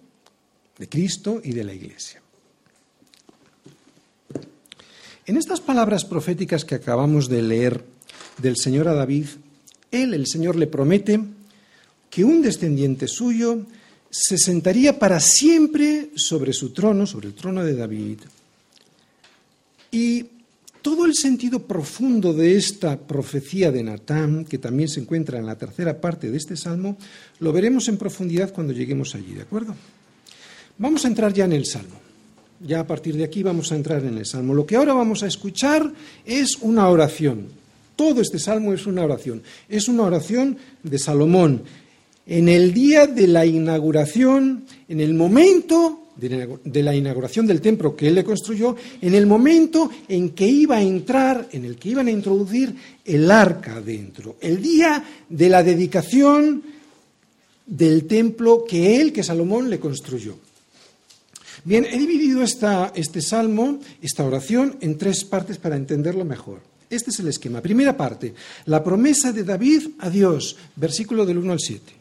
de 0.79 0.88
Cristo 0.88 1.41
y 1.43 1.53
de 1.53 1.64
la 1.64 1.75
iglesia. 1.75 2.23
En 5.27 5.37
estas 5.37 5.61
palabras 5.61 6.05
proféticas 6.05 6.64
que 6.64 6.75
acabamos 6.75 7.29
de 7.29 7.43
leer 7.43 7.85
del 8.41 8.57
Señor 8.57 8.88
a 8.88 8.95
David, 8.95 9.27
él, 9.91 10.14
el 10.14 10.27
Señor, 10.27 10.57
le 10.57 10.67
promete 10.67 11.21
que 12.09 12.25
un 12.25 12.41
descendiente 12.41 13.09
suyo 13.09 13.67
se 14.11 14.38
sentaría 14.38 14.99
para 14.99 15.21
siempre 15.21 16.11
sobre 16.17 16.53
su 16.53 16.71
trono, 16.71 17.07
sobre 17.07 17.29
el 17.29 17.35
trono 17.35 17.62
de 17.62 17.75
David. 17.75 18.21
Y 19.91 20.25
todo 20.81 21.05
el 21.05 21.14
sentido 21.14 21.67
profundo 21.67 22.33
de 22.33 22.57
esta 22.57 22.99
profecía 22.99 23.71
de 23.71 23.83
Natán, 23.83 24.47
que 24.47 24.57
también 24.57 24.88
se 24.88 25.01
encuentra 25.01 25.38
en 25.38 25.47
la 25.47 25.59
tercera 25.59 26.01
parte 26.01 26.31
de 26.31 26.37
este 26.37 26.57
salmo, 26.57 26.97
lo 27.41 27.53
veremos 27.53 27.88
en 27.88 27.99
profundidad 27.99 28.53
cuando 28.53 28.73
lleguemos 28.73 29.14
allí, 29.14 29.35
¿de 29.35 29.43
acuerdo? 29.43 29.75
Vamos 30.79 31.05
a 31.05 31.09
entrar 31.09 31.33
ya 31.33 31.45
en 31.45 31.53
el 31.53 31.67
salmo. 31.67 31.97
Ya 32.61 32.81
a 32.81 32.87
partir 32.87 33.17
de 33.17 33.25
aquí 33.25 33.43
vamos 33.43 33.71
a 33.71 33.77
entrar 33.77 34.05
en 34.05 34.19
el 34.19 34.27
salmo. 34.27 34.55
Lo 34.55 34.67
que 34.67 34.77
ahora 34.77 34.95
vamos 34.95 35.23
a 35.23 35.27
escuchar 35.27 35.93
es 36.25 36.57
una 36.61 36.88
oración. 36.88 37.47
Todo 37.95 38.21
este 38.21 38.38
salmo 38.38 38.73
es 38.73 38.87
una 38.87 39.05
oración. 39.05 39.43
Es 39.69 39.88
una 39.88 40.05
oración 40.05 40.57
de 40.83 40.99
Salomón 40.99 41.62
en 42.29 42.49
el 42.49 42.75
día 42.75 43.07
de 43.07 43.27
la 43.27 43.47
inauguración, 43.47 44.64
en 44.87 45.01
el 45.01 45.14
momento 45.14 46.09
de 46.17 46.83
la 46.83 46.95
inauguración 46.95 47.47
del 47.47 47.62
templo 47.62 47.97
que 47.97 48.09
él 48.09 48.17
le 48.17 48.25
construyó, 48.25 48.77
en 49.01 49.14
el 49.14 49.27
momento 49.27 49.91
en 50.09 50.31
que 50.31 50.47
iba 50.47 50.77
a 50.77 50.83
entrar, 50.83 51.49
en 51.53 51.64
el 51.64 51.77
que 51.77 51.88
iban 51.88 52.07
a 52.07 52.11
introducir 52.11 52.75
el 53.05 53.31
arca 53.31 53.81
dentro, 53.81 54.37
el 54.41 54.61
día 54.61 55.03
de 55.29 55.49
la 55.49 55.62
dedicación 55.62 56.62
del 57.64 58.05
templo 58.07 58.64
que 58.69 59.01
él, 59.01 59.12
que 59.12 59.25
Salomón, 59.25 59.71
le 59.71 59.81
construyó. 59.81 60.37
Bien, 61.64 61.85
he 61.85 61.99
dividido 61.99 62.42
esta, 62.42 62.92
este 62.94 63.21
salmo, 63.21 63.81
esta 64.03 64.25
oración, 64.25 64.77
en 64.81 64.99
tres 64.99 65.25
partes 65.25 65.59
para 65.59 65.77
entenderlo 65.77 66.25
mejor. 66.25 66.61
Este 66.90 67.11
es 67.11 67.21
el 67.21 67.29
esquema. 67.29 67.61
Primera 67.61 67.97
parte, 67.97 68.35
la 68.66 68.83
promesa 68.83 69.33
de 69.33 69.44
David 69.44 69.88
a 69.99 70.09
Dios, 70.09 70.57
versículo 70.77 71.27
del 71.27 71.38
1 71.38 71.53
al 71.53 71.61
7. 71.61 71.92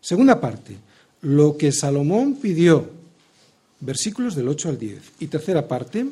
Segunda 0.00 0.40
parte, 0.40 0.76
lo 1.22 1.56
que 1.56 1.72
Salomón 1.72 2.36
pidió, 2.36 2.90
versículos 3.80 4.34
del 4.34 4.48
8 4.48 4.68
al 4.68 4.78
10. 4.78 5.02
Y 5.20 5.26
tercera 5.28 5.66
parte, 5.66 6.06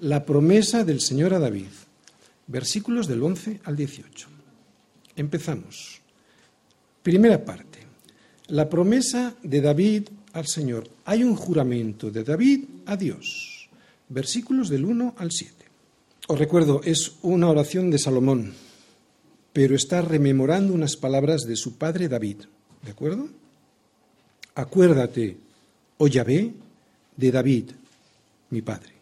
la 0.00 0.24
promesa 0.24 0.84
del 0.84 1.00
Señor 1.00 1.32
a 1.32 1.38
David, 1.38 1.72
versículos 2.46 3.06
del 3.08 3.22
11 3.22 3.60
al 3.64 3.76
18. 3.76 4.28
Empezamos. 5.16 6.00
Primera 7.02 7.44
parte, 7.44 7.78
la 8.48 8.68
promesa 8.68 9.34
de 9.42 9.60
David 9.60 10.08
al 10.32 10.46
Señor. 10.46 10.88
Hay 11.04 11.24
un 11.24 11.36
juramento 11.36 12.10
de 12.10 12.24
David 12.24 12.64
a 12.86 12.96
Dios, 12.96 13.68
versículos 14.08 14.68
del 14.68 14.84
1 14.84 15.14
al 15.18 15.30
7. 15.30 15.54
Os 16.28 16.38
recuerdo, 16.38 16.80
es 16.84 17.12
una 17.22 17.48
oración 17.48 17.90
de 17.90 17.98
Salomón, 17.98 18.54
pero 19.52 19.74
está 19.74 20.02
rememorando 20.02 20.72
unas 20.72 20.96
palabras 20.96 21.42
de 21.42 21.56
su 21.56 21.76
padre 21.76 22.08
David. 22.08 22.38
¿De 22.82 22.90
acuerdo? 22.90 23.28
Acuérdate, 24.54 25.36
oh 25.98 26.06
Yahvé, 26.06 26.52
de 27.16 27.30
David, 27.30 27.70
mi 28.50 28.62
padre. 28.62 28.92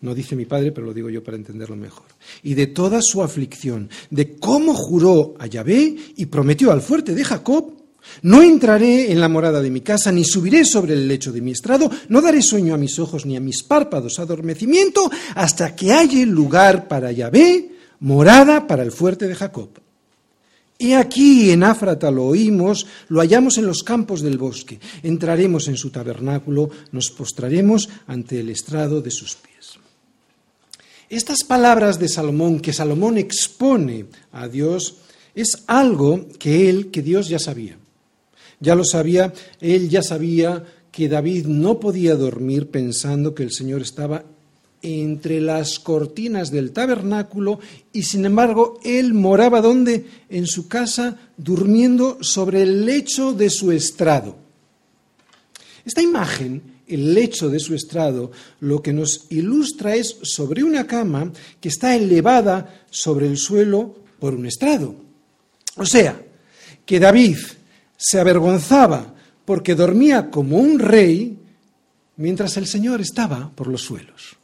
No 0.00 0.14
dice 0.14 0.34
mi 0.34 0.46
padre, 0.46 0.72
pero 0.72 0.86
lo 0.86 0.94
digo 0.94 1.10
yo 1.10 1.22
para 1.22 1.36
entenderlo 1.36 1.76
mejor. 1.76 2.06
Y 2.42 2.54
de 2.54 2.68
toda 2.68 3.00
su 3.02 3.22
aflicción, 3.22 3.90
de 4.10 4.36
cómo 4.36 4.74
juró 4.74 5.34
a 5.38 5.46
Yahvé 5.46 5.94
y 6.16 6.26
prometió 6.26 6.72
al 6.72 6.80
fuerte 6.80 7.14
de 7.14 7.22
Jacob, 7.22 7.79
no 8.22 8.42
entraré 8.42 9.12
en 9.12 9.20
la 9.20 9.28
morada 9.28 9.60
de 9.60 9.70
mi 9.70 9.80
casa, 9.80 10.12
ni 10.12 10.24
subiré 10.24 10.64
sobre 10.64 10.94
el 10.94 11.08
lecho 11.08 11.32
de 11.32 11.40
mi 11.40 11.52
estrado, 11.52 11.90
no 12.08 12.20
daré 12.20 12.42
sueño 12.42 12.74
a 12.74 12.78
mis 12.78 12.98
ojos 12.98 13.26
ni 13.26 13.36
a 13.36 13.40
mis 13.40 13.62
párpados 13.62 14.18
adormecimiento, 14.18 15.10
hasta 15.34 15.74
que 15.74 15.92
haya 15.92 16.24
lugar 16.26 16.88
para 16.88 17.12
Yahvé, 17.12 17.72
morada 18.00 18.66
para 18.66 18.82
el 18.82 18.92
fuerte 18.92 19.28
de 19.28 19.34
Jacob. 19.34 19.70
Y 20.78 20.94
aquí 20.94 21.50
en 21.50 21.62
Áfrata 21.62 22.10
lo 22.10 22.24
oímos, 22.24 22.86
lo 23.08 23.20
hallamos 23.20 23.58
en 23.58 23.66
los 23.66 23.82
campos 23.82 24.22
del 24.22 24.38
bosque. 24.38 24.80
Entraremos 25.02 25.68
en 25.68 25.76
su 25.76 25.90
tabernáculo, 25.90 26.70
nos 26.90 27.10
postraremos 27.10 27.90
ante 28.06 28.40
el 28.40 28.48
estrado 28.48 29.02
de 29.02 29.10
sus 29.10 29.36
pies. 29.36 29.78
Estas 31.10 31.44
palabras 31.44 31.98
de 31.98 32.08
Salomón, 32.08 32.60
que 32.60 32.72
Salomón 32.72 33.18
expone 33.18 34.06
a 34.32 34.48
Dios, 34.48 34.96
es 35.34 35.64
algo 35.66 36.26
que 36.38 36.70
él, 36.70 36.90
que 36.90 37.02
Dios 37.02 37.28
ya 37.28 37.38
sabía. 37.38 37.76
Ya 38.60 38.74
lo 38.74 38.84
sabía, 38.84 39.32
él 39.60 39.88
ya 39.88 40.02
sabía 40.02 40.64
que 40.92 41.08
David 41.08 41.46
no 41.46 41.80
podía 41.80 42.14
dormir 42.14 42.70
pensando 42.70 43.34
que 43.34 43.42
el 43.42 43.52
Señor 43.52 43.80
estaba 43.80 44.24
entre 44.82 45.40
las 45.40 45.78
cortinas 45.78 46.50
del 46.50 46.72
tabernáculo 46.72 47.60
y 47.92 48.02
sin 48.02 48.24
embargo 48.24 48.78
él 48.82 49.14
moraba 49.14 49.60
donde? 49.60 50.06
En 50.28 50.46
su 50.46 50.68
casa 50.68 51.18
durmiendo 51.36 52.18
sobre 52.22 52.62
el 52.62 52.84
lecho 52.86 53.32
de 53.32 53.50
su 53.50 53.72
estrado. 53.72 54.36
Esta 55.84 56.02
imagen, 56.02 56.80
el 56.86 57.14
lecho 57.14 57.48
de 57.48 57.60
su 57.60 57.74
estrado, 57.74 58.30
lo 58.60 58.82
que 58.82 58.92
nos 58.92 59.26
ilustra 59.30 59.94
es 59.96 60.16
sobre 60.22 60.62
una 60.64 60.86
cama 60.86 61.32
que 61.60 61.68
está 61.68 61.94
elevada 61.94 62.84
sobre 62.90 63.26
el 63.26 63.36
suelo 63.36 63.96
por 64.18 64.34
un 64.34 64.46
estrado. 64.46 64.94
O 65.76 65.86
sea, 65.86 66.20
que 66.84 67.00
David 67.00 67.36
se 68.00 68.18
avergonzaba 68.18 69.14
porque 69.44 69.74
dormía 69.74 70.30
como 70.30 70.58
un 70.58 70.78
rey 70.78 71.36
mientras 72.16 72.56
el 72.56 72.66
Señor 72.66 73.00
estaba 73.00 73.50
por 73.54 73.66
los 73.66 73.82
suelos. 73.82 74.36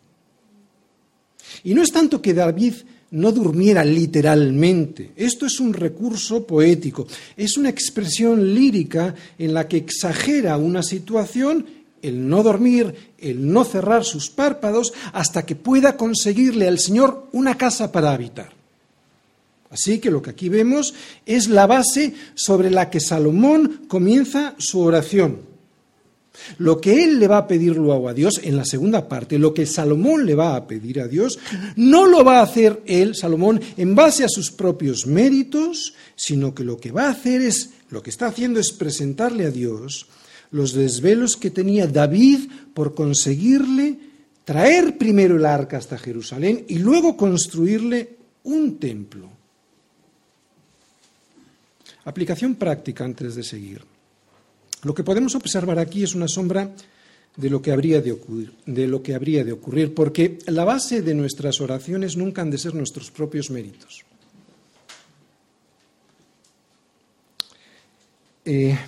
Y 1.64 1.74
no 1.74 1.82
es 1.82 1.90
tanto 1.90 2.20
que 2.20 2.34
David 2.34 2.74
no 3.12 3.32
durmiera 3.32 3.82
literalmente. 3.82 5.12
Esto 5.16 5.46
es 5.46 5.58
un 5.58 5.72
recurso 5.72 6.46
poético, 6.46 7.06
es 7.36 7.56
una 7.56 7.70
expresión 7.70 8.54
lírica 8.54 9.14
en 9.38 9.54
la 9.54 9.66
que 9.66 9.78
exagera 9.78 10.58
una 10.58 10.82
situación, 10.82 11.64
el 12.02 12.28
no 12.28 12.42
dormir, 12.42 12.94
el 13.18 13.50
no 13.50 13.64
cerrar 13.64 14.04
sus 14.04 14.28
párpados, 14.28 14.92
hasta 15.12 15.46
que 15.46 15.56
pueda 15.56 15.96
conseguirle 15.96 16.68
al 16.68 16.78
Señor 16.78 17.28
una 17.32 17.56
casa 17.56 17.90
para 17.90 18.12
habitar. 18.12 18.55
Así 19.70 19.98
que 19.98 20.10
lo 20.10 20.22
que 20.22 20.30
aquí 20.30 20.48
vemos 20.48 20.94
es 21.24 21.48
la 21.48 21.66
base 21.66 22.14
sobre 22.34 22.70
la 22.70 22.88
que 22.90 23.00
Salomón 23.00 23.84
comienza 23.88 24.54
su 24.58 24.80
oración. 24.80 25.56
Lo 26.58 26.80
que 26.80 27.02
él 27.02 27.18
le 27.18 27.28
va 27.28 27.38
a 27.38 27.48
pedir 27.48 27.76
luego 27.76 28.08
a 28.08 28.14
Dios 28.14 28.40
en 28.42 28.56
la 28.56 28.64
segunda 28.64 29.08
parte, 29.08 29.38
lo 29.38 29.54
que 29.54 29.66
Salomón 29.66 30.26
le 30.26 30.34
va 30.34 30.54
a 30.54 30.66
pedir 30.66 31.00
a 31.00 31.08
Dios, 31.08 31.38
no 31.76 32.06
lo 32.06 32.24
va 32.24 32.40
a 32.40 32.42
hacer 32.42 32.82
él, 32.86 33.14
Salomón, 33.14 33.60
en 33.76 33.94
base 33.94 34.24
a 34.24 34.28
sus 34.28 34.50
propios 34.50 35.06
méritos, 35.06 35.94
sino 36.14 36.54
que 36.54 36.64
lo 36.64 36.76
que 36.76 36.92
va 36.92 37.06
a 37.06 37.10
hacer 37.10 37.40
es, 37.40 37.70
lo 37.90 38.02
que 38.02 38.10
está 38.10 38.26
haciendo 38.26 38.60
es 38.60 38.72
presentarle 38.72 39.46
a 39.46 39.50
Dios 39.50 40.08
los 40.50 40.72
desvelos 40.72 41.36
que 41.36 41.50
tenía 41.50 41.86
David 41.86 42.50
por 42.72 42.94
conseguirle 42.94 43.98
traer 44.44 44.96
primero 44.96 45.36
el 45.36 45.46
arca 45.46 45.76
hasta 45.76 45.98
Jerusalén 45.98 46.64
y 46.68 46.78
luego 46.78 47.16
construirle 47.16 48.16
un 48.44 48.78
templo. 48.78 49.35
Aplicación 52.06 52.54
práctica 52.54 53.04
antes 53.04 53.34
de 53.34 53.42
seguir. 53.42 53.82
Lo 54.84 54.94
que 54.94 55.02
podemos 55.02 55.34
observar 55.34 55.78
aquí 55.78 56.04
es 56.04 56.14
una 56.14 56.28
sombra 56.28 56.70
de 57.36 57.50
lo 57.50 57.60
que 57.60 57.72
habría 57.72 58.00
de 58.00 58.12
ocurrir, 58.12 58.52
de 58.64 58.86
lo 58.86 59.02
que 59.02 59.14
habría 59.14 59.44
de 59.44 59.50
ocurrir 59.50 59.92
porque 59.92 60.38
la 60.46 60.64
base 60.64 61.02
de 61.02 61.14
nuestras 61.14 61.60
oraciones 61.60 62.16
nunca 62.16 62.42
han 62.42 62.50
de 62.50 62.58
ser 62.58 62.74
nuestros 62.74 63.10
propios 63.10 63.50
méritos. 63.50 64.04
Eh, 68.44 68.78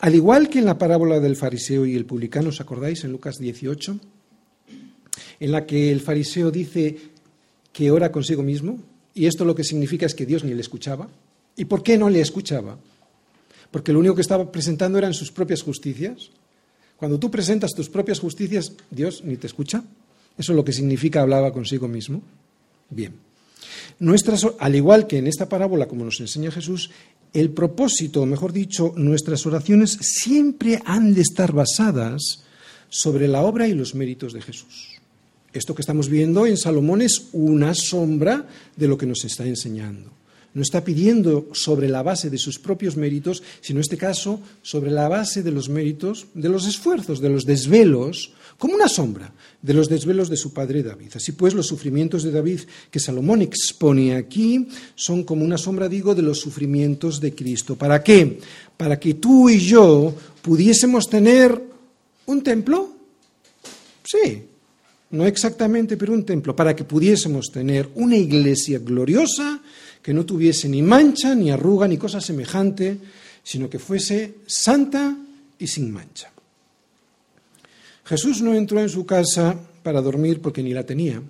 al 0.00 0.14
igual 0.14 0.48
que 0.48 0.60
en 0.60 0.64
la 0.64 0.78
parábola 0.78 1.20
del 1.20 1.36
fariseo 1.36 1.84
y 1.84 1.94
el 1.94 2.06
publicano, 2.06 2.48
¿os 2.48 2.62
acordáis 2.62 3.04
en 3.04 3.12
Lucas 3.12 3.36
18? 3.36 4.00
En 5.40 5.52
la 5.52 5.66
que 5.66 5.92
el 5.92 6.00
fariseo 6.00 6.50
dice 6.50 6.96
que 7.70 7.90
ora 7.90 8.10
consigo 8.10 8.42
mismo, 8.42 8.80
y 9.12 9.26
esto 9.26 9.44
lo 9.44 9.54
que 9.54 9.64
significa 9.64 10.06
es 10.06 10.14
que 10.14 10.24
Dios 10.24 10.42
ni 10.42 10.54
le 10.54 10.62
escuchaba. 10.62 11.08
¿Y 11.60 11.66
por 11.66 11.82
qué 11.82 11.96
no 11.98 12.08
le 12.08 12.20
escuchaba? 12.20 12.76
porque 13.70 13.92
lo 13.92 14.00
único 14.00 14.14
que 14.14 14.22
estaba 14.22 14.50
presentando 14.50 14.98
eran 14.98 15.14
sus 15.14 15.30
propias 15.30 15.62
justicias. 15.62 16.30
Cuando 16.96 17.18
tú 17.18 17.30
presentas 17.30 17.72
tus 17.72 17.88
propias 17.88 18.18
justicias, 18.18 18.72
Dios 18.90 19.22
ni 19.24 19.36
te 19.36 19.46
escucha. 19.46 19.82
Eso 20.36 20.52
es 20.52 20.56
lo 20.56 20.64
que 20.64 20.72
significa 20.72 21.22
hablaba 21.22 21.52
consigo 21.52 21.88
mismo. 21.88 22.22
Bien. 22.90 23.14
Nuestras, 23.98 24.46
al 24.58 24.74
igual 24.74 25.06
que 25.06 25.18
en 25.18 25.26
esta 25.26 25.48
parábola, 25.48 25.86
como 25.86 26.04
nos 26.04 26.20
enseña 26.20 26.50
Jesús, 26.50 26.90
el 27.32 27.50
propósito, 27.50 28.26
mejor 28.26 28.52
dicho, 28.52 28.92
nuestras 28.96 29.46
oraciones 29.46 29.98
siempre 30.00 30.80
han 30.84 31.14
de 31.14 31.20
estar 31.20 31.52
basadas 31.52 32.44
sobre 32.88 33.28
la 33.28 33.42
obra 33.42 33.68
y 33.68 33.74
los 33.74 33.94
méritos 33.94 34.32
de 34.32 34.42
Jesús. 34.42 35.00
Esto 35.52 35.74
que 35.74 35.82
estamos 35.82 36.08
viendo 36.08 36.46
en 36.46 36.56
Salomón 36.56 37.02
es 37.02 37.28
una 37.32 37.74
sombra 37.74 38.48
de 38.76 38.88
lo 38.88 38.98
que 38.98 39.06
nos 39.06 39.24
está 39.24 39.46
enseñando. 39.46 40.19
No 40.54 40.62
está 40.62 40.82
pidiendo 40.84 41.48
sobre 41.52 41.88
la 41.88 42.02
base 42.02 42.30
de 42.30 42.38
sus 42.38 42.58
propios 42.58 42.96
méritos, 42.96 43.42
sino 43.60 43.78
en 43.78 43.82
este 43.82 43.96
caso 43.96 44.40
sobre 44.62 44.90
la 44.90 45.08
base 45.08 45.42
de 45.42 45.52
los 45.52 45.68
méritos, 45.68 46.26
de 46.34 46.48
los 46.48 46.66
esfuerzos, 46.66 47.20
de 47.20 47.28
los 47.28 47.44
desvelos, 47.44 48.32
como 48.58 48.74
una 48.74 48.88
sombra 48.88 49.32
de 49.62 49.74
los 49.74 49.88
desvelos 49.88 50.28
de 50.28 50.36
su 50.36 50.52
padre 50.52 50.82
David. 50.82 51.12
Así 51.14 51.32
pues, 51.32 51.54
los 51.54 51.66
sufrimientos 51.66 52.22
de 52.22 52.30
David 52.30 52.60
que 52.90 53.00
Salomón 53.00 53.42
expone 53.42 54.14
aquí 54.14 54.68
son 54.94 55.24
como 55.24 55.44
una 55.44 55.56
sombra, 55.56 55.88
digo, 55.88 56.14
de 56.14 56.22
los 56.22 56.40
sufrimientos 56.40 57.20
de 57.20 57.34
Cristo. 57.34 57.76
¿Para 57.76 58.02
qué? 58.02 58.38
Para 58.76 58.98
que 58.98 59.14
tú 59.14 59.48
y 59.48 59.58
yo 59.58 60.14
pudiésemos 60.42 61.08
tener 61.08 61.58
un 62.26 62.42
templo. 62.42 62.90
Sí, 64.04 64.42
no 65.10 65.26
exactamente, 65.26 65.96
pero 65.96 66.12
un 66.12 66.24
templo, 66.24 66.54
para 66.54 66.76
que 66.76 66.84
pudiésemos 66.84 67.50
tener 67.50 67.88
una 67.94 68.16
iglesia 68.16 68.78
gloriosa 68.78 69.60
que 70.02 70.14
no 70.14 70.24
tuviese 70.24 70.68
ni 70.68 70.82
mancha, 70.82 71.34
ni 71.34 71.50
arruga, 71.50 71.86
ni 71.86 71.98
cosa 71.98 72.20
semejante, 72.20 72.98
sino 73.42 73.68
que 73.68 73.78
fuese 73.78 74.36
santa 74.46 75.16
y 75.58 75.66
sin 75.66 75.90
mancha. 75.90 76.30
Jesús 78.04 78.42
no 78.42 78.54
entró 78.54 78.80
en 78.80 78.88
su 78.88 79.06
casa 79.06 79.56
para 79.82 80.00
dormir 80.00 80.40
porque 80.40 80.62
ni 80.62 80.72
la 80.72 80.84
tenía. 80.84 81.22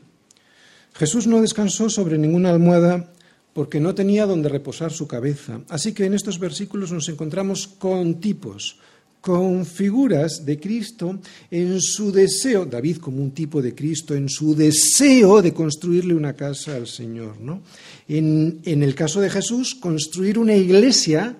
Jesús 0.95 1.27
no 1.27 1.41
descansó 1.41 1.91
sobre 1.91 2.18
ninguna 2.18 2.51
almohada 2.51 3.12
porque 3.53 3.81
no 3.81 3.95
tenía 3.95 4.27
donde 4.27 4.49
reposar 4.49 4.93
su 4.93 5.07
cabeza. 5.07 5.61
Así 5.68 5.93
que 5.93 6.05
en 6.05 6.14
estos 6.14 6.39
versículos 6.39 6.93
nos 6.93 7.09
encontramos 7.09 7.66
con 7.66 8.21
tipos, 8.21 8.79
con 9.21 9.66
figuras 9.66 10.45
de 10.45 10.59
Cristo 10.59 11.18
en 11.51 11.81
su 11.81 12.11
deseo, 12.11 12.64
David 12.64 12.99
como 12.99 13.23
un 13.23 13.33
tipo 13.33 13.61
de 13.61 13.75
Cristo, 13.75 14.14
en 14.14 14.29
su 14.29 14.55
deseo 14.55 15.43
de 15.43 15.53
construirle 15.53 16.14
una 16.14 16.35
casa 16.35 16.77
al 16.77 16.87
Señor. 16.87 17.41
¿no? 17.41 17.62
En, 18.09 18.61
en 18.64 18.83
el 18.83 18.95
caso 18.95 19.21
de 19.21 19.31
Jesús, 19.31 19.75
construir 19.75 20.39
una 20.39 20.55
iglesia 20.55 21.37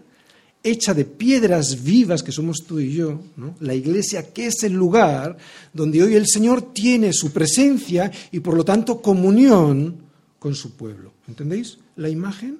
hecha 0.62 0.93
de 0.93 1.07
piedras 1.07 1.83
vivas 1.83 2.22
que 2.22 2.33
somos 2.33 2.64
tú 2.66 2.81
y 2.81 2.93
yo, 2.93 3.20
¿no? 3.37 3.55
la 3.61 3.74
iglesia 3.74 4.31
que 4.31 4.49
es 4.49 4.62
el 4.62 4.74
lugar 4.74 5.39
donde 5.72 6.03
hoy 6.03 6.14
el 6.14 6.26
Señor 6.26 6.74
tiene 6.74 7.14
su 7.14 7.33
presencia 7.33 8.11
y 8.31 8.41
por 8.41 8.55
lo 8.55 8.64
tanto 8.64 9.01
comunión 9.01 9.97
con 10.39 10.55
su 10.55 10.76
pueblo. 10.76 11.12
¿Entendéis 11.28 11.78
la 11.97 12.11
imagen? 12.11 12.59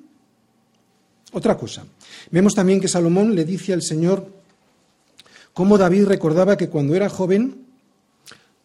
Otra 1.33 1.57
cosa. 1.57 1.85
Vemos 2.31 2.55
también 2.55 2.81
que 2.81 2.89
Salomón 2.89 3.35
le 3.35 3.45
dice 3.45 3.73
al 3.73 3.83
Señor 3.83 4.40
cómo 5.53 5.79
David 5.79 6.07
recordaba 6.07 6.57
que 6.57 6.69
cuando 6.69 6.95
era 6.95 7.09
joven, 7.09 7.67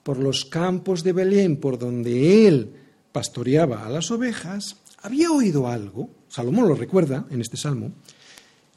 por 0.04 0.20
los 0.20 0.46
campos 0.46 1.04
de 1.04 1.14
Belén, 1.14 1.58
por 1.58 1.80
donde 1.80 2.48
él 2.48 2.70
pastoreaba 3.12 3.86
a 3.86 3.90
las 3.90 4.12
ovejas, 4.12 4.78
había 5.02 5.32
oído 5.32 5.68
algo, 5.68 6.10
Salomón 6.30 6.68
lo 6.68 6.76
recuerda 6.76 7.26
en 7.32 7.42
este 7.42 7.58
salmo, 7.58 7.92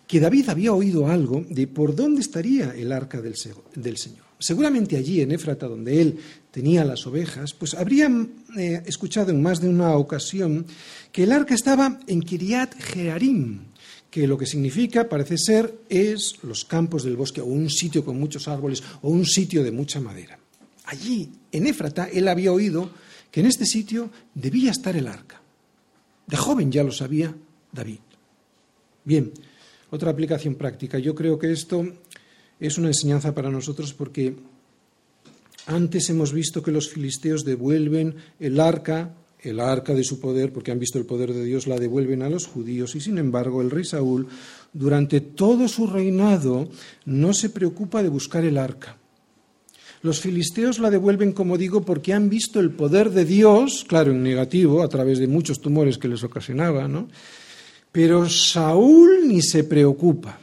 que 0.07 0.21
David 0.21 0.49
había 0.49 0.73
oído 0.73 1.07
algo 1.07 1.45
de 1.51 1.67
por 1.67 1.95
dónde 1.95 2.23
estaría 2.23 2.71
el 2.75 2.93
arca 2.93 3.21
del, 3.21 3.37
Señor. 3.37 4.25
Seguramente 4.39 4.97
allí 4.97 5.21
en 5.21 5.33
Éfrata, 5.33 5.69
donde 5.69 6.01
él 6.01 6.19
tenía 6.51 6.83
las 6.85 7.07
ovejas, 7.07 7.53
pues 7.53 7.75
habrían 7.75 8.31
eh, 8.57 8.83
escuchado 8.87 9.31
en 9.31 9.43
más 9.43 9.61
de 9.61 9.69
una 9.69 9.97
ocasión 9.97 10.65
que 11.13 11.25
el 11.25 11.33
arca 11.33 11.55
estaba 11.55 12.01
en 12.07 12.21
Kiriat 12.21 12.75
Jearim, 12.75 13.68
que 14.11 14.27
lo 14.27 14.39
que 14.39 14.47
significa, 14.47 15.09
parece 15.09 15.37
ser, 15.37 15.81
es 15.89 16.43
los 16.43 16.65
campos 16.65 17.05
del 17.05 17.17
bosque, 17.17 17.41
o 17.41 17.47
un 17.47 17.69
sitio 17.69 18.05
con 18.05 18.19
muchos 18.19 18.49
árboles, 18.49 18.83
o 19.03 19.11
un 19.11 19.27
sitio 19.27 19.63
de 19.63 19.71
mucha 19.71 20.01
madera. 20.01 20.39
Allí, 20.87 21.31
en 21.53 21.67
Éfrata, 21.67 22.09
él 22.09 22.29
había 22.29 22.53
oído 22.53 22.91
que 23.31 23.41
en 23.41 23.47
este 23.47 23.67
sitio 23.67 24.11
debía 24.35 24.71
estar 24.71 24.97
el 24.97 25.07
arca. 25.07 25.41
De 26.27 26.37
joven 26.37 26.73
ya 26.73 26.83
lo 26.83 26.93
sabía 26.93 27.35
David. 27.73 28.01
Bien, 29.05 29.33
otra 29.91 30.11
aplicación 30.11 30.55
práctica. 30.55 30.99
Yo 30.99 31.15
creo 31.15 31.39
que 31.39 31.53
esto 31.53 31.87
es 32.61 32.79
una 32.79 32.89
enseñanza 32.89 33.35
para 33.35 33.51
nosotros 33.51 33.95
porque 33.95 34.37
antes 35.67 36.09
hemos 36.11 36.33
visto 36.33 36.63
que 36.63 36.73
los 36.73 36.89
filisteos 36.89 37.45
devuelven 37.45 38.17
el 38.41 38.61
arca 38.61 39.15
el 39.41 39.61
arca 39.61 39.95
de 39.95 40.05
su 40.05 40.21
poder, 40.21 40.53
porque 40.53 40.73
han 40.73 40.79
visto 40.79 40.99
el 40.99 41.07
poder 41.07 41.33
de 41.33 41.45
Dios, 41.45 41.67
la 41.67 41.79
devuelven 41.79 42.23
a 42.23 42.31
los 42.31 42.47
judíos 42.47 42.95
y 42.97 43.01
sin 43.01 43.19
embargo 43.19 43.63
el 43.63 43.71
rey 43.71 43.85
Saúl, 43.85 44.27
durante 44.73 45.21
todo 45.21 45.69
su 45.69 45.87
reinado, 45.87 46.69
no 47.05 47.33
se 47.33 47.51
preocupa 47.51 48.03
de 48.03 48.09
buscar 48.09 48.45
el 48.45 48.59
arca. 48.59 48.97
Los 50.03 50.21
filisteos 50.21 50.79
la 50.79 50.91
devuelven, 50.91 51.33
como 51.33 51.59
digo, 51.59 51.83
porque 51.83 52.13
han 52.13 52.29
visto 52.29 52.61
el 52.61 52.71
poder 52.71 53.11
de 53.11 53.25
Dios, 53.25 53.85
claro, 53.89 54.13
en 54.13 54.23
negativo, 54.23 54.83
a 54.83 54.89
través 54.89 55.19
de 55.19 55.27
muchos 55.27 55.61
tumores 55.61 55.99
que 55.99 56.09
les 56.09 56.23
ocasionaba, 56.23 56.87
¿no? 56.87 57.09
Pero 57.91 58.29
Saúl 58.29 59.27
ni 59.27 59.43
se 59.43 59.65
preocupa. 59.65 60.39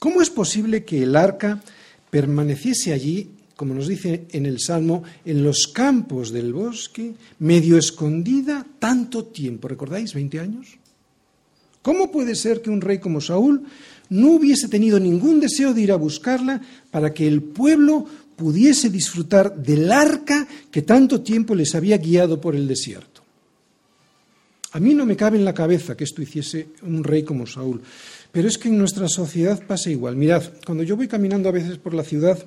¿Cómo 0.00 0.22
es 0.22 0.30
posible 0.30 0.84
que 0.84 1.04
el 1.04 1.14
arca 1.14 1.62
permaneciese 2.10 2.92
allí 2.92 3.30
como 3.56 3.74
nos 3.74 3.88
dice 3.88 4.26
en 4.32 4.46
el 4.46 4.60
Salmo, 4.60 5.02
en 5.24 5.44
los 5.44 5.68
campos 5.68 6.32
del 6.32 6.52
bosque, 6.52 7.14
medio 7.38 7.78
escondida 7.78 8.66
tanto 8.78 9.26
tiempo. 9.26 9.68
¿Recordáis? 9.68 10.14
¿20 10.14 10.40
años? 10.40 10.78
¿Cómo 11.82 12.10
puede 12.10 12.34
ser 12.34 12.62
que 12.62 12.70
un 12.70 12.80
rey 12.80 12.98
como 12.98 13.20
Saúl 13.20 13.62
no 14.08 14.32
hubiese 14.32 14.68
tenido 14.68 14.98
ningún 14.98 15.40
deseo 15.40 15.74
de 15.74 15.82
ir 15.82 15.92
a 15.92 15.96
buscarla 15.96 16.60
para 16.90 17.12
que 17.12 17.26
el 17.26 17.42
pueblo 17.42 18.06
pudiese 18.36 18.90
disfrutar 18.90 19.54
del 19.56 19.92
arca 19.92 20.46
que 20.70 20.82
tanto 20.82 21.20
tiempo 21.20 21.54
les 21.54 21.74
había 21.74 21.98
guiado 21.98 22.40
por 22.40 22.56
el 22.56 22.66
desierto? 22.66 23.22
A 24.72 24.80
mí 24.80 24.92
no 24.92 25.06
me 25.06 25.14
cabe 25.14 25.38
en 25.38 25.44
la 25.44 25.54
cabeza 25.54 25.96
que 25.96 26.02
esto 26.02 26.20
hiciese 26.20 26.70
un 26.82 27.04
rey 27.04 27.22
como 27.22 27.46
Saúl, 27.46 27.80
pero 28.32 28.48
es 28.48 28.58
que 28.58 28.68
en 28.68 28.78
nuestra 28.78 29.06
sociedad 29.08 29.62
pasa 29.64 29.90
igual. 29.90 30.16
Mirad, 30.16 30.42
cuando 30.66 30.82
yo 30.82 30.96
voy 30.96 31.06
caminando 31.06 31.48
a 31.48 31.52
veces 31.52 31.78
por 31.78 31.94
la 31.94 32.02
ciudad, 32.02 32.44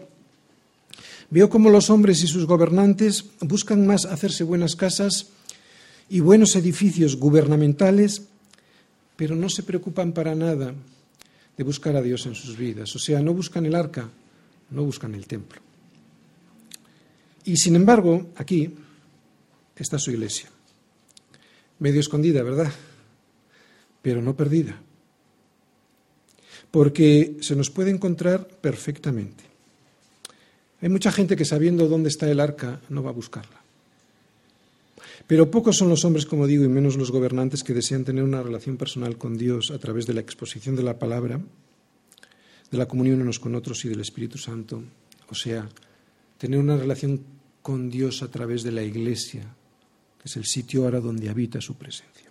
Veo 1.30 1.49
cómo 1.49 1.69
los 1.69 1.89
hombres 1.89 2.23
y 2.23 2.28
sus 2.28 2.45
gobernantes 2.45 3.25
buscan 3.41 3.86
más 3.86 4.05
hacerse 4.05 4.43
buenas 4.45 4.75
casas 4.75 5.28
y 6.09 6.21
buenos 6.21 6.55
edificios 6.55 7.17
gubernamentales, 7.17 8.23
pero 9.17 9.36
no 9.36 9.49
se 9.49 9.63
preocupan 9.63 10.13
para 10.13 10.36
nada 10.36 10.73
de 11.57 11.63
buscar 11.63 11.97
a 11.97 12.01
Dios 12.01 12.25
en 12.28 12.36
sus 12.36 12.55
vidas. 12.55 12.95
O 12.95 12.99
sea, 12.99 13.21
no 13.21 13.34
buscan 13.34 13.65
el 13.65 13.75
arca, 13.75 14.09
no 14.69 14.84
buscan 14.84 15.15
el 15.15 15.28
templo. 15.28 15.59
Y 17.43 17.57
sin 17.57 17.75
embargo, 17.75 18.32
aquí 18.38 18.73
está 19.75 19.99
su 19.99 20.11
iglesia. 20.11 20.49
Medio 21.80 21.99
escondida, 21.99 22.41
¿verdad? 22.41 22.71
Pero 24.01 24.21
no 24.21 24.36
perdida. 24.36 24.80
Porque 26.71 27.38
se 27.41 27.55
nos 27.55 27.69
puede 27.69 27.91
encontrar 27.91 28.47
perfectamente. 28.47 29.47
Hay 30.82 30.89
mucha 30.89 31.11
gente 31.11 31.36
que 31.36 31.45
sabiendo 31.45 31.88
dónde 31.88 32.09
está 32.09 32.30
el 32.30 32.39
arca 32.39 32.82
no 32.89 33.01
va 33.01 33.09
a 33.09 33.13
buscarla. 33.13 33.61
Pero 35.25 35.51
pocos 35.51 35.75
son 35.75 35.89
los 35.89 36.05
hombres, 36.05 36.25
como 36.25 36.47
digo, 36.47 36.63
y 36.63 36.69
menos 36.69 36.95
los 36.95 37.11
gobernantes 37.11 37.63
que 37.63 37.73
desean 37.73 38.05
tener 38.05 38.23
una 38.23 38.43
relación 38.43 38.78
personal 38.78 39.17
con 39.17 39.38
Dios 39.38 39.71
a 39.71 39.80
través 39.80 40.05
de 40.05 40.13
la 40.13 40.21
exposición 40.21 40.75
de 40.75 40.84
la 40.84 40.99
palabra, 40.99 41.41
de 42.71 42.78
la 42.78 42.88
comunión 42.88 43.21
unos 43.21 43.39
con 43.39 43.55
otros 43.55 43.84
y 43.84 43.89
del 43.89 43.99
Espíritu 43.99 44.38
Santo. 44.38 44.82
O 45.30 45.36
sea, 45.36 45.67
tener 46.38 46.59
una 46.59 46.78
relación 46.78 47.21
con 47.61 47.89
Dios 47.89 48.21
a 48.21 48.30
través 48.30 48.63
de 48.63 48.71
la 48.71 48.84
iglesia, 48.84 49.41
que 50.21 50.30
es 50.30 50.38
el 50.38 50.45
sitio 50.45 50.86
ahora 50.86 51.01
donde 51.01 51.30
habita 51.30 51.59
su 51.59 51.75
presencia. 51.75 52.30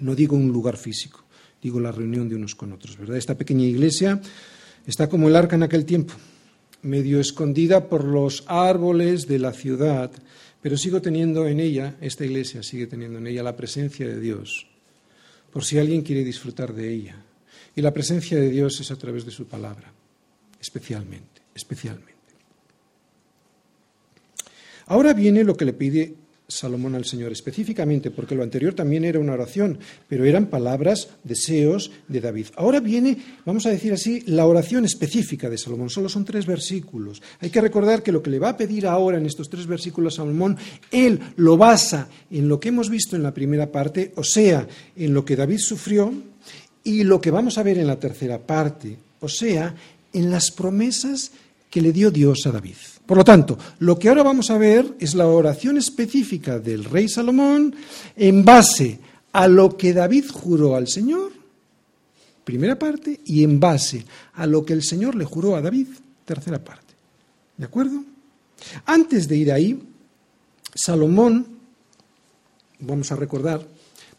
No 0.00 0.14
digo 0.14 0.36
un 0.36 0.48
lugar 0.48 0.76
físico, 0.76 1.24
digo 1.62 1.80
la 1.80 1.92
reunión 1.92 2.28
de 2.28 2.34
unos 2.34 2.54
con 2.54 2.72
otros, 2.72 2.98
¿verdad? 2.98 3.16
Esta 3.16 3.38
pequeña 3.38 3.64
iglesia 3.64 4.20
está 4.84 5.08
como 5.08 5.28
el 5.28 5.36
arca 5.36 5.56
en 5.56 5.62
aquel 5.62 5.86
tiempo 5.86 6.14
medio 6.84 7.18
escondida 7.18 7.88
por 7.88 8.04
los 8.04 8.44
árboles 8.46 9.26
de 9.26 9.38
la 9.38 9.52
ciudad, 9.52 10.12
pero 10.62 10.76
sigo 10.76 11.02
teniendo 11.02 11.46
en 11.46 11.60
ella, 11.60 11.96
esta 12.00 12.24
iglesia 12.24 12.62
sigue 12.62 12.86
teniendo 12.86 13.18
en 13.18 13.26
ella 13.26 13.42
la 13.42 13.56
presencia 13.56 14.06
de 14.06 14.20
Dios, 14.20 14.66
por 15.52 15.64
si 15.64 15.78
alguien 15.78 16.02
quiere 16.02 16.24
disfrutar 16.24 16.72
de 16.72 16.92
ella. 16.92 17.16
Y 17.76 17.82
la 17.82 17.92
presencia 17.92 18.38
de 18.38 18.50
Dios 18.50 18.80
es 18.80 18.90
a 18.90 18.96
través 18.96 19.24
de 19.24 19.30
su 19.30 19.46
palabra, 19.46 19.92
especialmente, 20.60 21.42
especialmente. 21.54 22.14
Ahora 24.86 25.12
viene 25.12 25.44
lo 25.44 25.56
que 25.56 25.64
le 25.64 25.72
pide 25.72 26.14
Salomón 26.46 26.94
al 26.94 27.06
Señor 27.06 27.32
específicamente, 27.32 28.10
porque 28.10 28.34
lo 28.34 28.42
anterior 28.42 28.74
también 28.74 29.04
era 29.04 29.18
una 29.18 29.32
oración, 29.32 29.78
pero 30.08 30.24
eran 30.24 30.46
palabras, 30.46 31.08
deseos 31.24 31.90
de 32.08 32.20
David. 32.20 32.48
Ahora 32.56 32.80
viene, 32.80 33.16
vamos 33.46 33.64
a 33.66 33.70
decir 33.70 33.92
así, 33.92 34.22
la 34.26 34.46
oración 34.46 34.84
específica 34.84 35.48
de 35.48 35.56
Salomón. 35.56 35.88
Solo 35.88 36.08
son 36.08 36.24
tres 36.24 36.44
versículos. 36.44 37.22
Hay 37.40 37.50
que 37.50 37.60
recordar 37.60 38.02
que 38.02 38.12
lo 38.12 38.22
que 38.22 38.30
le 38.30 38.38
va 38.38 38.50
a 38.50 38.56
pedir 38.56 38.86
ahora 38.86 39.18
en 39.18 39.26
estos 39.26 39.48
tres 39.48 39.66
versículos 39.66 40.14
a 40.14 40.16
Salomón, 40.16 40.56
él 40.90 41.18
lo 41.36 41.56
basa 41.56 42.08
en 42.30 42.48
lo 42.48 42.60
que 42.60 42.68
hemos 42.68 42.90
visto 42.90 43.16
en 43.16 43.22
la 43.22 43.34
primera 43.34 43.72
parte, 43.72 44.12
o 44.16 44.24
sea, 44.24 44.68
en 44.96 45.14
lo 45.14 45.24
que 45.24 45.36
David 45.36 45.58
sufrió, 45.58 46.12
y 46.84 47.02
lo 47.02 47.20
que 47.20 47.30
vamos 47.30 47.56
a 47.56 47.62
ver 47.62 47.78
en 47.78 47.86
la 47.86 47.98
tercera 47.98 48.38
parte, 48.38 48.98
o 49.20 49.28
sea, 49.28 49.74
en 50.12 50.30
las 50.30 50.50
promesas 50.50 51.32
que 51.70 51.80
le 51.80 51.92
dio 51.92 52.10
Dios 52.10 52.46
a 52.46 52.52
David. 52.52 52.76
Por 53.06 53.18
lo 53.18 53.24
tanto, 53.24 53.58
lo 53.80 53.98
que 53.98 54.08
ahora 54.08 54.22
vamos 54.22 54.50
a 54.50 54.58
ver 54.58 54.96
es 54.98 55.14
la 55.14 55.26
oración 55.26 55.76
específica 55.76 56.58
del 56.58 56.84
rey 56.84 57.08
Salomón 57.08 57.74
en 58.16 58.44
base 58.44 58.98
a 59.32 59.46
lo 59.46 59.76
que 59.76 59.92
David 59.92 60.24
juró 60.32 60.74
al 60.74 60.88
Señor, 60.88 61.32
primera 62.44 62.78
parte, 62.78 63.20
y 63.26 63.44
en 63.44 63.60
base 63.60 64.06
a 64.34 64.46
lo 64.46 64.64
que 64.64 64.72
el 64.72 64.82
Señor 64.82 65.16
le 65.16 65.24
juró 65.24 65.54
a 65.54 65.60
David, 65.60 65.88
tercera 66.24 66.62
parte. 66.62 66.94
¿De 67.56 67.66
acuerdo? 67.66 68.02
Antes 68.86 69.28
de 69.28 69.36
ir 69.36 69.52
ahí, 69.52 69.82
Salomón, 70.74 71.46
vamos 72.80 73.12
a 73.12 73.16
recordar, 73.16 73.66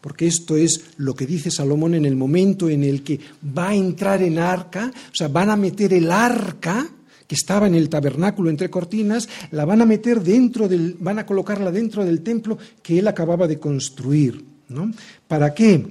porque 0.00 0.28
esto 0.28 0.56
es 0.56 0.92
lo 0.98 1.14
que 1.14 1.26
dice 1.26 1.50
Salomón 1.50 1.94
en 1.94 2.04
el 2.04 2.14
momento 2.14 2.68
en 2.68 2.84
el 2.84 3.02
que 3.02 3.18
va 3.56 3.70
a 3.70 3.74
entrar 3.74 4.22
en 4.22 4.38
arca, 4.38 4.92
o 4.94 5.14
sea, 5.14 5.26
van 5.26 5.50
a 5.50 5.56
meter 5.56 5.92
el 5.92 6.10
arca 6.12 6.88
que 7.26 7.34
estaba 7.34 7.66
en 7.66 7.74
el 7.74 7.88
tabernáculo 7.88 8.50
entre 8.50 8.70
cortinas, 8.70 9.28
la 9.50 9.64
van 9.64 9.82
a 9.82 9.86
meter 9.86 10.22
dentro 10.22 10.68
del, 10.68 10.96
van 10.98 11.18
a 11.18 11.26
colocarla 11.26 11.70
dentro 11.70 12.04
del 12.04 12.22
templo 12.22 12.58
que 12.82 12.98
él 12.98 13.08
acababa 13.08 13.46
de 13.46 13.58
construir. 13.58 14.44
¿no? 14.68 14.92
¿Para 15.26 15.54
qué? 15.54 15.86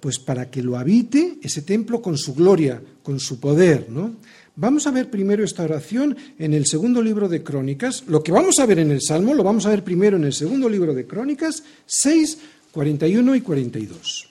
Pues 0.00 0.18
para 0.18 0.50
que 0.50 0.62
lo 0.62 0.76
habite 0.76 1.38
ese 1.42 1.62
templo 1.62 2.00
con 2.00 2.16
su 2.16 2.34
gloria, 2.34 2.80
con 3.02 3.18
su 3.18 3.40
poder. 3.40 3.86
¿no? 3.88 4.14
Vamos 4.56 4.86
a 4.86 4.90
ver 4.90 5.10
primero 5.10 5.44
esta 5.44 5.62
oración 5.62 6.16
en 6.38 6.52
el 6.52 6.66
segundo 6.66 7.02
libro 7.02 7.28
de 7.28 7.42
Crónicas. 7.42 8.04
Lo 8.08 8.22
que 8.22 8.32
vamos 8.32 8.58
a 8.58 8.66
ver 8.66 8.80
en 8.80 8.90
el 8.90 9.00
Salmo 9.00 9.34
lo 9.34 9.44
vamos 9.44 9.66
a 9.66 9.70
ver 9.70 9.84
primero 9.84 10.16
en 10.16 10.24
el 10.24 10.32
segundo 10.32 10.68
libro 10.68 10.94
de 10.94 11.06
Crónicas, 11.06 11.62
6, 11.86 12.38
41 12.72 13.34
y 13.36 13.40
42. 13.40 14.28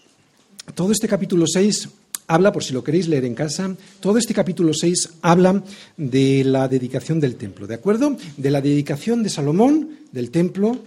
Todo 0.73 0.91
este 0.91 1.07
capítulo 1.07 1.45
6 1.47 1.89
habla, 2.27 2.51
por 2.51 2.63
si 2.63 2.73
lo 2.73 2.83
queréis 2.83 3.07
leer 3.07 3.25
en 3.25 3.33
casa, 3.33 3.75
todo 3.99 4.17
este 4.17 4.33
capítulo 4.33 4.73
6 4.73 5.09
habla 5.21 5.63
de 5.95 6.43
la 6.43 6.67
dedicación 6.67 7.19
del 7.19 7.35
templo, 7.35 7.65
¿de 7.65 7.75
acuerdo? 7.75 8.17
De 8.35 8.51
la 8.51 8.61
dedicación 8.61 9.23
de 9.23 9.29
Salomón 9.29 9.89
del 10.11 10.29
templo 10.29 10.77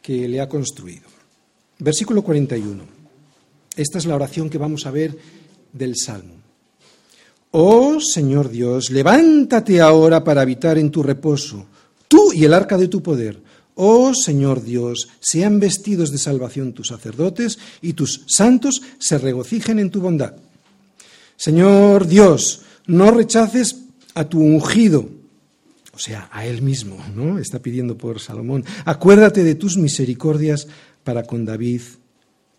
que 0.00 0.28
le 0.28 0.40
ha 0.40 0.48
construido. 0.48 1.02
Versículo 1.78 2.22
41. 2.22 2.84
Esta 3.76 3.98
es 3.98 4.06
la 4.06 4.14
oración 4.14 4.48
que 4.48 4.58
vamos 4.58 4.86
a 4.86 4.92
ver 4.92 5.16
del 5.72 5.96
Salmo. 5.96 6.34
Oh 7.50 8.00
Señor 8.00 8.50
Dios, 8.50 8.90
levántate 8.90 9.80
ahora 9.80 10.22
para 10.22 10.42
habitar 10.42 10.78
en 10.78 10.90
tu 10.90 11.02
reposo, 11.02 11.66
tú 12.08 12.32
y 12.32 12.44
el 12.44 12.54
arca 12.54 12.76
de 12.76 12.88
tu 12.88 13.02
poder. 13.02 13.40
Oh 13.76 14.14
Señor 14.14 14.62
Dios, 14.62 15.08
sean 15.20 15.58
vestidos 15.58 16.12
de 16.12 16.18
salvación 16.18 16.72
tus 16.72 16.88
sacerdotes 16.88 17.58
y 17.82 17.94
tus 17.94 18.24
santos 18.28 18.82
se 18.98 19.18
regocijen 19.18 19.80
en 19.80 19.90
tu 19.90 20.00
bondad. 20.00 20.34
Señor 21.36 22.06
Dios, 22.06 22.62
no 22.86 23.10
rechaces 23.10 23.84
a 24.14 24.28
tu 24.28 24.40
ungido, 24.40 25.08
o 25.92 25.98
sea, 25.98 26.28
a 26.32 26.46
él 26.46 26.62
mismo, 26.62 27.04
¿no? 27.14 27.38
Está 27.38 27.60
pidiendo 27.60 27.96
por 27.96 28.20
Salomón. 28.20 28.64
Acuérdate 28.84 29.44
de 29.44 29.54
tus 29.54 29.76
misericordias 29.76 30.66
para 31.02 31.24
con 31.24 31.44
David, 31.44 31.82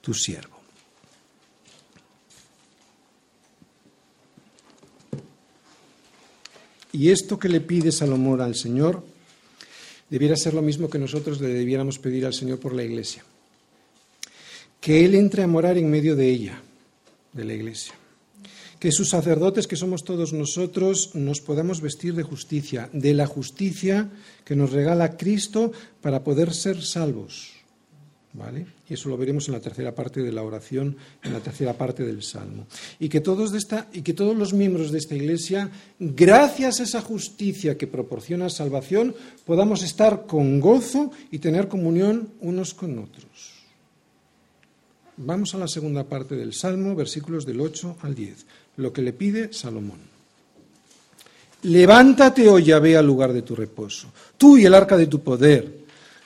tu 0.01 0.13
siervo. 0.13 0.55
Y 6.91 7.09
esto 7.09 7.38
que 7.38 7.49
le 7.49 7.59
pide 7.59 7.91
Salomón 7.91 8.39
al 8.39 8.55
Señor 8.55 9.03
debiera 10.09 10.38
ser 10.38 10.53
lo 10.53 10.61
mismo 10.61 10.89
que 10.89 10.97
nosotros 10.97 11.41
le 11.41 11.49
debiéramos 11.49 11.99
pedir 11.99 12.26
al 12.26 12.34
Señor 12.34 12.59
por 12.59 12.73
la 12.73 12.84
iglesia. 12.84 13.23
Que 14.80 15.03
Él 15.03 15.15
entre 15.15 15.43
a 15.43 15.47
morar 15.47 15.78
en 15.78 15.89
medio 15.89 16.15
de 16.15 16.30
ella, 16.30 16.61
de 17.34 17.43
la 17.43 17.53
iglesia 17.53 17.95
que 18.86 18.91
sus 18.91 19.09
sacerdotes, 19.09 19.65
que 19.65 19.81
somos 19.81 20.03
todos 20.03 20.31
nosotros, 20.31 21.15
nos 21.15 21.41
podamos 21.41 21.81
vestir 21.81 22.13
de 22.13 22.21
justicia, 22.21 22.88
de 22.93 23.15
la 23.15 23.25
justicia 23.25 24.11
que 24.45 24.55
nos 24.55 24.73
regala 24.73 25.17
Cristo 25.17 25.71
para 26.01 26.23
poder 26.23 26.53
ser 26.53 26.83
salvos. 26.83 27.49
¿Vale? 28.33 28.67
Y 28.88 28.93
eso 28.93 29.09
lo 29.09 29.17
veremos 29.17 29.47
en 29.47 29.55
la 29.55 29.59
tercera 29.59 29.95
parte 29.95 30.21
de 30.21 30.31
la 30.31 30.43
oración, 30.43 30.97
en 31.23 31.33
la 31.33 31.39
tercera 31.39 31.73
parte 31.73 32.05
del 32.05 32.21
Salmo. 32.21 32.67
Y 32.99 33.09
que 33.09 33.21
todos, 33.21 33.51
de 33.51 33.57
esta, 33.57 33.89
y 33.91 34.03
que 34.03 34.13
todos 34.13 34.38
los 34.38 34.53
miembros 34.53 34.91
de 34.91 34.99
esta 34.99 35.15
Iglesia, 35.15 35.71
gracias 35.97 36.79
a 36.79 36.83
esa 36.83 37.01
justicia 37.01 37.79
que 37.79 37.88
proporciona 37.88 38.51
salvación, 38.51 39.15
podamos 39.45 39.81
estar 39.81 40.27
con 40.27 40.59
gozo 40.59 41.09
y 41.31 41.39
tener 41.39 41.67
comunión 41.67 42.29
unos 42.39 42.75
con 42.75 42.99
otros. 42.99 43.55
Vamos 45.17 45.55
a 45.55 45.57
la 45.57 45.69
segunda 45.69 46.03
parte 46.03 46.36
del 46.36 46.53
Salmo, 46.53 46.93
versículos 46.93 47.45
del 47.45 47.61
8 47.61 47.97
al 48.01 48.13
10 48.13 48.45
lo 48.78 48.91
que 48.91 49.01
le 49.01 49.13
pide 49.13 49.53
Salomón. 49.53 49.99
Levántate, 51.63 52.47
oh 52.47 52.59
Yahvé, 52.59 52.97
al 52.97 53.07
lugar 53.07 53.34
de 53.34 53.41
tu 53.41 53.55
reposo, 53.55 54.07
tú 54.38 54.57
y 54.57 54.65
el 54.65 54.73
arca 54.73 54.97
de 54.97 55.07
tu 55.07 55.21
poder. 55.21 55.86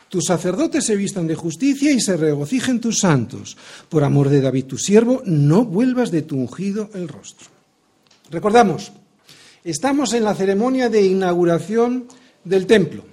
Tus 0.10 0.26
sacerdotes 0.26 0.86
se 0.86 0.96
vistan 0.96 1.28
de 1.28 1.36
justicia 1.36 1.92
y 1.92 2.02
se 2.02 2.18
regocijen 2.18 2.82
tus 2.82 2.98
santos. 2.98 3.56
Por 3.90 4.04
amor 4.04 4.30
de 4.30 4.42
David 4.42 4.66
tu 4.66 4.78
siervo, 4.78 5.22
no 5.26 5.66
vuelvas 5.66 6.10
de 6.10 6.24
tu 6.24 6.36
ungido 6.36 6.90
el 6.96 7.08
rostro. 7.08 7.48
Recordamos, 8.32 8.92
estamos 9.64 10.14
en 10.14 10.24
la 10.24 10.34
ceremonia 10.34 10.90
de 10.90 11.06
inauguración 11.06 12.08
del 12.44 12.66
templo 12.66 13.09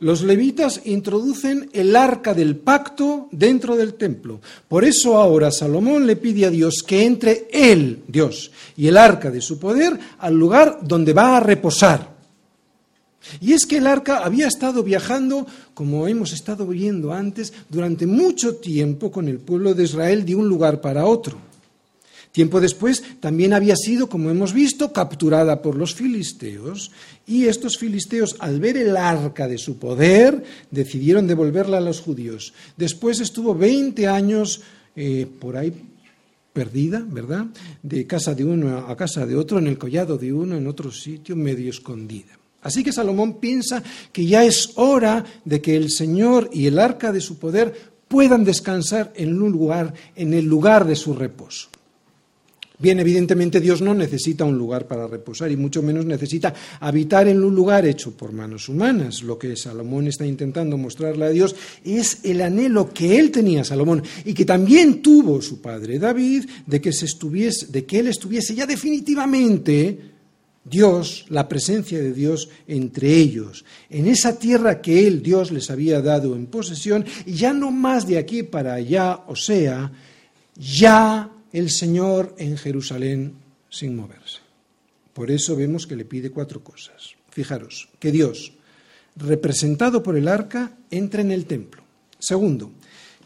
los 0.00 0.22
levitas 0.22 0.82
introducen 0.84 1.70
el 1.72 1.96
arca 1.96 2.32
del 2.34 2.56
pacto 2.56 3.28
dentro 3.32 3.76
del 3.76 3.94
templo. 3.94 4.40
Por 4.68 4.84
eso 4.84 5.18
ahora 5.18 5.50
Salomón 5.50 6.06
le 6.06 6.16
pide 6.16 6.46
a 6.46 6.50
Dios 6.50 6.84
que 6.86 7.04
entre 7.04 7.48
él, 7.52 8.04
Dios, 8.06 8.52
y 8.76 8.86
el 8.86 8.96
arca 8.96 9.30
de 9.30 9.40
su 9.40 9.58
poder 9.58 9.98
al 10.18 10.34
lugar 10.34 10.78
donde 10.82 11.12
va 11.12 11.36
a 11.36 11.40
reposar. 11.40 12.16
Y 13.40 13.52
es 13.52 13.66
que 13.66 13.78
el 13.78 13.86
arca 13.86 14.18
había 14.18 14.46
estado 14.46 14.82
viajando, 14.82 15.46
como 15.74 16.06
hemos 16.06 16.32
estado 16.32 16.66
viendo 16.66 17.12
antes, 17.12 17.52
durante 17.68 18.06
mucho 18.06 18.56
tiempo 18.56 19.10
con 19.10 19.28
el 19.28 19.38
pueblo 19.38 19.74
de 19.74 19.84
Israel 19.84 20.24
de 20.24 20.34
un 20.34 20.48
lugar 20.48 20.80
para 20.80 21.06
otro. 21.06 21.47
Tiempo 22.38 22.60
después 22.60 23.02
también 23.18 23.52
había 23.52 23.74
sido, 23.74 24.08
como 24.08 24.30
hemos 24.30 24.52
visto, 24.52 24.92
capturada 24.92 25.60
por 25.60 25.74
los 25.74 25.96
filisteos 25.96 26.92
y 27.26 27.46
estos 27.46 27.78
filisteos, 27.78 28.36
al 28.38 28.60
ver 28.60 28.76
el 28.76 28.96
arca 28.96 29.48
de 29.48 29.58
su 29.58 29.76
poder, 29.80 30.44
decidieron 30.70 31.26
devolverla 31.26 31.78
a 31.78 31.80
los 31.80 32.00
judíos. 32.00 32.54
Después 32.76 33.18
estuvo 33.18 33.56
20 33.56 34.06
años 34.06 34.60
eh, 34.94 35.26
por 35.40 35.56
ahí 35.56 35.72
perdida, 36.52 37.04
¿verdad? 37.04 37.46
De 37.82 38.06
casa 38.06 38.36
de 38.36 38.44
uno 38.44 38.86
a 38.86 38.96
casa 38.96 39.26
de 39.26 39.34
otro, 39.34 39.58
en 39.58 39.66
el 39.66 39.76
collado 39.76 40.16
de 40.16 40.32
uno, 40.32 40.56
en 40.56 40.68
otro 40.68 40.92
sitio, 40.92 41.34
medio 41.34 41.68
escondida. 41.68 42.38
Así 42.62 42.84
que 42.84 42.92
Salomón 42.92 43.40
piensa 43.40 43.82
que 44.12 44.24
ya 44.24 44.44
es 44.44 44.74
hora 44.76 45.24
de 45.44 45.60
que 45.60 45.74
el 45.74 45.90
Señor 45.90 46.50
y 46.52 46.66
el 46.66 46.78
arca 46.78 47.10
de 47.10 47.20
su 47.20 47.36
poder 47.36 47.74
puedan 48.06 48.44
descansar 48.44 49.12
en 49.16 49.42
un 49.42 49.50
lugar, 49.50 49.92
en 50.14 50.34
el 50.34 50.44
lugar 50.44 50.86
de 50.86 50.94
su 50.94 51.14
reposo. 51.14 51.70
Bien, 52.80 53.00
evidentemente 53.00 53.60
Dios 53.60 53.82
no 53.82 53.92
necesita 53.92 54.44
un 54.44 54.56
lugar 54.56 54.86
para 54.86 55.08
reposar 55.08 55.50
y 55.50 55.56
mucho 55.56 55.82
menos 55.82 56.06
necesita 56.06 56.54
habitar 56.78 57.26
en 57.26 57.42
un 57.42 57.52
lugar 57.52 57.84
hecho 57.84 58.12
por 58.12 58.32
manos 58.32 58.68
humanas. 58.68 59.22
Lo 59.24 59.36
que 59.36 59.56
Salomón 59.56 60.06
está 60.06 60.24
intentando 60.24 60.78
mostrarle 60.78 61.24
a 61.24 61.30
Dios 61.30 61.56
es 61.84 62.20
el 62.22 62.40
anhelo 62.40 62.94
que 62.94 63.18
él 63.18 63.32
tenía, 63.32 63.64
Salomón, 63.64 64.04
y 64.24 64.32
que 64.32 64.44
también 64.44 65.02
tuvo 65.02 65.42
su 65.42 65.60
padre 65.60 65.98
David, 65.98 66.44
de 66.66 66.80
que, 66.80 66.92
se 66.92 67.06
de 67.68 67.84
que 67.84 67.98
él 67.98 68.06
estuviese 68.06 68.54
ya 68.54 68.64
definitivamente 68.64 69.98
Dios, 70.64 71.26
la 71.30 71.48
presencia 71.48 71.98
de 71.98 72.12
Dios 72.12 72.48
entre 72.68 73.12
ellos, 73.12 73.64
en 73.90 74.06
esa 74.06 74.38
tierra 74.38 74.80
que 74.80 75.04
él, 75.08 75.20
Dios, 75.20 75.50
les 75.50 75.68
había 75.70 76.00
dado 76.00 76.36
en 76.36 76.46
posesión, 76.46 77.04
y 77.26 77.32
ya 77.32 77.52
no 77.52 77.72
más 77.72 78.06
de 78.06 78.18
aquí 78.18 78.44
para 78.44 78.74
allá, 78.74 79.24
o 79.26 79.34
sea, 79.34 79.90
ya 80.54 81.32
el 81.52 81.70
Señor 81.70 82.34
en 82.38 82.56
Jerusalén 82.56 83.34
sin 83.70 83.96
moverse. 83.96 84.38
Por 85.12 85.30
eso 85.30 85.56
vemos 85.56 85.86
que 85.86 85.96
le 85.96 86.04
pide 86.04 86.30
cuatro 86.30 86.62
cosas. 86.62 87.14
Fijaros, 87.30 87.88
que 87.98 88.12
Dios, 88.12 88.52
representado 89.16 90.02
por 90.02 90.16
el 90.16 90.28
arca, 90.28 90.76
entre 90.90 91.22
en 91.22 91.30
el 91.30 91.46
templo. 91.46 91.82
Segundo, 92.18 92.72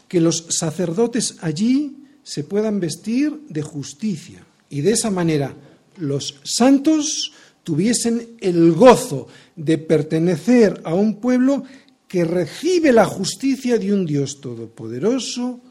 que 0.07 0.21
los 0.21 0.45
sacerdotes 0.49 1.37
allí 1.41 1.97
se 2.23 2.43
puedan 2.43 2.79
vestir 2.79 3.41
de 3.49 3.61
justicia 3.61 4.43
y 4.69 4.81
de 4.81 4.91
esa 4.91 5.11
manera 5.11 5.55
los 5.97 6.39
santos 6.43 7.31
tuviesen 7.63 8.37
el 8.39 8.71
gozo 8.73 9.27
de 9.55 9.77
pertenecer 9.77 10.81
a 10.83 10.93
un 10.93 11.19
pueblo 11.19 11.63
que 12.07 12.25
recibe 12.25 12.91
la 12.91 13.05
justicia 13.05 13.77
de 13.77 13.93
un 13.93 14.05
Dios 14.05 14.39
todopoderoso 14.41 15.61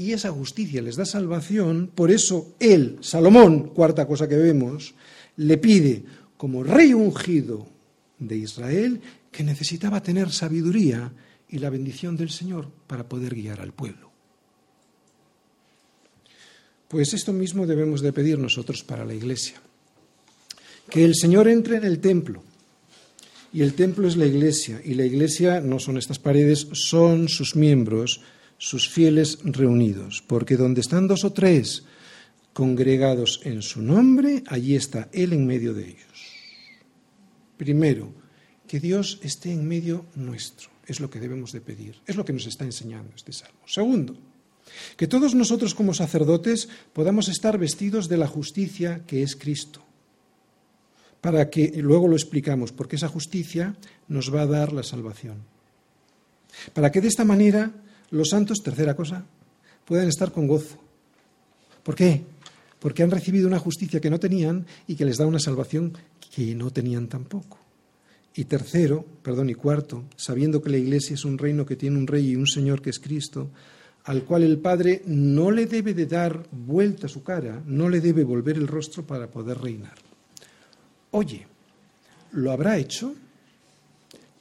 y 0.00 0.14
esa 0.14 0.32
justicia 0.32 0.80
les 0.80 0.96
da 0.96 1.04
salvación, 1.04 1.92
por 1.92 2.08
eso 2.08 2.56
él, 2.56 2.96
Salomón, 3.04 3.68
cuarta 3.76 4.08
cosa 4.08 4.24
que 4.24 4.40
vemos, 4.40 4.94
le 5.36 5.58
pide 5.58 6.02
como 6.38 6.64
rey 6.64 6.94
ungido 6.94 7.68
de 8.18 8.36
Israel 8.36 8.98
que 9.30 9.44
necesitaba 9.44 10.00
tener 10.02 10.32
sabiduría 10.32 11.12
y 11.50 11.58
la 11.58 11.68
bendición 11.68 12.16
del 12.16 12.30
Señor 12.30 12.72
para 12.86 13.10
poder 13.10 13.34
guiar 13.34 13.60
al 13.60 13.74
pueblo. 13.74 14.08
Pues 16.88 17.12
esto 17.12 17.34
mismo 17.34 17.66
debemos 17.66 18.00
de 18.00 18.14
pedir 18.14 18.38
nosotros 18.38 18.82
para 18.82 19.04
la 19.04 19.12
iglesia. 19.12 19.60
Que 20.88 21.04
el 21.04 21.14
Señor 21.14 21.46
entre 21.46 21.76
en 21.76 21.84
el 21.84 22.00
templo. 22.00 22.42
Y 23.52 23.60
el 23.60 23.74
templo 23.74 24.08
es 24.08 24.16
la 24.16 24.24
iglesia. 24.24 24.80
Y 24.82 24.94
la 24.94 25.04
iglesia 25.04 25.60
no 25.60 25.78
son 25.78 25.98
estas 25.98 26.18
paredes, 26.18 26.68
son 26.72 27.28
sus 27.28 27.54
miembros, 27.54 28.22
sus 28.60 28.88
fieles 28.88 29.38
reunidos. 29.42 30.22
Porque 30.22 30.56
donde 30.56 30.82
están 30.82 31.08
dos 31.08 31.24
o 31.24 31.32
tres 31.32 31.82
congregados 32.52 33.40
en 33.44 33.62
su 33.62 33.80
nombre, 33.80 34.44
allí 34.46 34.76
está 34.76 35.08
Él 35.12 35.32
en 35.32 35.46
medio 35.46 35.72
de 35.72 35.88
ellos. 35.88 36.18
Primero, 37.56 38.12
que 38.68 38.78
Dios 38.78 39.18
esté 39.22 39.50
en 39.50 39.66
medio 39.66 40.04
nuestro. 40.14 40.70
Es 40.86 41.00
lo 41.00 41.10
que 41.10 41.18
debemos 41.18 41.52
de 41.52 41.60
pedir. 41.60 41.96
Es 42.06 42.16
lo 42.16 42.24
que 42.24 42.32
nos 42.32 42.46
está 42.46 42.64
enseñando 42.64 43.12
este 43.16 43.32
salmo. 43.32 43.60
Segundo, 43.66 44.16
que 44.96 45.08
todos 45.08 45.34
nosotros 45.34 45.74
como 45.74 45.94
sacerdotes 45.94 46.68
podamos 46.92 47.28
estar 47.28 47.58
vestidos 47.58 48.08
de 48.08 48.18
la 48.18 48.28
justicia 48.28 49.02
que 49.06 49.22
es 49.22 49.36
Cristo. 49.36 49.82
Para 51.20 51.48
que, 51.50 51.72
luego 51.82 52.08
lo 52.08 52.16
explicamos, 52.16 52.72
porque 52.72 52.96
esa 52.96 53.08
justicia 53.08 53.76
nos 54.08 54.34
va 54.34 54.42
a 54.42 54.46
dar 54.46 54.72
la 54.72 54.82
salvación. 54.82 55.44
Para 56.72 56.92
que 56.92 57.00
de 57.00 57.08
esta 57.08 57.24
manera 57.24 57.72
los 58.10 58.28
santos, 58.28 58.62
tercera 58.62 58.94
cosa, 58.94 59.24
puedan 59.84 60.08
estar 60.08 60.32
con 60.32 60.46
gozo. 60.46 60.78
¿Por 61.82 61.94
qué? 61.94 62.22
Porque 62.78 63.02
han 63.02 63.10
recibido 63.10 63.46
una 63.46 63.58
justicia 63.58 64.00
que 64.00 64.10
no 64.10 64.20
tenían 64.20 64.66
y 64.86 64.94
que 64.96 65.04
les 65.04 65.18
da 65.18 65.26
una 65.26 65.38
salvación 65.38 65.92
que 66.34 66.54
no 66.54 66.70
tenían 66.70 67.08
tampoco. 67.08 67.58
Y 68.34 68.44
tercero, 68.44 69.04
perdón, 69.22 69.50
y 69.50 69.54
cuarto, 69.54 70.04
sabiendo 70.16 70.62
que 70.62 70.70
la 70.70 70.78
Iglesia 70.78 71.14
es 71.14 71.24
un 71.24 71.36
reino 71.36 71.66
que 71.66 71.76
tiene 71.76 71.98
un 71.98 72.06
rey 72.06 72.30
y 72.30 72.36
un 72.36 72.46
Señor 72.46 72.80
que 72.80 72.90
es 72.90 73.00
Cristo, 73.00 73.50
al 74.04 74.24
cual 74.24 74.44
el 74.44 74.58
Padre 74.58 75.02
no 75.06 75.50
le 75.50 75.66
debe 75.66 75.94
de 75.94 76.06
dar 76.06 76.46
vuelta 76.50 77.08
su 77.08 77.22
cara, 77.22 77.62
no 77.66 77.88
le 77.88 78.00
debe 78.00 78.24
volver 78.24 78.56
el 78.56 78.68
rostro 78.68 79.04
para 79.04 79.30
poder 79.30 79.58
reinar. 79.58 79.94
Oye, 81.10 81.46
¿lo 82.32 82.52
habrá 82.52 82.78
hecho? 82.78 83.14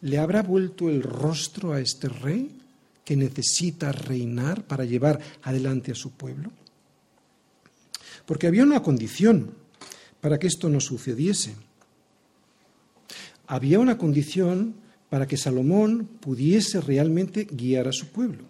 ¿Le 0.01 0.17
habrá 0.17 0.43
vuelto 0.43 0.87
el 0.89 1.01
rostro 1.01 1.73
a 1.73 1.81
este 1.81 2.07
rey 2.07 2.58
que 3.09 3.15
necesita 3.15 3.91
reinar 3.91 4.67
para 4.67 4.85
llevar 4.85 5.19
adelante 5.41 5.91
a 5.91 5.95
su 5.95 6.11
pueblo? 6.11 6.51
Porque 8.27 8.45
había 8.45 8.61
una 8.61 8.83
condición 8.83 9.49
para 10.21 10.37
que 10.37 10.45
esto 10.45 10.69
no 10.69 10.79
sucediese. 10.79 11.55
Había 13.47 13.79
una 13.79 13.97
condición 13.97 14.75
para 15.09 15.25
que 15.25 15.37
Salomón 15.37 16.07
pudiese 16.19 16.81
realmente 16.81 17.47
guiar 17.49 17.87
a 17.87 17.91
su 17.91 18.09
pueblo. 18.09 18.43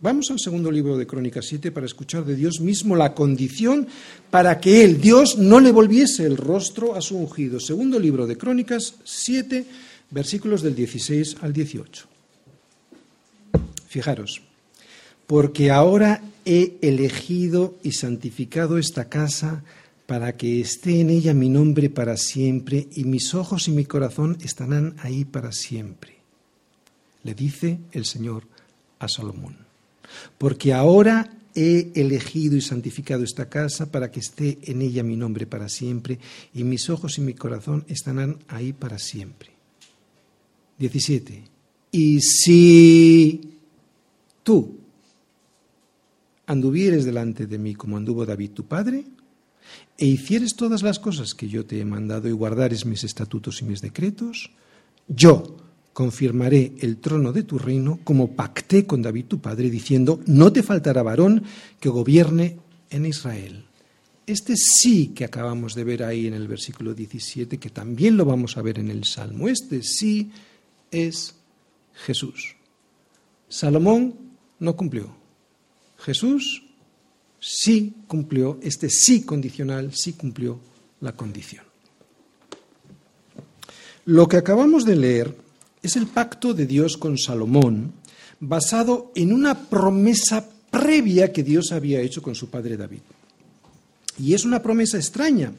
Vamos 0.00 0.28
al 0.32 0.40
segundo 0.40 0.72
libro 0.72 0.98
de 0.98 1.06
Crónicas 1.06 1.46
7 1.46 1.70
para 1.70 1.86
escuchar 1.86 2.24
de 2.24 2.34
Dios 2.34 2.58
mismo 2.58 2.96
la 2.96 3.14
condición 3.14 3.86
para 4.28 4.58
que 4.58 4.82
él, 4.82 5.00
Dios, 5.00 5.38
no 5.38 5.60
le 5.60 5.70
volviese 5.70 6.26
el 6.26 6.36
rostro 6.36 6.96
a 6.96 7.00
su 7.00 7.16
ungido. 7.16 7.60
Segundo 7.60 8.00
libro 8.00 8.26
de 8.26 8.36
Crónicas 8.36 8.96
7, 9.04 9.64
versículos 10.10 10.62
del 10.62 10.74
16 10.74 11.36
al 11.42 11.52
18. 11.52 12.13
Fijaros, 13.94 14.42
porque 15.28 15.70
ahora 15.70 16.20
he 16.44 16.78
elegido 16.82 17.76
y 17.84 17.92
santificado 17.92 18.76
esta 18.76 19.08
casa 19.08 19.62
para 20.06 20.36
que 20.36 20.60
esté 20.60 21.00
en 21.00 21.10
ella 21.10 21.32
mi 21.32 21.48
nombre 21.48 21.90
para 21.90 22.16
siempre 22.16 22.88
y 22.90 23.04
mis 23.04 23.34
ojos 23.34 23.68
y 23.68 23.70
mi 23.70 23.84
corazón 23.84 24.36
estarán 24.42 24.96
ahí 24.98 25.24
para 25.24 25.52
siempre. 25.52 26.16
Le 27.22 27.34
dice 27.34 27.78
el 27.92 28.04
Señor 28.04 28.42
a 28.98 29.06
Salomón 29.06 29.58
porque 30.38 30.72
ahora 30.72 31.30
he 31.54 31.92
elegido 31.94 32.56
y 32.56 32.62
santificado 32.62 33.22
esta 33.22 33.48
casa 33.48 33.92
para 33.92 34.10
que 34.10 34.18
esté 34.18 34.58
en 34.62 34.82
ella 34.82 35.04
mi 35.04 35.16
nombre 35.16 35.46
para 35.46 35.68
siempre, 35.68 36.18
y 36.52 36.64
mis 36.64 36.90
ojos 36.90 37.18
y 37.18 37.20
mi 37.20 37.34
corazón 37.34 37.84
estarán 37.86 38.40
ahí 38.48 38.72
para 38.72 38.98
siempre. 38.98 39.50
17. 40.80 41.44
Y 41.92 42.20
si 42.22 43.53
tú 44.44 44.78
anduvieres 46.46 47.04
delante 47.04 47.46
de 47.46 47.58
mí 47.58 47.74
como 47.74 47.96
anduvo 47.96 48.24
David 48.24 48.50
tu 48.50 48.64
padre, 48.64 49.04
e 49.96 50.06
hicieres 50.06 50.54
todas 50.54 50.82
las 50.82 50.98
cosas 50.98 51.34
que 51.34 51.48
yo 51.48 51.64
te 51.64 51.80
he 51.80 51.84
mandado 51.84 52.28
y 52.28 52.32
guardares 52.32 52.84
mis 52.84 53.04
estatutos 53.04 53.62
y 53.62 53.64
mis 53.64 53.80
decretos, 53.80 54.50
yo 55.08 55.56
confirmaré 55.92 56.74
el 56.80 56.98
trono 56.98 57.32
de 57.32 57.44
tu 57.44 57.58
reino 57.58 58.00
como 58.04 58.32
pacté 58.32 58.86
con 58.86 59.00
David 59.00 59.26
tu 59.26 59.40
padre, 59.40 59.70
diciendo, 59.70 60.20
no 60.26 60.52
te 60.52 60.62
faltará 60.62 61.02
varón 61.02 61.42
que 61.80 61.88
gobierne 61.88 62.58
en 62.90 63.06
Israel. 63.06 63.64
Este 64.26 64.56
sí 64.56 65.08
que 65.08 65.24
acabamos 65.24 65.74
de 65.74 65.84
ver 65.84 66.02
ahí 66.02 66.26
en 66.26 66.34
el 66.34 66.48
versículo 66.48 66.94
17, 66.94 67.58
que 67.58 67.70
también 67.70 68.16
lo 68.16 68.24
vamos 68.24 68.56
a 68.56 68.62
ver 68.62 68.78
en 68.78 68.90
el 68.90 69.04
Salmo, 69.04 69.48
este 69.48 69.82
sí 69.82 70.30
es 70.90 71.36
Jesús. 71.94 72.56
Salomón 73.48 74.23
no 74.64 74.76
cumplió. 74.76 75.14
Jesús 75.98 76.64
sí 77.38 77.94
cumplió, 78.08 78.58
este 78.62 78.88
sí 78.90 79.22
condicional 79.22 79.92
sí 79.94 80.14
cumplió 80.14 80.58
la 81.00 81.12
condición. 81.12 81.64
Lo 84.06 84.26
que 84.28 84.36
acabamos 84.36 84.84
de 84.84 84.96
leer 84.96 85.36
es 85.82 85.96
el 85.96 86.06
pacto 86.06 86.54
de 86.54 86.66
Dios 86.66 86.96
con 86.96 87.16
Salomón, 87.18 87.92
basado 88.40 89.12
en 89.14 89.32
una 89.32 89.68
promesa 89.68 90.46
previa 90.70 91.32
que 91.32 91.42
Dios 91.42 91.72
había 91.72 92.00
hecho 92.00 92.20
con 92.20 92.34
su 92.34 92.48
padre 92.50 92.76
David. 92.76 93.00
Y 94.18 94.34
es 94.34 94.44
una 94.44 94.62
promesa 94.62 94.96
extraña. 94.96 95.52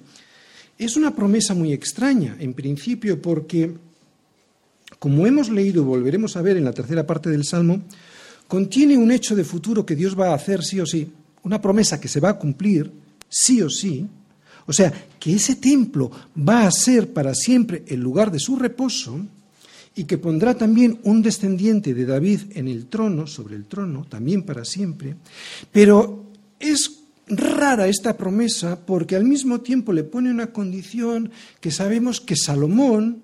Es 0.78 0.98
una 0.98 1.16
promesa 1.16 1.54
muy 1.54 1.72
extraña, 1.74 2.36
en 2.40 2.54
principio, 2.54 3.22
porque, 3.22 3.72
como 5.00 5.26
hemos 5.26 5.50
leído 5.50 5.82
y 5.82 5.86
volveremos 5.86 6.36
a 6.36 6.42
ver 6.42 6.58
en 6.58 6.66
la 6.66 6.74
tercera 6.74 7.08
parte 7.08 7.30
del 7.30 7.46
Salmo, 7.46 7.82
contiene 8.48 8.98
un 8.98 9.12
hecho 9.12 9.36
de 9.36 9.44
futuro 9.44 9.86
que 9.86 9.96
Dios 9.96 10.20
va 10.20 10.30
a 10.30 10.36
hacer 10.36 10.64
sí 10.64 10.80
o 10.80 10.86
sí, 10.86 11.12
una 11.44 11.62
promesa 11.62 12.00
que 12.00 12.08
se 12.08 12.20
va 12.20 12.30
a 12.30 12.40
cumplir 12.40 12.92
sí 13.30 13.62
o 13.62 13.70
sí, 13.70 14.08
o 14.68 14.74
sea, 14.74 14.92
que 15.20 15.34
ese 15.34 15.56
templo 15.56 16.10
va 16.38 16.66
a 16.66 16.72
ser 16.72 17.14
para 17.14 17.36
siempre 17.36 17.84
el 17.88 18.00
lugar 18.00 18.32
de 18.32 18.40
su 18.40 18.56
reposo, 18.56 19.20
y 19.96 20.04
que 20.04 20.18
pondrá 20.18 20.56
también 20.56 21.00
un 21.04 21.22
descendiente 21.22 21.94
de 21.94 22.06
David 22.06 22.42
en 22.56 22.68
el 22.68 22.88
trono, 22.88 23.28
sobre 23.28 23.56
el 23.56 23.66
trono, 23.66 24.06
también 24.08 24.44
para 24.44 24.66
siempre. 24.66 25.16
Pero 25.72 26.26
es 26.60 27.00
rara 27.28 27.88
esta 27.88 28.18
promesa 28.18 28.86
porque 28.86 29.16
al 29.16 29.24
mismo 29.24 29.62
tiempo 29.62 29.94
le 29.94 30.04
pone 30.04 30.30
una 30.30 30.48
condición 30.48 31.32
que 31.62 31.72
sabemos 31.72 32.20
que 32.20 32.36
Salomón 32.36 33.24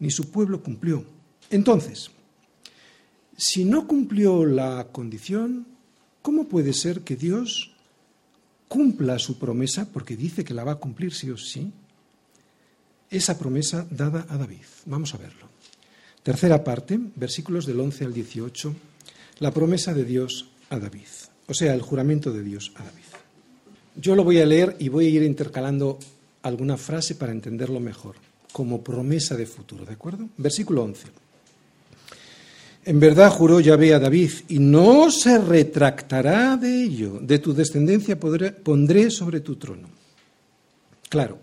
ni 0.00 0.10
su 0.10 0.30
pueblo 0.30 0.62
cumplió. 0.62 1.04
Entonces, 1.50 2.10
si 3.38 3.64
no 3.64 3.86
cumplió 3.86 4.44
la 4.44 4.88
condición, 4.90 5.64
¿cómo 6.22 6.48
puede 6.48 6.72
ser 6.72 7.02
que 7.02 7.14
Dios 7.14 7.70
cumpla 8.66 9.20
su 9.20 9.38
promesa, 9.38 9.88
porque 9.92 10.16
dice 10.16 10.44
que 10.44 10.54
la 10.54 10.64
va 10.64 10.72
a 10.72 10.80
cumplir 10.80 11.14
sí 11.14 11.30
o 11.30 11.36
sí, 11.36 11.70
esa 13.10 13.38
promesa 13.38 13.86
dada 13.90 14.26
a 14.28 14.36
David? 14.36 14.66
Vamos 14.86 15.14
a 15.14 15.18
verlo. 15.18 15.46
Tercera 16.24 16.64
parte, 16.64 16.98
versículos 17.14 17.64
del 17.64 17.78
11 17.78 18.06
al 18.06 18.12
18, 18.12 18.74
la 19.38 19.52
promesa 19.52 19.94
de 19.94 20.04
Dios 20.04 20.48
a 20.68 20.80
David, 20.80 21.06
o 21.46 21.54
sea, 21.54 21.74
el 21.74 21.80
juramento 21.80 22.32
de 22.32 22.42
Dios 22.42 22.72
a 22.74 22.82
David. 22.82 23.04
Yo 23.94 24.16
lo 24.16 24.24
voy 24.24 24.40
a 24.40 24.46
leer 24.46 24.74
y 24.80 24.88
voy 24.88 25.06
a 25.06 25.10
ir 25.10 25.22
intercalando 25.22 26.00
alguna 26.42 26.76
frase 26.76 27.14
para 27.14 27.30
entenderlo 27.30 27.78
mejor, 27.78 28.16
como 28.50 28.82
promesa 28.82 29.36
de 29.36 29.46
futuro, 29.46 29.84
¿de 29.84 29.92
acuerdo? 29.92 30.28
Versículo 30.36 30.82
11. 30.82 31.27
En 32.88 33.00
verdad 33.00 33.30
juró 33.30 33.60
Yahvé 33.60 33.92
a 33.92 33.98
David, 33.98 34.30
y 34.48 34.58
no 34.58 35.10
se 35.10 35.36
retractará 35.36 36.56
de 36.56 36.84
ello, 36.84 37.18
de 37.20 37.38
tu 37.38 37.52
descendencia 37.52 38.18
pondré 38.18 39.10
sobre 39.10 39.40
tu 39.40 39.56
trono. 39.56 39.90
Claro, 41.10 41.36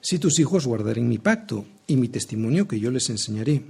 si 0.00 0.18
tus 0.18 0.38
hijos 0.38 0.66
guardaren 0.66 1.06
mi 1.06 1.18
pacto 1.18 1.66
y 1.86 1.96
mi 1.96 2.08
testimonio 2.08 2.66
que 2.66 2.80
yo 2.80 2.90
les 2.90 3.10
enseñaré, 3.10 3.62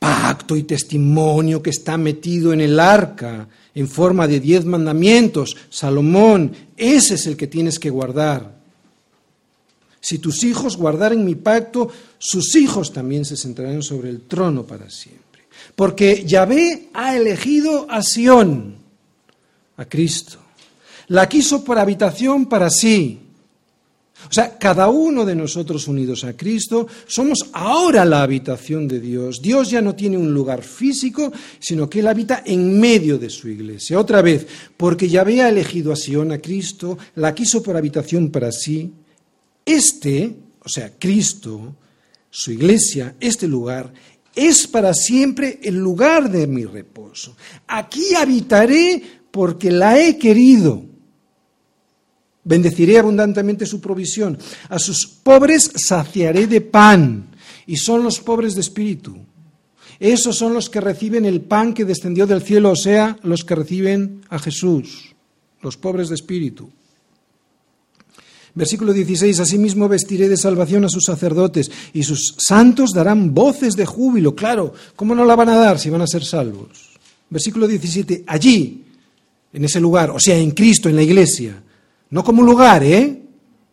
pacto 0.00 0.56
y 0.56 0.64
testimonio 0.64 1.62
que 1.62 1.70
está 1.70 1.96
metido 1.96 2.52
en 2.52 2.62
el 2.62 2.80
arca 2.80 3.48
en 3.72 3.86
forma 3.86 4.26
de 4.26 4.40
diez 4.40 4.64
mandamientos. 4.64 5.56
Salomón, 5.70 6.50
ese 6.76 7.14
es 7.14 7.28
el 7.28 7.36
que 7.36 7.46
tienes 7.46 7.78
que 7.78 7.90
guardar. 7.90 8.56
Si 10.00 10.18
tus 10.18 10.42
hijos 10.42 10.76
guardaren 10.76 11.24
mi 11.24 11.36
pacto, 11.36 11.92
sus 12.18 12.56
hijos 12.56 12.92
también 12.92 13.24
se 13.24 13.36
sentarán 13.36 13.84
sobre 13.84 14.10
el 14.10 14.22
trono 14.22 14.64
para 14.64 14.90
siempre. 14.90 15.25
Porque 15.74 16.24
Yahvé 16.24 16.88
ha 16.94 17.16
elegido 17.16 17.86
a 17.90 18.02
Sión, 18.02 18.76
a 19.76 19.84
Cristo. 19.84 20.38
La 21.08 21.28
quiso 21.28 21.64
por 21.64 21.78
habitación 21.78 22.46
para 22.46 22.70
sí. 22.70 23.20
O 24.28 24.32
sea, 24.32 24.58
cada 24.58 24.88
uno 24.88 25.24
de 25.24 25.36
nosotros 25.36 25.86
unidos 25.86 26.24
a 26.24 26.36
Cristo 26.36 26.88
somos 27.06 27.50
ahora 27.52 28.04
la 28.04 28.22
habitación 28.22 28.88
de 28.88 28.98
Dios. 28.98 29.40
Dios 29.40 29.70
ya 29.70 29.80
no 29.80 29.94
tiene 29.94 30.16
un 30.16 30.34
lugar 30.34 30.62
físico, 30.62 31.32
sino 31.60 31.88
que 31.88 32.00
Él 32.00 32.08
habita 32.08 32.42
en 32.44 32.80
medio 32.80 33.18
de 33.18 33.30
su 33.30 33.48
iglesia. 33.48 34.00
Otra 34.00 34.22
vez, 34.22 34.46
porque 34.76 35.08
Yahvé 35.08 35.42
ha 35.42 35.48
elegido 35.48 35.92
a 35.92 35.96
Sión, 35.96 36.32
a 36.32 36.38
Cristo, 36.38 36.98
la 37.14 37.34
quiso 37.34 37.62
por 37.62 37.76
habitación 37.76 38.30
para 38.30 38.50
sí. 38.50 38.92
Este, 39.64 40.34
o 40.64 40.68
sea, 40.68 40.92
Cristo, 40.98 41.76
su 42.30 42.50
iglesia, 42.50 43.14
este 43.20 43.46
lugar, 43.46 43.92
es 44.36 44.68
para 44.68 44.92
siempre 44.92 45.58
el 45.62 45.76
lugar 45.76 46.30
de 46.30 46.46
mi 46.46 46.64
reposo. 46.64 47.34
Aquí 47.66 48.14
habitaré 48.14 49.02
porque 49.30 49.72
la 49.72 49.98
he 49.98 50.18
querido. 50.18 50.84
Bendeciré 52.44 52.98
abundantemente 52.98 53.66
su 53.66 53.80
provisión. 53.80 54.38
A 54.68 54.78
sus 54.78 55.06
pobres 55.06 55.72
saciaré 55.74 56.46
de 56.46 56.60
pan. 56.60 57.30
Y 57.66 57.78
son 57.78 58.04
los 58.04 58.20
pobres 58.20 58.54
de 58.54 58.60
espíritu. 58.60 59.16
Esos 59.98 60.36
son 60.36 60.52
los 60.52 60.68
que 60.68 60.80
reciben 60.80 61.24
el 61.24 61.40
pan 61.40 61.72
que 61.72 61.86
descendió 61.86 62.26
del 62.26 62.42
cielo, 62.42 62.70
o 62.70 62.76
sea, 62.76 63.18
los 63.22 63.44
que 63.44 63.54
reciben 63.54 64.20
a 64.28 64.38
Jesús, 64.38 65.14
los 65.62 65.78
pobres 65.78 66.10
de 66.10 66.14
espíritu. 66.14 66.70
Versículo 68.56 68.94
16, 68.94 69.38
asimismo 69.38 69.86
vestiré 69.86 70.30
de 70.30 70.36
salvación 70.38 70.82
a 70.86 70.88
sus 70.88 71.04
sacerdotes 71.04 71.70
y 71.92 72.02
sus 72.02 72.34
santos 72.38 72.92
darán 72.94 73.34
voces 73.34 73.76
de 73.76 73.84
júbilo. 73.84 74.34
Claro, 74.34 74.72
¿cómo 74.96 75.14
no 75.14 75.26
la 75.26 75.36
van 75.36 75.50
a 75.50 75.56
dar 75.56 75.78
si 75.78 75.90
van 75.90 76.00
a 76.00 76.06
ser 76.06 76.24
salvos? 76.24 76.68
Versículo 77.28 77.68
17, 77.68 78.24
allí, 78.26 78.82
en 79.52 79.62
ese 79.62 79.78
lugar, 79.78 80.10
o 80.10 80.18
sea, 80.18 80.38
en 80.38 80.52
Cristo, 80.52 80.88
en 80.88 80.96
la 80.96 81.02
iglesia, 81.02 81.62
no 82.08 82.24
como 82.24 82.42
lugar, 82.42 82.82
¿eh? 82.82 83.20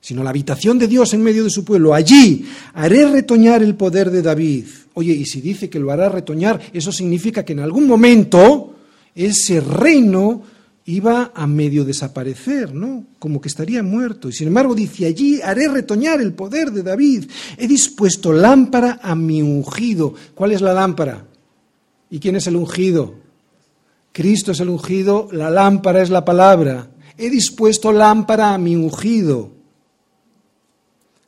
sino 0.01 0.21
la 0.21 0.31
habitación 0.31 0.77
de 0.77 0.89
Dios 0.89 1.13
en 1.13 1.23
medio 1.23 1.45
de 1.45 1.49
su 1.49 1.63
pueblo. 1.63 1.93
Allí 1.93 2.45
haré 2.73 3.09
retoñar 3.09 3.63
el 3.63 3.75
poder 3.75 4.11
de 4.11 4.21
David. 4.21 4.65
Oye, 4.95 5.13
y 5.13 5.23
si 5.23 5.39
dice 5.39 5.69
que 5.69 5.79
lo 5.79 5.91
hará 5.91 6.09
retoñar, 6.09 6.59
eso 6.73 6.91
significa 6.91 7.45
que 7.45 7.53
en 7.53 7.61
algún 7.61 7.87
momento 7.87 8.75
ese 9.15 9.61
reino 9.61 10.41
iba 10.85 11.31
a 11.33 11.47
medio 11.47 11.85
desaparecer, 11.85 12.73
¿no? 12.73 13.05
Como 13.19 13.39
que 13.39 13.47
estaría 13.47 13.81
muerto. 13.83 14.29
Y 14.29 14.33
sin 14.33 14.47
embargo 14.47 14.75
dice, 14.75 15.05
allí 15.05 15.41
haré 15.41 15.67
retoñar 15.67 16.19
el 16.21 16.33
poder 16.33 16.71
de 16.71 16.83
David. 16.83 17.25
He 17.57 17.67
dispuesto 17.67 18.33
lámpara 18.33 18.99
a 19.01 19.15
mi 19.15 19.41
ungido. 19.41 20.13
¿Cuál 20.35 20.51
es 20.51 20.61
la 20.61 20.73
lámpara? 20.73 21.25
¿Y 22.09 22.19
quién 22.19 22.35
es 22.35 22.47
el 22.47 22.55
ungido? 22.55 23.15
Cristo 24.11 24.51
es 24.51 24.59
el 24.59 24.69
ungido, 24.69 25.27
la 25.31 25.49
lámpara 25.49 26.01
es 26.01 26.09
la 26.09 26.23
palabra. 26.23 26.91
He 27.17 27.29
dispuesto 27.29 27.91
lámpara 27.91 28.53
a 28.53 28.57
mi 28.57 28.75
ungido. 28.75 29.51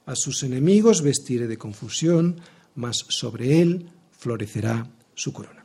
A 0.06 0.16
sus 0.16 0.43
enemigos 0.43 1.01
vestiré 1.01 1.47
de 1.47 1.58
confusión, 1.58 2.39
mas 2.76 3.06
sobre 3.10 3.62
él 3.62 3.89
florecerá 4.12 4.88
su 5.16 5.34
corona. 5.34 5.64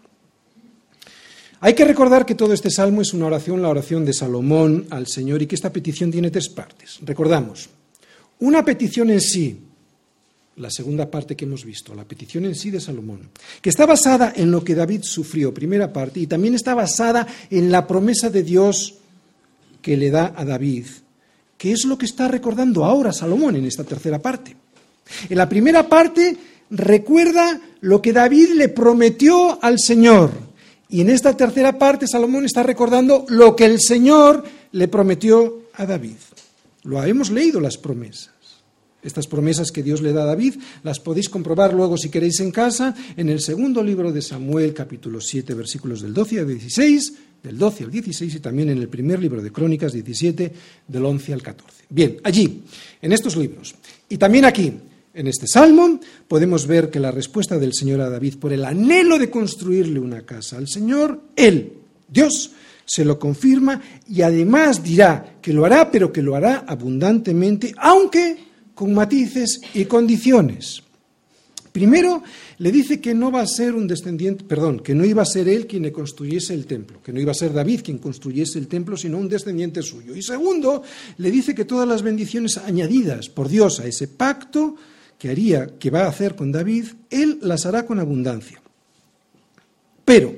Hay 1.63 1.75
que 1.75 1.85
recordar 1.85 2.25
que 2.25 2.35
todo 2.35 2.55
este 2.55 2.71
salmo 2.71 3.03
es 3.03 3.13
una 3.13 3.27
oración, 3.27 3.61
la 3.61 3.69
oración 3.69 4.05
de 4.05 4.15
Salomón 4.15 4.87
al 4.89 5.07
Señor, 5.07 5.43
y 5.43 5.47
que 5.47 5.55
esta 5.55 5.73
petición 5.73 6.11
tiene 6.11 6.31
tres 6.31 6.49
partes. 6.49 6.99
Recordamos, 7.03 7.69
una 8.41 8.65
petición 8.65 9.11
en 9.11 9.21
sí, 9.21 9.61
la 10.57 10.71
segunda 10.71 11.11
parte 11.11 11.37
que 11.37 11.45
hemos 11.45 11.65
visto, 11.65 11.95
la 11.95 12.05
petición 12.05 12.47
en 12.47 12.55
sí 12.55 12.71
de 12.71 12.81
Salomón, 12.81 13.29
que 13.61 13.69
está 13.69 13.85
basada 13.85 14.33
en 14.35 14.51
lo 14.51 14.65
que 14.65 14.75
David 14.75 15.03
sufrió, 15.03 15.53
primera 15.53 15.93
parte, 15.93 16.21
y 16.21 16.27
también 16.27 16.55
está 16.55 16.75
basada 16.75 17.27
en 17.51 17.71
la 17.71 17.87
promesa 17.87 18.31
de 18.31 18.43
Dios 18.43 18.95
que 19.83 19.99
le 19.99 20.11
da 20.11 20.33
a 20.35 20.45
David, 20.47 20.87
que 21.59 21.73
es 21.73 21.85
lo 21.85 21.99
que 21.99 22.07
está 22.07 22.27
recordando 22.27 22.87
ahora 22.87 23.13
Salomón 23.13 23.57
en 23.57 23.67
esta 23.67 23.85
tercera 23.85 24.19
parte. 24.19 24.57
En 25.29 25.37
la 25.37 25.49
primera 25.49 25.87
parte 25.89 26.37
recuerda 26.71 27.61
lo 27.81 28.01
que 28.01 28.15
David 28.15 28.53
le 28.55 28.71
prometió 28.71 29.63
al 29.63 29.79
Señor. 29.79 30.50
Y 30.91 31.01
en 31.01 31.11
esta 31.11 31.37
tercera 31.37 31.79
parte 31.79 32.07
Salomón 32.07 32.45
está 32.45 32.63
recordando 32.63 33.25
lo 33.29 33.55
que 33.55 33.65
el 33.65 33.81
Señor 33.81 34.45
le 34.73 34.89
prometió 34.89 35.63
a 35.75 35.87
David. 35.87 36.17
Lo 36.83 37.03
hemos 37.05 37.31
leído 37.31 37.61
las 37.61 37.79
promesas. 37.79 38.31
Estas 39.03 39.27
promesas 39.27 39.71
que 39.71 39.83
Dios 39.83 40.03
le 40.03 40.13
da 40.13 40.25
a 40.25 40.27
David 40.27 40.57
las 40.83 41.01
podéis 41.01 41.29
comprobar 41.31 41.73
luego 41.73 41.97
si 41.97 42.11
queréis 42.11 42.41
en 42.41 42.51
casa 42.51 42.95
en 43.17 43.31
el 43.31 43.41
segundo 43.41 43.83
libro 43.83 44.13
de 44.13 44.21
Samuel 44.21 44.75
capítulo 44.75 45.23
7 45.23 45.55
versículos 45.55 46.03
del 46.03 46.13
12 46.13 46.41
al 46.41 46.49
16 46.49 47.13
del 47.43 47.59
12 47.59 47.85
al 47.85 47.91
16 47.91 48.35
y 48.35 48.41
también 48.41 48.71
en 48.71 48.79
el 48.79 48.89
primer 48.89 49.19
libro 49.21 49.43
de 49.43 49.51
Crónicas 49.51 49.93
17, 49.93 50.53
del 50.87 51.05
11 51.05 51.33
al 51.33 51.43
14. 51.43 51.85
Bien, 51.89 52.19
allí, 52.23 52.63
en 53.01 53.13
estos 53.13 53.37
libros, 53.37 53.75
y 54.09 54.19
también 54.19 54.45
aquí, 54.45 54.73
en 55.13 55.27
este 55.27 55.47
salmo, 55.47 55.99
podemos 56.29 56.67
ver 56.67 56.91
que 56.91 57.01
la 57.01 57.11
respuesta 57.11 57.59
del 57.59 57.75
Señor 57.75 58.01
a 58.01 58.11
David 58.11 58.37
por 58.37 58.53
el 58.53 58.65
anhelo 58.65 59.19
de 59.19 59.31
construirle 59.31 59.99
una 59.99 60.23
casa 60.23 60.57
al 60.57 60.69
Señor, 60.69 61.21
Él, 61.37 61.73
Dios, 62.09 62.53
se 62.85 63.05
lo 63.05 63.19
confirma 63.19 63.81
y 64.09 64.23
además 64.23 64.83
dirá 64.83 65.37
que 65.41 65.53
lo 65.53 65.65
hará, 65.65 65.91
pero 65.91 66.13
que 66.13 66.23
lo 66.23 66.35
hará 66.35 66.65
abundantemente, 66.67 67.73
aunque 67.79 68.37
con 68.75 68.93
matices 68.93 69.61
y 69.75 69.85
condiciones. 69.85 70.83
Primero, 71.71 72.23
le 72.59 72.73
dice 72.73 73.01
que 73.01 73.15
no 73.15 73.31
va 73.31 73.43
a 73.43 73.47
ser 73.47 73.75
un 73.75 73.87
descendiente, 73.87 74.43
perdón, 74.45 74.81
que 74.81 74.95
no 74.95 75.05
iba 75.05 75.23
a 75.23 75.27
ser 75.27 75.49
él 75.49 75.69
quien 75.69 75.85
le 75.85 75.93
construyese 75.93 76.53
el 76.53 76.67
templo, 76.67 77.01
que 77.01 77.13
no 77.13 77.21
iba 77.21 77.31
a 77.31 77.35
ser 77.35 77.53
David 77.53 77.83
quien 77.85 77.99
construyese 77.99 78.59
el 78.59 78.67
templo, 78.67 78.97
sino 78.97 79.19
un 79.19 79.29
descendiente 79.29 79.83
suyo. 79.83 80.17
Y 80.17 80.23
segundo, 80.23 80.83
le 81.19 81.31
dice 81.31 81.55
que 81.55 81.65
todas 81.65 81.87
las 81.87 82.03
bendiciones 82.03 82.57
añadidas 82.59 83.29
por 83.29 83.49
Dios 83.49 83.79
a 83.79 83.87
ese 83.87 84.09
pacto 84.09 84.75
que 85.21 85.29
haría, 85.29 85.79
que 85.79 85.91
va 85.91 86.05
a 86.05 86.09
hacer 86.09 86.35
con 86.35 86.51
David, 86.51 86.87
él 87.11 87.39
las 87.43 87.67
hará 87.67 87.85
con 87.85 88.01
abundancia. 88.01 88.59
Pero 90.03 90.35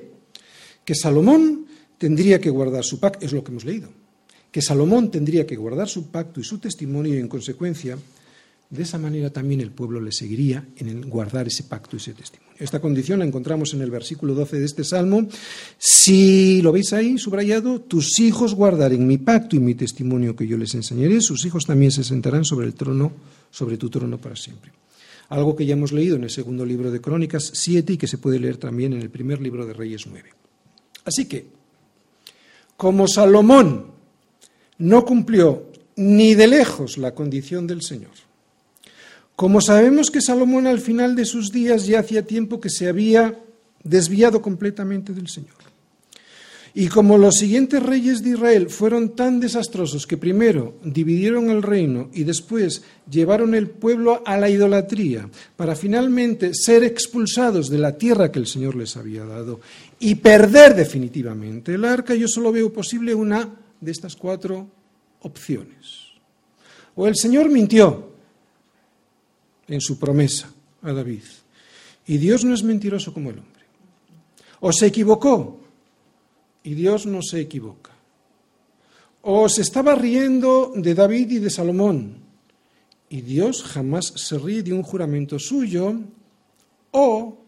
que 0.85 0.97
Salomón 0.97 1.67
tendría 1.99 2.41
que 2.41 2.51
guardar 2.51 2.83
su 2.83 2.99
pacto, 2.99 3.25
es 3.25 3.33
lo 3.33 3.45
que 3.45 3.53
hemos 3.53 3.65
leído, 3.65 3.91
que 4.51 4.61
Salomón 4.61 5.09
tendría 5.13 5.47
que 5.47 5.55
guardar 5.55 5.89
su 5.89 6.11
pacto 6.11 6.41
y 6.41 6.45
su 6.45 6.59
testimonio 6.59 7.15
y 7.15 7.19
en 7.19 7.29
consecuencia 7.29 7.97
de 8.71 8.83
esa 8.83 8.99
manera 8.99 9.31
también 9.31 9.61
el 9.61 9.71
pueblo 9.71 10.01
le 10.01 10.11
seguiría 10.11 10.67
en 10.77 10.89
el 10.89 11.07
guardar 11.07 11.47
ese 11.47 11.63
pacto 11.63 11.95
y 11.95 11.99
ese 11.99 12.15
testimonio. 12.15 12.52
Esta 12.63 12.81
condición 12.81 13.19
la 13.19 13.25
encontramos 13.25 13.75
en 13.75 13.83
el 13.83 13.91
versículo 13.91 14.35
12 14.35 14.61
de 14.61 14.67
este 14.67 14.85
salmo. 14.85 15.27
Si 15.79 16.63
lo 16.63 16.71
veis 16.71 16.93
ahí 16.93 17.19
subrayado, 17.19 17.81
tus 17.81 18.21
hijos 18.21 18.55
guardaren 18.55 19.05
mi 19.05 19.19
pacto 19.19 19.57
y 19.57 19.59
mi 19.59 19.75
testimonio 19.75 20.37
que 20.37 20.47
yo 20.47 20.57
les 20.57 20.73
enseñaré, 20.77 21.21
sus 21.21 21.45
hijos 21.45 21.65
también 21.65 21.91
se 21.91 22.05
sentarán 22.05 22.45
sobre 22.45 22.67
el 22.67 22.75
trono, 22.75 23.11
sobre 23.51 23.77
tu 23.79 23.91
trono 23.91 24.17
para 24.17 24.37
siempre. 24.37 24.71
Algo 25.31 25.57
que 25.57 25.67
ya 25.67 25.73
hemos 25.73 25.91
leído 25.91 26.15
en 26.15 26.23
el 26.23 26.31
segundo 26.31 26.65
libro 26.65 26.93
de 26.93 27.01
Crónicas 27.01 27.51
7 27.53 27.95
y 27.95 27.97
que 27.97 28.07
se 28.07 28.19
puede 28.19 28.39
leer 28.39 28.59
también 28.59 28.93
en 28.93 29.03
el 29.03 29.11
primer 29.11 29.41
libro 29.41 29.67
de 29.67 29.73
Reyes 29.73 30.07
9. 30.07 30.31
Así 31.05 31.25
que, 31.25 31.47
como 32.77 33.09
Salomón 33.09 33.87
no 34.79 35.05
cumplió 35.05 35.67
ni 35.97 36.37
de 36.37 36.47
lejos 36.47 36.97
la 36.97 37.13
condición 37.13 37.67
del 37.67 37.83
Señor, 37.83 38.13
como 39.37 39.61
sabemos 39.61 40.11
que 40.11 40.21
Salomón 40.21 40.67
al 40.67 40.81
final 40.81 41.17
de 41.17 41.25
sus 41.25 41.53
días 41.53 41.87
ya 41.87 42.01
hacía 42.01 42.27
tiempo 42.27 42.61
que 42.61 42.71
se 42.71 42.89
había 42.89 43.39
desviado 43.83 44.43
completamente 44.43 45.13
del 45.13 45.29
Señor. 45.29 45.63
Y 46.75 46.89
como 46.89 47.19
los 47.19 47.37
siguientes 47.37 47.83
reyes 47.83 48.23
de 48.23 48.31
Israel 48.31 48.71
fueron 48.71 49.11
tan 49.11 49.41
desastrosos 49.41 50.07
que 50.07 50.17
primero 50.17 50.77
dividieron 50.83 51.51
el 51.51 51.63
reino 51.63 52.09
y 52.15 52.25
después 52.25 52.83
llevaron 53.11 53.55
el 53.55 53.69
pueblo 53.69 54.23
a 54.25 54.39
la 54.39 54.49
idolatría 54.49 55.29
para 55.57 55.77
finalmente 55.77 56.55
ser 56.55 56.83
expulsados 56.83 57.69
de 57.69 57.77
la 57.77 57.99
tierra 57.99 58.33
que 58.33 58.39
el 58.39 58.47
Señor 58.47 58.75
les 58.75 58.97
había 58.97 59.27
dado 59.27 59.61
y 60.01 60.15
perder 60.15 60.75
definitivamente 60.75 61.75
el 61.75 61.85
arca, 61.85 62.15
yo 62.15 62.27
solo 62.27 62.51
veo 62.51 62.73
posible 62.73 63.15
una 63.15 63.51
de 63.79 63.91
estas 63.91 64.17
cuatro 64.17 64.67
opciones. 65.21 66.13
O 66.95 67.07
el 67.07 67.17
Señor 67.17 67.51
mintió 67.51 68.12
en 69.73 69.81
su 69.81 69.99
promesa 69.99 70.53
a 70.83 70.93
David. 70.93 71.23
Y 72.07 72.19
Dios 72.19 72.45
no 72.45 72.55
es 72.55 72.63
mentiroso 72.63 73.13
como 73.15 73.31
el 73.31 73.39
hombre. 73.39 73.63
O 74.61 74.73
se 74.73 74.87
equivocó 74.87 75.61
y 76.63 76.75
Dios 76.75 77.07
no 77.07 77.23
se 77.23 77.41
equivoca. 77.41 77.91
O 79.23 79.49
se 79.49 79.63
estaba 79.63 79.95
riendo 79.95 80.73
de 80.75 80.95
David 80.95 81.31
y 81.31 81.39
de 81.39 81.51
Salomón 81.51 82.17
y 83.09 83.21
Dios 83.23 83.63
jamás 83.63 84.13
se 84.17 84.39
ríe 84.39 84.63
de 84.63 84.73
un 84.73 84.83
juramento 84.83 85.39
suyo. 85.39 85.95
O 86.91 87.39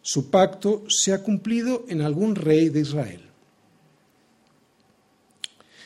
su 0.00 0.30
pacto 0.30 0.84
se 0.88 1.12
ha 1.12 1.22
cumplido 1.22 1.84
en 1.88 2.00
algún 2.00 2.34
rey 2.34 2.70
de 2.70 2.80
Israel. 2.80 3.20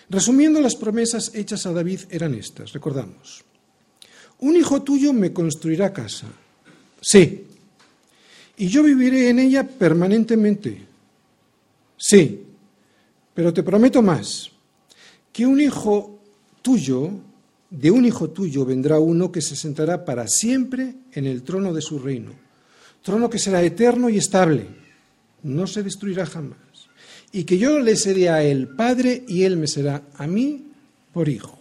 Resumiendo, 0.08 0.60
las 0.60 0.76
promesas 0.76 1.32
hechas 1.34 1.66
a 1.66 1.72
David 1.72 2.02
eran 2.10 2.34
estas, 2.34 2.72
recordamos. 2.72 3.44
Un 4.40 4.56
hijo 4.56 4.82
tuyo 4.82 5.12
me 5.12 5.32
construirá 5.32 5.92
casa. 5.92 6.26
Sí. 7.00 7.44
y 8.58 8.68
yo 8.68 8.82
viviré 8.82 9.28
en 9.28 9.38
ella 9.38 9.62
permanentemente. 9.64 10.80
Sí, 11.96 12.42
pero 13.34 13.52
te 13.52 13.62
prometo 13.62 14.02
más, 14.02 14.50
que 15.32 15.46
un 15.46 15.60
hijo 15.60 16.18
tuyo, 16.62 17.10
de 17.70 17.90
un 17.90 18.04
hijo 18.04 18.30
tuyo 18.30 18.64
vendrá 18.64 18.98
uno 18.98 19.30
que 19.30 19.42
se 19.42 19.56
sentará 19.56 20.04
para 20.04 20.26
siempre 20.26 20.94
en 21.12 21.26
el 21.26 21.42
trono 21.42 21.72
de 21.72 21.82
su 21.82 21.98
reino, 21.98 22.32
trono 23.02 23.28
que 23.30 23.38
será 23.38 23.62
eterno 23.62 24.08
y 24.08 24.18
estable, 24.18 24.66
no 25.42 25.66
se 25.66 25.82
destruirá 25.82 26.26
jamás, 26.26 26.58
y 27.32 27.44
que 27.44 27.58
yo 27.58 27.78
le 27.78 27.96
seré 27.96 28.30
a 28.30 28.42
él 28.42 28.68
padre 28.68 29.24
y 29.28 29.42
él 29.42 29.56
me 29.56 29.68
será 29.68 30.02
a 30.16 30.26
mí 30.26 30.64
por 31.12 31.28
hijo. 31.28 31.58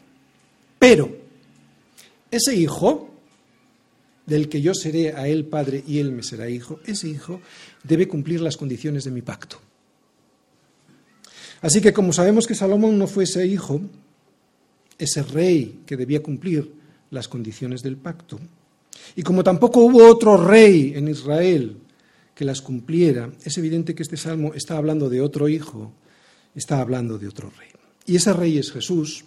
Pero 0.80 1.25
ese 2.36 2.56
hijo 2.56 3.10
del 4.26 4.50
que 4.50 4.62
yo 4.62 4.74
seré 4.74 5.14
a 5.14 5.28
él 5.28 5.46
padre 5.46 5.84
y 5.86 6.00
él 6.00 6.12
me 6.12 6.24
será 6.24 6.50
hijo, 6.50 6.80
ese 6.86 7.08
hijo 7.08 7.42
debe 7.84 8.08
cumplir 8.08 8.42
las 8.42 8.58
condiciones 8.58 9.04
de 9.04 9.12
mi 9.12 9.22
pacto. 9.22 9.60
Así 11.62 11.82
que 11.82 11.94
como 11.94 12.14
sabemos 12.14 12.48
que 12.48 12.56
Salomón 12.56 12.98
no 12.98 13.08
fue 13.08 13.24
ese 13.24 13.46
hijo, 13.46 13.82
ese 14.98 15.24
rey 15.24 15.82
que 15.86 15.98
debía 15.98 16.24
cumplir 16.24 16.72
las 17.12 17.28
condiciones 17.28 17.82
del 17.82 17.98
pacto, 17.98 18.40
y 19.16 19.24
como 19.24 19.44
tampoco 19.44 19.82
hubo 19.82 20.08
otro 20.08 20.38
rey 20.38 20.94
en 20.96 21.08
Israel 21.08 21.78
que 22.34 22.46
las 22.46 22.62
cumpliera, 22.62 23.32
es 23.44 23.58
evidente 23.58 23.96
que 23.96 24.04
este 24.04 24.18
salmo 24.18 24.54
está 24.54 24.78
hablando 24.78 25.10
de 25.10 25.22
otro 25.22 25.48
hijo, 25.48 25.92
está 26.54 26.82
hablando 26.82 27.18
de 27.18 27.28
otro 27.28 27.50
rey. 27.50 27.70
Y 28.06 28.18
ese 28.18 28.34
rey 28.34 28.58
es 28.58 28.72
Jesús, 28.72 29.26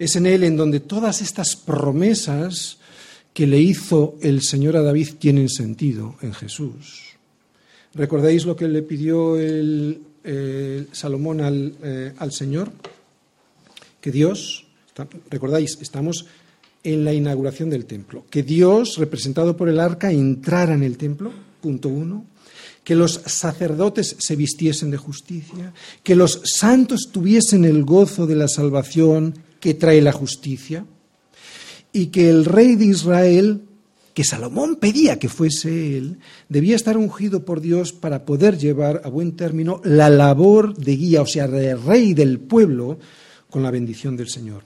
es 0.00 0.16
en 0.16 0.24
él 0.24 0.44
en 0.44 0.56
donde 0.56 0.80
todas 0.80 1.20
estas 1.20 1.54
promesas 1.56 2.78
que 3.34 3.46
le 3.46 3.60
hizo 3.60 4.16
el 4.22 4.40
Señor 4.40 4.76
a 4.78 4.82
David 4.82 5.10
tienen 5.18 5.50
sentido 5.50 6.16
en 6.22 6.32
Jesús. 6.32 7.02
¿Recordáis 7.92 8.46
lo 8.46 8.56
que 8.56 8.66
le 8.66 8.82
pidió 8.82 9.36
el, 9.36 10.00
Salomón 10.92 11.42
al, 11.42 11.74
eh, 11.82 12.14
al, 12.16 12.32
Señor? 12.32 12.72
Que 14.00 14.10
Dios, 14.10 14.64
recordáis, 15.28 15.76
estamos 15.82 16.24
en 16.82 17.04
la 17.04 17.12
inauguración 17.12 17.68
del 17.68 17.84
templo, 17.84 18.24
que 18.30 18.42
Dios, 18.42 18.96
representado 18.96 19.54
por 19.54 19.68
el 19.68 19.78
arca, 19.78 20.10
entrara 20.10 20.72
en 20.72 20.82
el 20.82 20.96
templo, 20.96 21.30
punto 21.60 21.90
uno, 21.90 22.24
que 22.82 22.94
los 22.94 23.20
sacerdotes 23.26 24.16
se 24.18 24.34
vistiesen 24.34 24.90
de 24.90 24.96
justicia, 24.96 25.74
que 26.02 26.16
los 26.16 26.40
santos 26.44 27.10
tuviesen 27.12 27.66
el 27.66 27.84
gozo 27.84 28.26
de 28.26 28.36
la 28.36 28.48
salvación 28.48 29.34
que 29.60 29.74
trae 29.74 30.00
la 30.00 30.12
justicia, 30.12 30.84
y 31.92 32.06
que 32.06 32.30
el 32.30 32.44
rey 32.44 32.76
de 32.76 32.86
Israel, 32.86 33.62
que 34.14 34.24
Salomón 34.24 34.76
pedía 34.76 35.18
que 35.18 35.28
fuese 35.28 35.96
él, 35.96 36.18
debía 36.48 36.76
estar 36.76 36.96
ungido 36.96 37.44
por 37.44 37.60
Dios 37.60 37.92
para 37.92 38.24
poder 38.24 38.58
llevar 38.58 39.02
a 39.04 39.08
buen 39.08 39.36
término 39.36 39.80
la 39.84 40.08
labor 40.08 40.76
de 40.76 40.96
guía, 40.96 41.22
o 41.22 41.26
sea, 41.26 41.46
de 41.48 41.74
rey 41.76 42.14
del 42.14 42.38
pueblo, 42.38 42.98
con 43.50 43.62
la 43.62 43.70
bendición 43.70 44.16
del 44.16 44.28
Señor. 44.28 44.62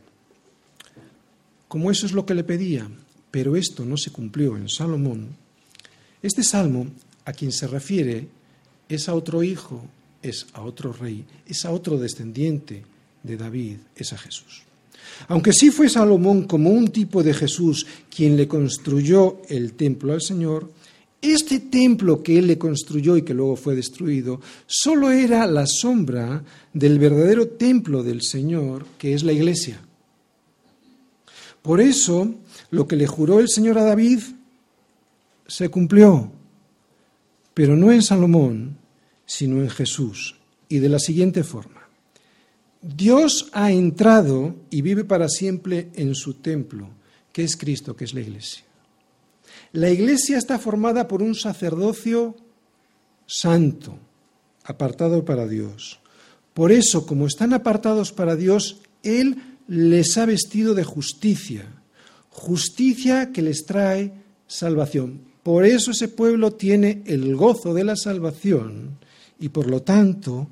Como 1.68 1.90
eso 1.90 2.06
es 2.06 2.12
lo 2.12 2.26
que 2.26 2.34
le 2.34 2.44
pedía, 2.44 2.88
pero 3.30 3.56
esto 3.56 3.84
no 3.84 3.96
se 3.96 4.12
cumplió 4.12 4.56
en 4.56 4.68
Salomón, 4.68 5.28
este 6.22 6.42
salmo 6.42 6.86
a 7.24 7.32
quien 7.32 7.52
se 7.52 7.66
refiere 7.66 8.28
es 8.88 9.08
a 9.08 9.14
otro 9.14 9.42
hijo, 9.42 9.84
es 10.22 10.46
a 10.52 10.62
otro 10.62 10.92
rey, 10.92 11.24
es 11.46 11.64
a 11.64 11.70
otro 11.70 11.98
descendiente 11.98 12.84
de 13.22 13.36
David, 13.36 13.76
es 13.96 14.12
a 14.12 14.18
Jesús. 14.18 14.62
Aunque 15.28 15.52
sí 15.52 15.70
fue 15.70 15.88
Salomón 15.88 16.44
como 16.44 16.70
un 16.70 16.88
tipo 16.88 17.22
de 17.22 17.34
Jesús 17.34 17.86
quien 18.14 18.36
le 18.36 18.48
construyó 18.48 19.42
el 19.48 19.74
templo 19.74 20.12
al 20.12 20.22
Señor, 20.22 20.70
este 21.20 21.60
templo 21.60 22.22
que 22.22 22.38
él 22.38 22.46
le 22.46 22.58
construyó 22.58 23.16
y 23.16 23.22
que 23.22 23.32
luego 23.32 23.56
fue 23.56 23.74
destruido, 23.74 24.40
solo 24.66 25.10
era 25.10 25.46
la 25.46 25.66
sombra 25.66 26.44
del 26.72 26.98
verdadero 26.98 27.48
templo 27.48 28.02
del 28.02 28.20
Señor, 28.20 28.84
que 28.98 29.14
es 29.14 29.22
la 29.22 29.32
iglesia. 29.32 29.80
Por 31.62 31.80
eso, 31.80 32.34
lo 32.70 32.86
que 32.86 32.96
le 32.96 33.06
juró 33.06 33.40
el 33.40 33.48
Señor 33.48 33.78
a 33.78 33.84
David 33.84 34.20
se 35.46 35.70
cumplió, 35.70 36.30
pero 37.54 37.74
no 37.74 37.90
en 37.90 38.02
Salomón, 38.02 38.76
sino 39.24 39.62
en 39.62 39.70
Jesús, 39.70 40.36
y 40.68 40.78
de 40.78 40.90
la 40.90 40.98
siguiente 40.98 41.42
forma. 41.42 41.83
Dios 42.84 43.48
ha 43.52 43.72
entrado 43.72 44.56
y 44.68 44.82
vive 44.82 45.04
para 45.04 45.30
siempre 45.30 45.88
en 45.94 46.14
su 46.14 46.34
templo, 46.34 46.90
que 47.32 47.42
es 47.42 47.56
Cristo, 47.56 47.96
que 47.96 48.04
es 48.04 48.12
la 48.12 48.20
iglesia. 48.20 48.62
La 49.72 49.88
iglesia 49.88 50.36
está 50.36 50.58
formada 50.58 51.08
por 51.08 51.22
un 51.22 51.34
sacerdocio 51.34 52.36
santo, 53.26 53.98
apartado 54.64 55.24
para 55.24 55.48
Dios. 55.48 55.98
Por 56.52 56.72
eso, 56.72 57.06
como 57.06 57.26
están 57.26 57.54
apartados 57.54 58.12
para 58.12 58.36
Dios, 58.36 58.82
Él 59.02 59.38
les 59.66 60.18
ha 60.18 60.26
vestido 60.26 60.74
de 60.74 60.84
justicia, 60.84 61.66
justicia 62.28 63.32
que 63.32 63.40
les 63.40 63.64
trae 63.64 64.12
salvación. 64.46 65.22
Por 65.42 65.64
eso 65.64 65.92
ese 65.92 66.08
pueblo 66.08 66.52
tiene 66.52 67.02
el 67.06 67.34
gozo 67.34 67.72
de 67.72 67.84
la 67.84 67.96
salvación 67.96 68.98
y 69.40 69.48
por 69.48 69.70
lo 69.70 69.80
tanto 69.80 70.48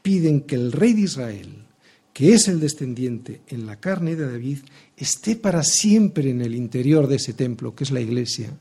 piden 0.00 0.40
que 0.40 0.54
el 0.54 0.72
rey 0.72 0.94
de 0.94 1.02
Israel 1.02 1.63
que 2.14 2.32
es 2.32 2.46
el 2.46 2.60
descendiente 2.60 3.42
en 3.48 3.66
la 3.66 3.80
carne 3.80 4.14
de 4.14 4.30
David, 4.30 4.60
esté 4.96 5.34
para 5.34 5.64
siempre 5.64 6.30
en 6.30 6.42
el 6.42 6.54
interior 6.54 7.08
de 7.08 7.16
ese 7.16 7.34
templo, 7.34 7.74
que 7.74 7.82
es 7.82 7.90
la 7.90 8.00
iglesia. 8.00 8.56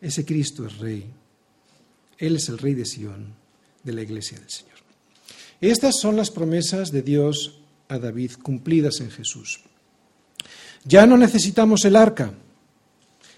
Ese 0.00 0.24
Cristo 0.24 0.66
es 0.66 0.78
rey. 0.78 1.04
Él 2.16 2.36
es 2.36 2.48
el 2.48 2.56
rey 2.56 2.72
de 2.72 2.86
Sión, 2.86 3.34
de 3.84 3.92
la 3.92 4.00
iglesia 4.00 4.38
del 4.38 4.48
Señor. 4.48 4.72
Estas 5.60 5.96
son 6.00 6.16
las 6.16 6.30
promesas 6.30 6.90
de 6.90 7.02
Dios 7.02 7.60
a 7.88 7.98
David 7.98 8.32
cumplidas 8.42 9.00
en 9.00 9.10
Jesús. 9.10 9.60
Ya 10.84 11.06
no 11.06 11.18
necesitamos 11.18 11.84
el 11.84 11.94
arca, 11.94 12.32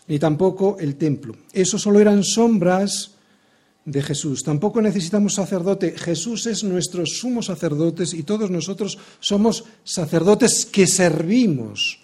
ni 0.07 0.20
tampoco 0.20 0.76
el 0.78 0.94
templo. 0.94 1.36
Eso 1.52 1.76
solo 1.76 1.98
eran 1.98 2.22
sombras 2.22 3.13
de 3.85 4.03
Jesús. 4.03 4.43
Tampoco 4.43 4.80
necesitamos 4.80 5.35
sacerdote. 5.35 5.95
Jesús 5.97 6.47
es 6.47 6.64
nuestro 6.64 7.05
sumo 7.07 7.43
sacerdote 7.43 8.05
y 8.12 8.22
todos 8.22 8.51
nosotros 8.51 8.99
somos 9.20 9.64
sacerdotes 9.85 10.66
que 10.66 10.87
servimos 10.87 12.01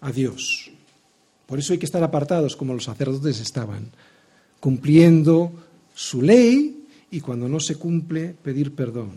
a 0.00 0.12
Dios. 0.12 0.70
Por 1.46 1.58
eso 1.58 1.72
hay 1.72 1.78
que 1.78 1.86
estar 1.86 2.02
apartados 2.02 2.56
como 2.56 2.74
los 2.74 2.84
sacerdotes 2.84 3.40
estaban, 3.40 3.90
cumpliendo 4.60 5.52
su 5.94 6.22
ley 6.22 6.86
y 7.10 7.20
cuando 7.20 7.48
no 7.48 7.60
se 7.60 7.76
cumple 7.76 8.34
pedir 8.42 8.74
perdón. 8.74 9.10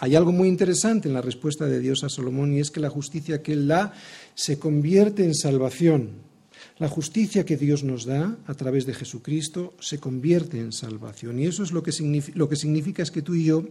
Hay 0.00 0.16
algo 0.16 0.32
muy 0.32 0.48
interesante 0.48 1.08
en 1.08 1.14
la 1.14 1.20
respuesta 1.22 1.66
de 1.66 1.78
Dios 1.78 2.02
a 2.04 2.08
Salomón 2.08 2.54
y 2.54 2.60
es 2.60 2.70
que 2.70 2.80
la 2.80 2.90
justicia 2.90 3.42
que 3.42 3.52
él 3.52 3.68
da 3.68 3.92
se 4.34 4.58
convierte 4.58 5.24
en 5.24 5.34
salvación. 5.34 6.31
La 6.78 6.88
justicia 6.88 7.44
que 7.44 7.56
Dios 7.56 7.84
nos 7.84 8.04
da 8.04 8.36
a 8.46 8.54
través 8.54 8.86
de 8.86 8.94
Jesucristo 8.94 9.74
se 9.80 9.98
convierte 9.98 10.58
en 10.58 10.72
salvación. 10.72 11.38
Y 11.38 11.46
eso 11.46 11.62
es 11.62 11.72
lo 11.72 11.82
que, 11.82 11.92
lo 12.34 12.48
que 12.48 12.56
significa 12.56 13.02
es 13.02 13.10
que 13.10 13.22
tú 13.22 13.34
y 13.34 13.44
yo, 13.44 13.64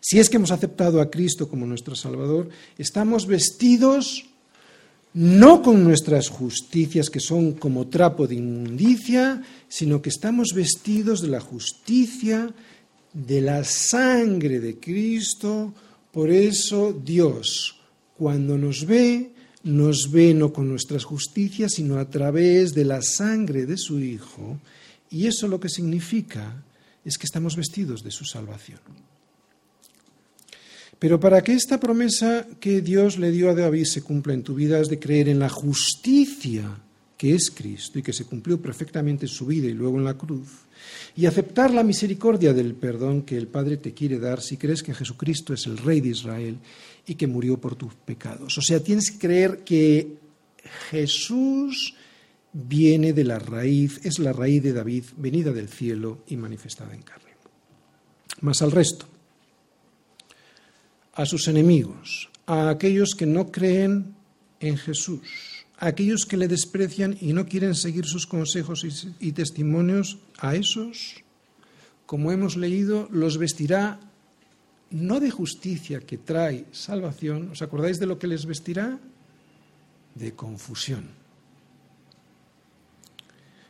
si 0.00 0.18
es 0.18 0.28
que 0.28 0.36
hemos 0.36 0.50
aceptado 0.50 1.00
a 1.00 1.10
Cristo 1.10 1.48
como 1.48 1.66
nuestro 1.66 1.94
Salvador, 1.94 2.48
estamos 2.76 3.26
vestidos 3.26 4.26
no 5.14 5.62
con 5.62 5.84
nuestras 5.84 6.28
justicias 6.28 7.08
que 7.08 7.20
son 7.20 7.52
como 7.52 7.86
trapo 7.86 8.26
de 8.26 8.34
inmundicia, 8.34 9.42
sino 9.68 10.02
que 10.02 10.08
estamos 10.08 10.52
vestidos 10.52 11.22
de 11.22 11.28
la 11.28 11.40
justicia 11.40 12.52
de 13.12 13.40
la 13.40 13.62
sangre 13.62 14.58
de 14.58 14.78
Cristo. 14.80 15.72
Por 16.12 16.30
eso 16.30 16.92
Dios, 16.92 17.78
cuando 18.18 18.58
nos 18.58 18.84
ve, 18.84 19.33
nos 19.64 20.10
ve 20.10 20.34
no 20.34 20.52
con 20.52 20.68
nuestras 20.68 21.04
justicias, 21.04 21.72
sino 21.72 21.98
a 21.98 22.08
través 22.08 22.74
de 22.74 22.84
la 22.84 23.00
sangre 23.02 23.66
de 23.66 23.76
su 23.76 23.98
Hijo, 24.00 24.58
y 25.10 25.26
eso 25.26 25.48
lo 25.48 25.58
que 25.58 25.68
significa 25.68 26.62
es 27.04 27.18
que 27.18 27.26
estamos 27.26 27.56
vestidos 27.56 28.02
de 28.02 28.10
su 28.10 28.24
salvación. 28.24 28.80
Pero 30.98 31.20
para 31.20 31.42
que 31.42 31.52
esta 31.52 31.80
promesa 31.80 32.46
que 32.60 32.80
Dios 32.80 33.18
le 33.18 33.30
dio 33.30 33.50
a 33.50 33.54
David 33.54 33.84
se 33.84 34.02
cumpla 34.02 34.34
en 34.34 34.42
tu 34.42 34.54
vida, 34.54 34.80
has 34.80 34.88
de 34.88 34.98
creer 34.98 35.28
en 35.28 35.38
la 35.38 35.48
justicia 35.48 36.80
que 37.16 37.34
es 37.34 37.50
Cristo 37.50 37.98
y 37.98 38.02
que 38.02 38.12
se 38.12 38.24
cumplió 38.24 38.60
perfectamente 38.60 39.26
en 39.26 39.32
su 39.32 39.46
vida 39.46 39.66
y 39.66 39.72
luego 39.72 39.98
en 39.98 40.04
la 40.04 40.18
cruz, 40.18 40.48
y 41.16 41.26
aceptar 41.26 41.72
la 41.72 41.82
misericordia 41.82 42.52
del 42.52 42.74
perdón 42.74 43.22
que 43.22 43.36
el 43.36 43.46
Padre 43.46 43.76
te 43.76 43.94
quiere 43.94 44.18
dar 44.18 44.40
si 44.42 44.56
crees 44.56 44.82
que 44.82 44.94
Jesucristo 44.94 45.54
es 45.54 45.66
el 45.66 45.78
Rey 45.78 46.00
de 46.00 46.10
Israel 46.10 46.58
y 47.06 47.14
que 47.14 47.26
murió 47.26 47.60
por 47.60 47.76
tus 47.76 47.94
pecados. 47.94 48.56
O 48.58 48.62
sea, 48.62 48.80
tienes 48.80 49.10
que 49.10 49.18
creer 49.18 49.64
que 49.64 50.18
Jesús 50.90 51.94
viene 52.52 53.12
de 53.12 53.24
la 53.24 53.38
raíz, 53.38 54.00
es 54.04 54.18
la 54.18 54.32
raíz 54.32 54.62
de 54.62 54.72
David, 54.72 55.04
venida 55.16 55.52
del 55.52 55.68
cielo 55.68 56.24
y 56.28 56.36
manifestada 56.36 56.94
en 56.94 57.02
carne. 57.02 57.32
Más 58.40 58.62
al 58.62 58.70
resto, 58.70 59.06
a 61.14 61.26
sus 61.26 61.48
enemigos, 61.48 62.30
a 62.46 62.70
aquellos 62.70 63.14
que 63.14 63.26
no 63.26 63.50
creen 63.50 64.14
en 64.60 64.76
Jesús, 64.76 65.66
a 65.78 65.88
aquellos 65.88 66.26
que 66.26 66.36
le 66.36 66.48
desprecian 66.48 67.16
y 67.20 67.32
no 67.32 67.46
quieren 67.46 67.74
seguir 67.74 68.06
sus 68.06 68.26
consejos 68.26 68.84
y, 68.84 69.28
y 69.28 69.32
testimonios, 69.32 70.18
a 70.38 70.54
esos, 70.54 71.16
como 72.06 72.32
hemos 72.32 72.56
leído, 72.56 73.08
los 73.10 73.38
vestirá 73.38 74.00
no 74.94 75.18
de 75.18 75.30
justicia 75.30 75.98
que 76.00 76.18
trae 76.18 76.70
salvación, 76.70 77.50
¿os 77.50 77.62
acordáis 77.62 77.98
de 77.98 78.06
lo 78.06 78.14
que 78.14 78.30
les 78.30 78.46
vestirá? 78.46 78.94
De 80.14 80.32
confusión. 80.38 81.10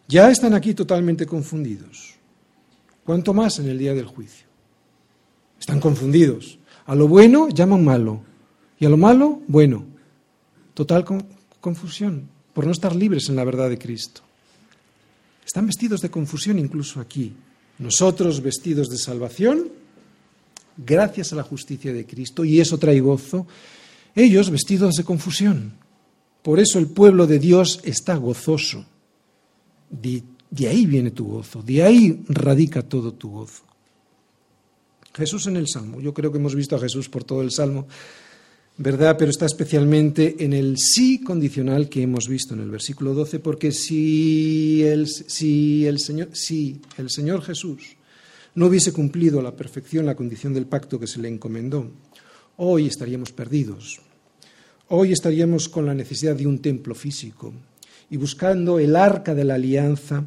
Ya 0.07 0.29
están 0.29 0.53
aquí 0.53 0.75
totalmente 0.75 1.25
confundidos. 1.25 2.12
¿Cuánto 3.05 3.33
más 3.33 3.59
en 3.59 3.70
el 3.70 3.79
día 3.79 3.95
del 3.95 4.05
juicio? 4.05 4.45
Están 5.59 5.81
confundidos. 5.81 6.59
A 6.85 6.95
lo 6.95 7.09
bueno 7.09 7.49
llaman 7.49 7.83
malo 7.83 8.20
y 8.79 8.85
a 8.85 8.91
lo 8.91 8.99
malo 8.99 9.41
bueno. 9.49 9.87
Total 10.75 11.07
confusión 11.59 12.29
por 12.53 12.66
no 12.66 12.72
estar 12.72 12.95
libres 12.95 13.31
en 13.31 13.37
la 13.37 13.45
verdad 13.45 13.70
de 13.70 13.79
Cristo. 13.79 14.20
Están 15.47 15.66
vestidos 15.66 16.03
de 16.03 16.11
confusión 16.11 16.59
incluso 16.59 17.01
aquí. 17.01 17.33
Nosotros 17.79 18.43
vestidos 18.43 18.91
de 18.91 18.99
salvación 18.99 19.84
gracias 20.77 21.33
a 21.33 21.37
la 21.37 21.43
justicia 21.43 21.93
de 21.93 22.07
Cristo, 22.07 22.45
y 22.45 22.61
eso 22.61 22.79
trae 22.79 23.01
gozo, 23.01 23.47
ellos 24.14 24.51
vestidos 24.51 24.95
de 24.95 25.05
confusión. 25.05 25.75
Por 26.43 26.61
eso 26.61 26.79
el 26.79 26.89
pueblo 26.89 27.27
de 27.27 27.39
Dios 27.39 27.81
está 27.85 28.16
gozoso. 28.16 28.85
De, 29.91 30.22
ahí 30.68 30.87
viene 30.87 31.11
tu 31.11 31.27
gozo, 31.27 31.62
de 31.62 31.83
ahí 31.83 32.22
radica 32.29 32.83
todo 32.83 33.14
tu 33.14 33.31
gozo. 33.31 33.64
Jesús 35.14 35.47
en 35.47 35.57
el 35.57 35.68
Salmo, 35.68 36.01
yo 36.01 36.12
creo 36.12 36.33
que 36.33 36.39
hemos 36.39 36.55
visto 36.55 36.77
a 36.77 36.81
Jesús 36.81 37.09
por 37.09 37.22
todo 37.22 37.41
el 37.41 37.53
Salmo, 37.53 37.87
¿verdad? 38.77 39.16
Pero 39.16 39.31
está 39.31 39.47
especialmente 39.47 40.45
en 40.45 40.53
el 40.53 40.77
sí 40.77 41.22
condicional 41.22 41.89
que 41.89 42.03
hemos 42.03 42.29
visto 42.29 42.55
en 42.55 42.61
el 42.61 42.70
versículo 42.70 43.14
12, 43.14 43.39
porque 43.39 43.70
si 43.70 44.83
el, 44.83 45.07
si 45.09 45.87
el, 45.87 46.01
Señor, 46.01 46.31
si 46.33 46.81
el 46.99 47.11
Señor 47.11 47.43
Jesús 47.43 47.97
no 48.55 48.66
hubiese 48.66 48.92
cumplido 48.92 49.40
a 49.40 49.42
la 49.42 49.57
perfección 49.57 50.07
la 50.07 50.14
condición 50.14 50.55
del 50.55 50.66
pacto 50.66 50.98
que 51.00 51.07
se 51.07 51.20
le 51.20 51.28
encomendó, 51.28 51.90
hoy 52.57 52.86
estaríamos 52.86 53.32
perdidos. 53.32 54.00
Hoy 54.88 55.12
estaríamos 55.12 55.68
con 55.68 55.86
la 55.86 55.94
necesidad 55.94 56.36
de 56.36 56.46
un 56.46 56.61
templo 56.61 56.94
físico 56.94 57.52
y 58.11 58.16
buscando 58.16 58.78
el 58.78 58.96
arca 58.96 59.34
de 59.34 59.44
la 59.44 59.55
alianza 59.55 60.24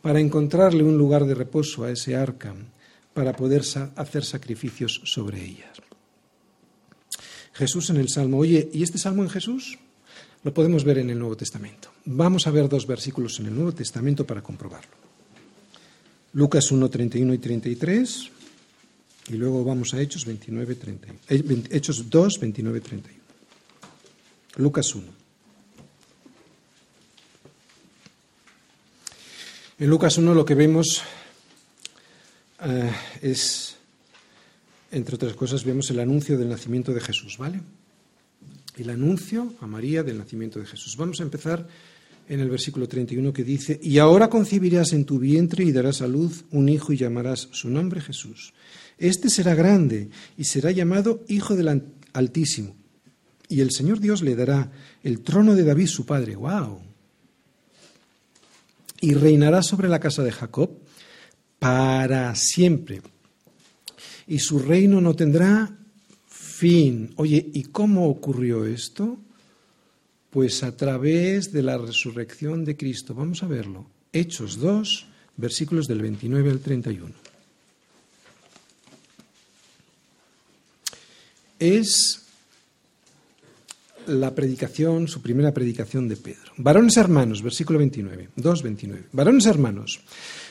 para 0.00 0.20
encontrarle 0.20 0.84
un 0.84 0.96
lugar 0.96 1.24
de 1.26 1.34
reposo 1.34 1.84
a 1.84 1.90
ese 1.90 2.14
arca, 2.14 2.54
para 3.12 3.34
poder 3.34 3.62
hacer 3.96 4.24
sacrificios 4.24 5.00
sobre 5.04 5.44
ellas. 5.44 5.82
Jesús 7.52 7.90
en 7.90 7.96
el 7.96 8.08
Salmo. 8.08 8.38
Oye, 8.38 8.68
¿y 8.72 8.82
este 8.82 8.98
Salmo 8.98 9.22
en 9.22 9.30
Jesús? 9.30 9.78
Lo 10.44 10.52
podemos 10.54 10.84
ver 10.84 10.98
en 10.98 11.10
el 11.10 11.18
Nuevo 11.18 11.36
Testamento. 11.36 11.90
Vamos 12.04 12.46
a 12.46 12.50
ver 12.50 12.68
dos 12.68 12.86
versículos 12.86 13.40
en 13.40 13.46
el 13.46 13.54
Nuevo 13.54 13.72
Testamento 13.72 14.26
para 14.26 14.42
comprobarlo. 14.42 14.92
Lucas 16.36 16.70
1, 16.70 16.90
31 16.90 17.32
y 17.32 17.38
33, 17.38 18.30
y 19.30 19.34
luego 19.36 19.64
vamos 19.64 19.94
a 19.94 20.02
Hechos, 20.02 20.26
29, 20.26 20.74
30, 20.74 21.08
eh, 21.30 21.62
Hechos 21.70 22.10
2, 22.10 22.40
29, 22.40 22.80
31. 22.82 23.20
Lucas 24.56 24.94
1. 24.94 25.06
En 29.78 29.88
Lucas 29.88 30.18
1 30.18 30.34
lo 30.34 30.44
que 30.44 30.54
vemos 30.54 31.00
eh, 32.60 32.92
es, 33.22 33.76
entre 34.90 35.14
otras 35.14 35.32
cosas, 35.32 35.64
vemos 35.64 35.88
el 35.90 36.00
anuncio 36.00 36.36
del 36.36 36.50
nacimiento 36.50 36.92
de 36.92 37.00
Jesús, 37.00 37.38
¿vale? 37.38 37.62
El 38.76 38.90
anuncio 38.90 39.54
a 39.62 39.66
María 39.66 40.02
del 40.02 40.18
nacimiento 40.18 40.60
de 40.60 40.66
Jesús. 40.66 40.98
Vamos 40.98 41.18
a 41.20 41.22
empezar 41.22 41.66
en 42.28 42.40
el 42.40 42.50
versículo 42.50 42.88
31 42.88 43.32
que 43.32 43.44
dice, 43.44 43.78
y 43.82 43.98
ahora 43.98 44.28
concebirás 44.28 44.92
en 44.92 45.04
tu 45.04 45.18
vientre 45.18 45.64
y 45.64 45.72
darás 45.72 46.02
a 46.02 46.08
luz 46.08 46.44
un 46.50 46.68
hijo 46.68 46.92
y 46.92 46.96
llamarás 46.96 47.48
su 47.52 47.68
nombre 47.68 48.00
Jesús. 48.00 48.52
Este 48.98 49.28
será 49.28 49.54
grande 49.54 50.10
y 50.36 50.44
será 50.44 50.70
llamado 50.70 51.24
Hijo 51.28 51.54
del 51.54 51.82
Altísimo. 52.12 52.74
Y 53.48 53.60
el 53.60 53.70
Señor 53.70 54.00
Dios 54.00 54.22
le 54.22 54.34
dará 54.34 54.72
el 55.02 55.20
trono 55.20 55.54
de 55.54 55.64
David 55.64 55.86
su 55.86 56.04
padre. 56.04 56.34
¡Wow! 56.34 56.80
Y 59.00 59.14
reinará 59.14 59.62
sobre 59.62 59.88
la 59.88 60.00
casa 60.00 60.22
de 60.22 60.32
Jacob 60.32 60.70
para 61.58 62.34
siempre. 62.34 63.02
Y 64.26 64.40
su 64.40 64.58
reino 64.58 65.00
no 65.00 65.14
tendrá 65.14 65.76
fin. 66.26 67.12
Oye, 67.16 67.50
¿y 67.52 67.64
cómo 67.64 68.08
ocurrió 68.08 68.64
esto? 68.64 69.18
Pues 70.36 70.62
a 70.64 70.76
través 70.76 71.50
de 71.50 71.62
la 71.62 71.78
resurrección 71.78 72.66
de 72.66 72.76
Cristo. 72.76 73.14
Vamos 73.14 73.42
a 73.42 73.46
verlo. 73.46 73.86
Hechos 74.12 74.58
2, 74.58 75.06
versículos 75.38 75.86
del 75.86 76.02
29 76.02 76.50
al 76.50 76.60
31. 76.60 77.14
Es 81.58 82.20
la 84.08 84.34
predicación, 84.34 85.08
su 85.08 85.22
primera 85.22 85.54
predicación 85.54 86.06
de 86.06 86.18
Pedro. 86.18 86.52
Varones 86.58 86.98
hermanos, 86.98 87.40
versículo 87.40 87.78
29, 87.78 88.28
2, 88.36 88.62
29. 88.62 89.04
Varones 89.12 89.46
hermanos, 89.46 90.00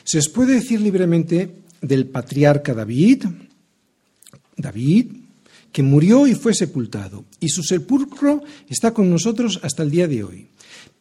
se 0.02 0.18
os 0.18 0.28
puede 0.28 0.54
decir 0.54 0.80
libremente 0.80 1.48
del 1.80 2.08
patriarca 2.08 2.74
David, 2.74 3.26
David, 4.56 5.25
que 5.76 5.82
murió 5.82 6.26
y 6.26 6.34
fue 6.34 6.54
sepultado, 6.54 7.26
y 7.38 7.50
su 7.50 7.62
sepulcro 7.62 8.42
está 8.66 8.94
con 8.94 9.10
nosotros 9.10 9.60
hasta 9.62 9.82
el 9.82 9.90
día 9.90 10.08
de 10.08 10.24
hoy. 10.24 10.46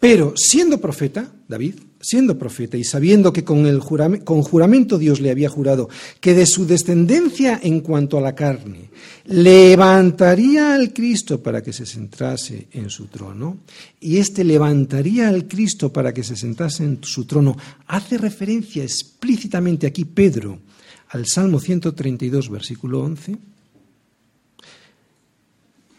Pero 0.01 0.34
siendo 0.36 0.82
profeta, 0.82 1.32
David, 1.47 1.76
siendo 2.01 2.38
profeta 2.38 2.76
y 2.76 2.84
sabiendo 2.84 3.32
que 3.32 3.45
con, 3.45 3.65
el 3.67 3.80
juramento 3.80 4.97
Dios 4.97 5.21
le 5.21 5.32
había 5.32 5.47
jurado 5.47 5.88
que 6.19 6.34
de 6.34 6.45
su 6.45 6.65
descendencia 6.65 7.57
en 7.63 7.80
cuanto 7.80 8.17
a 8.17 8.21
la 8.21 8.36
carne 8.36 8.89
levantaría 9.28 10.76
al 10.76 10.91
Cristo 10.91 11.41
para 11.41 11.63
que 11.63 11.71
se 11.71 11.86
sentase 11.86 12.67
en 12.73 12.89
su 12.89 13.05
trono, 13.05 13.59
y 14.01 14.17
éste 14.17 14.43
levantaría 14.43 15.30
al 15.30 15.47
Cristo 15.47 15.93
para 15.93 16.13
que 16.13 16.21
se 16.21 16.36
sentase 16.36 16.84
en 16.84 16.99
su 17.01 17.23
trono, 17.23 17.55
hace 17.88 18.17
referencia 18.17 18.84
explícitamente 18.84 19.88
aquí 19.88 20.03
Pedro 20.03 20.59
al 21.11 21.26
Salmo 21.28 21.61
132, 21.61 22.49
versículo 22.49 23.03
11 23.03 23.55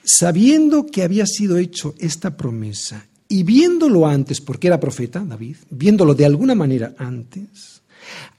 sabiendo 0.07 0.87
que 0.87 1.03
había 1.03 1.27
sido 1.27 1.59
hecho 1.59 1.95
esta 1.99 2.37
promesa 2.37 3.05
y 3.29 3.43
viéndolo 3.43 4.07
antes, 4.07 4.41
porque 4.41 4.69
era 4.69 4.79
profeta 4.79 5.25
David, 5.27 5.57
viéndolo 5.69 6.15
de 6.15 6.25
alguna 6.25 6.55
manera 6.55 6.95
antes, 6.97 7.83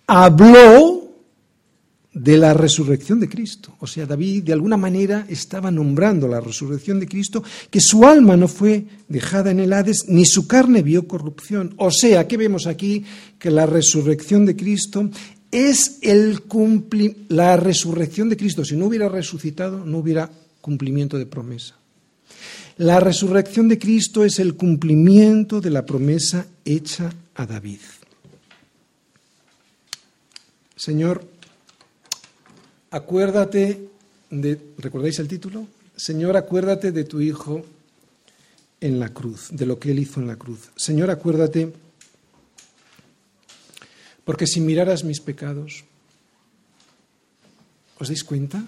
habló 0.08 1.04
de 2.14 2.38
la 2.38 2.54
resurrección 2.54 3.20
de 3.20 3.28
Cristo. 3.28 3.76
O 3.80 3.86
sea, 3.86 4.06
David 4.06 4.46
de 4.46 4.54
alguna 4.54 4.78
manera 4.78 5.26
estaba 5.30 5.70
nombrando 5.70 6.28
la 6.28 6.40
resurrección 6.40 7.02
de 7.02 7.08
Cristo, 7.08 7.44
que 7.70 7.82
su 7.82 8.08
alma 8.08 8.38
no 8.38 8.48
fue 8.48 8.86
dejada 9.10 9.52
en 9.52 9.60
el 9.60 9.74
Hades, 9.74 10.06
ni 10.08 10.26
su 10.26 10.48
carne 10.48 10.82
vio 10.82 11.06
corrupción. 11.06 11.74
O 11.78 11.92
sea, 11.92 12.28
¿qué 12.28 12.38
vemos 12.38 12.66
aquí? 12.66 13.04
Que 13.38 13.52
la 13.52 13.66
resurrección 13.66 14.46
de 14.46 14.56
Cristo 14.56 15.10
es 15.52 16.00
el 16.02 16.44
la 17.28 17.58
resurrección 17.58 18.30
de 18.30 18.38
Cristo. 18.38 18.64
Si 18.64 18.78
no 18.78 18.86
hubiera 18.86 19.10
resucitado, 19.10 19.86
no 19.86 19.98
hubiera 20.00 20.32
cumplimiento 20.68 21.18
de 21.18 21.26
promesa. 21.26 21.78
La 22.76 23.00
resurrección 23.00 23.70
de 23.70 23.80
Cristo 23.80 24.26
es 24.26 24.38
el 24.38 24.56
cumplimiento 24.56 25.62
de 25.62 25.70
la 25.70 25.86
promesa 25.86 26.46
hecha 26.66 27.10
a 27.36 27.46
David. 27.46 27.80
Señor, 30.76 31.26
acuérdate 32.92 33.88
de, 34.30 34.60
¿recordáis 34.78 35.20
el 35.20 35.30
título? 35.30 35.68
Señor, 35.96 36.36
acuérdate 36.36 36.92
de 36.92 37.06
tu 37.06 37.22
Hijo 37.22 37.64
en 38.82 39.00
la 39.00 39.14
cruz, 39.14 39.48
de 39.52 39.66
lo 39.66 39.80
que 39.80 39.92
Él 39.92 40.00
hizo 40.00 40.20
en 40.20 40.28
la 40.28 40.36
cruz. 40.36 40.70
Señor, 40.76 41.10
acuérdate, 41.10 41.72
porque 44.26 44.46
si 44.46 44.60
miraras 44.60 45.06
mis 45.06 45.22
pecados, 45.22 45.86
¿os 47.98 48.10
dais 48.10 48.26
cuenta? 48.26 48.68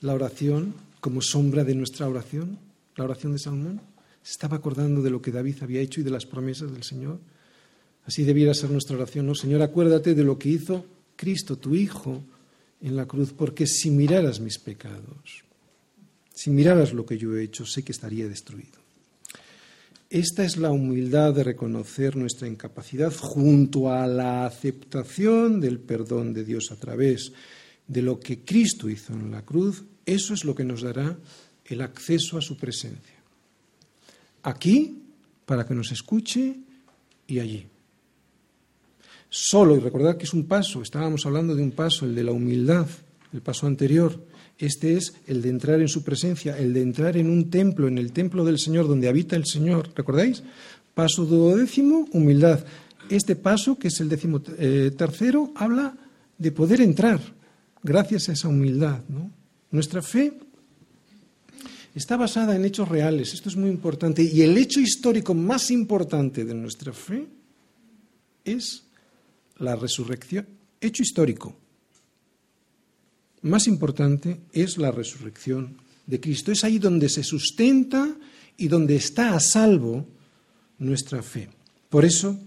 La 0.00 0.12
oración 0.12 0.74
como 1.04 1.20
sombra 1.20 1.64
de 1.64 1.74
nuestra 1.74 2.08
oración, 2.08 2.58
la 2.96 3.04
oración 3.04 3.34
de 3.34 3.38
Salomón. 3.38 3.78
Se 4.22 4.32
estaba 4.32 4.56
acordando 4.56 5.02
de 5.02 5.10
lo 5.10 5.20
que 5.20 5.32
David 5.32 5.56
había 5.60 5.82
hecho 5.82 6.00
y 6.00 6.02
de 6.02 6.08
las 6.08 6.24
promesas 6.24 6.72
del 6.72 6.82
Señor. 6.82 7.20
Así 8.06 8.24
debiera 8.24 8.54
ser 8.54 8.70
nuestra 8.70 8.96
oración, 8.96 9.26
¿no? 9.26 9.34
Señor, 9.34 9.60
acuérdate 9.60 10.14
de 10.14 10.24
lo 10.24 10.38
que 10.38 10.48
hizo 10.48 10.86
Cristo, 11.14 11.58
tu 11.58 11.74
Hijo, 11.74 12.24
en 12.80 12.96
la 12.96 13.04
cruz, 13.04 13.34
porque 13.36 13.66
si 13.66 13.90
miraras 13.90 14.40
mis 14.40 14.58
pecados, 14.58 15.44
si 16.32 16.48
miraras 16.48 16.94
lo 16.94 17.04
que 17.04 17.18
yo 17.18 17.36
he 17.36 17.42
hecho, 17.42 17.66
sé 17.66 17.82
que 17.82 17.92
estaría 17.92 18.26
destruido. 18.26 18.78
Esta 20.08 20.42
es 20.42 20.56
la 20.56 20.70
humildad 20.70 21.34
de 21.34 21.44
reconocer 21.44 22.16
nuestra 22.16 22.48
incapacidad 22.48 23.12
junto 23.14 23.92
a 23.92 24.06
la 24.06 24.46
aceptación 24.46 25.60
del 25.60 25.80
perdón 25.80 26.32
de 26.32 26.44
Dios 26.44 26.72
a 26.72 26.76
través 26.76 27.30
de 27.86 28.00
lo 28.00 28.18
que 28.18 28.38
Cristo 28.38 28.88
hizo 28.88 29.12
en 29.12 29.30
la 29.30 29.42
cruz 29.42 29.84
eso 30.06 30.34
es 30.34 30.44
lo 30.44 30.54
que 30.54 30.64
nos 30.64 30.82
dará 30.82 31.16
el 31.66 31.80
acceso 31.80 32.38
a 32.38 32.42
su 32.42 32.56
presencia. 32.56 33.14
Aquí 34.42 35.02
para 35.46 35.66
que 35.66 35.74
nos 35.74 35.92
escuche 35.92 36.56
y 37.26 37.38
allí. 37.38 37.66
Solo, 39.28 39.76
y 39.76 39.80
recordad 39.80 40.16
que 40.16 40.24
es 40.24 40.34
un 40.34 40.44
paso, 40.44 40.82
estábamos 40.82 41.26
hablando 41.26 41.54
de 41.54 41.62
un 41.62 41.72
paso, 41.72 42.04
el 42.04 42.14
de 42.14 42.24
la 42.24 42.32
humildad, 42.32 42.86
el 43.32 43.42
paso 43.42 43.66
anterior. 43.66 44.22
Este 44.58 44.96
es 44.96 45.14
el 45.26 45.42
de 45.42 45.48
entrar 45.48 45.80
en 45.80 45.88
su 45.88 46.04
presencia, 46.04 46.56
el 46.56 46.72
de 46.72 46.82
entrar 46.82 47.16
en 47.16 47.28
un 47.28 47.50
templo, 47.50 47.88
en 47.88 47.98
el 47.98 48.12
templo 48.12 48.44
del 48.44 48.58
Señor, 48.58 48.86
donde 48.86 49.08
habita 49.08 49.34
el 49.34 49.46
Señor. 49.46 49.90
¿Recordáis? 49.96 50.44
Paso 50.94 51.24
duodécimo, 51.24 52.06
humildad. 52.12 52.64
Este 53.10 53.34
paso, 53.34 53.76
que 53.76 53.88
es 53.88 54.00
el 54.00 54.08
décimo 54.08 54.40
eh, 54.56 54.92
tercero, 54.96 55.52
habla 55.56 55.96
de 56.38 56.52
poder 56.52 56.80
entrar 56.80 57.20
gracias 57.82 58.28
a 58.28 58.32
esa 58.32 58.48
humildad. 58.48 59.02
Nuestra 59.74 60.02
fe 60.02 60.32
está 61.96 62.16
basada 62.16 62.54
en 62.54 62.64
hechos 62.64 62.88
reales, 62.88 63.34
esto 63.34 63.48
es 63.48 63.56
muy 63.56 63.70
importante, 63.70 64.22
y 64.22 64.42
el 64.42 64.56
hecho 64.56 64.78
histórico 64.78 65.34
más 65.34 65.68
importante 65.72 66.44
de 66.44 66.54
nuestra 66.54 66.92
fe 66.92 67.26
es 68.44 68.84
la 69.56 69.74
resurrección. 69.74 70.46
Hecho 70.80 71.02
histórico 71.02 71.56
más 73.42 73.66
importante 73.66 74.42
es 74.52 74.78
la 74.78 74.92
resurrección 74.92 75.76
de 76.06 76.20
Cristo. 76.20 76.52
Es 76.52 76.62
ahí 76.62 76.78
donde 76.78 77.08
se 77.08 77.24
sustenta 77.24 78.16
y 78.56 78.68
donde 78.68 78.94
está 78.94 79.34
a 79.34 79.40
salvo 79.40 80.06
nuestra 80.78 81.20
fe. 81.20 81.48
Por 81.88 82.04
eso, 82.04 82.38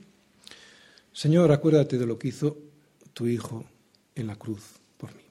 Señor, 1.12 1.52
acuérdate 1.52 1.98
de 1.98 2.06
lo 2.06 2.18
que 2.18 2.30
hizo 2.30 2.58
tu 3.12 3.28
Hijo 3.28 3.66
en 4.16 4.28
la 4.28 4.38
cruz 4.38 4.64
por 4.98 5.14
mí. 5.14 5.24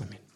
Amén. 0.00 0.27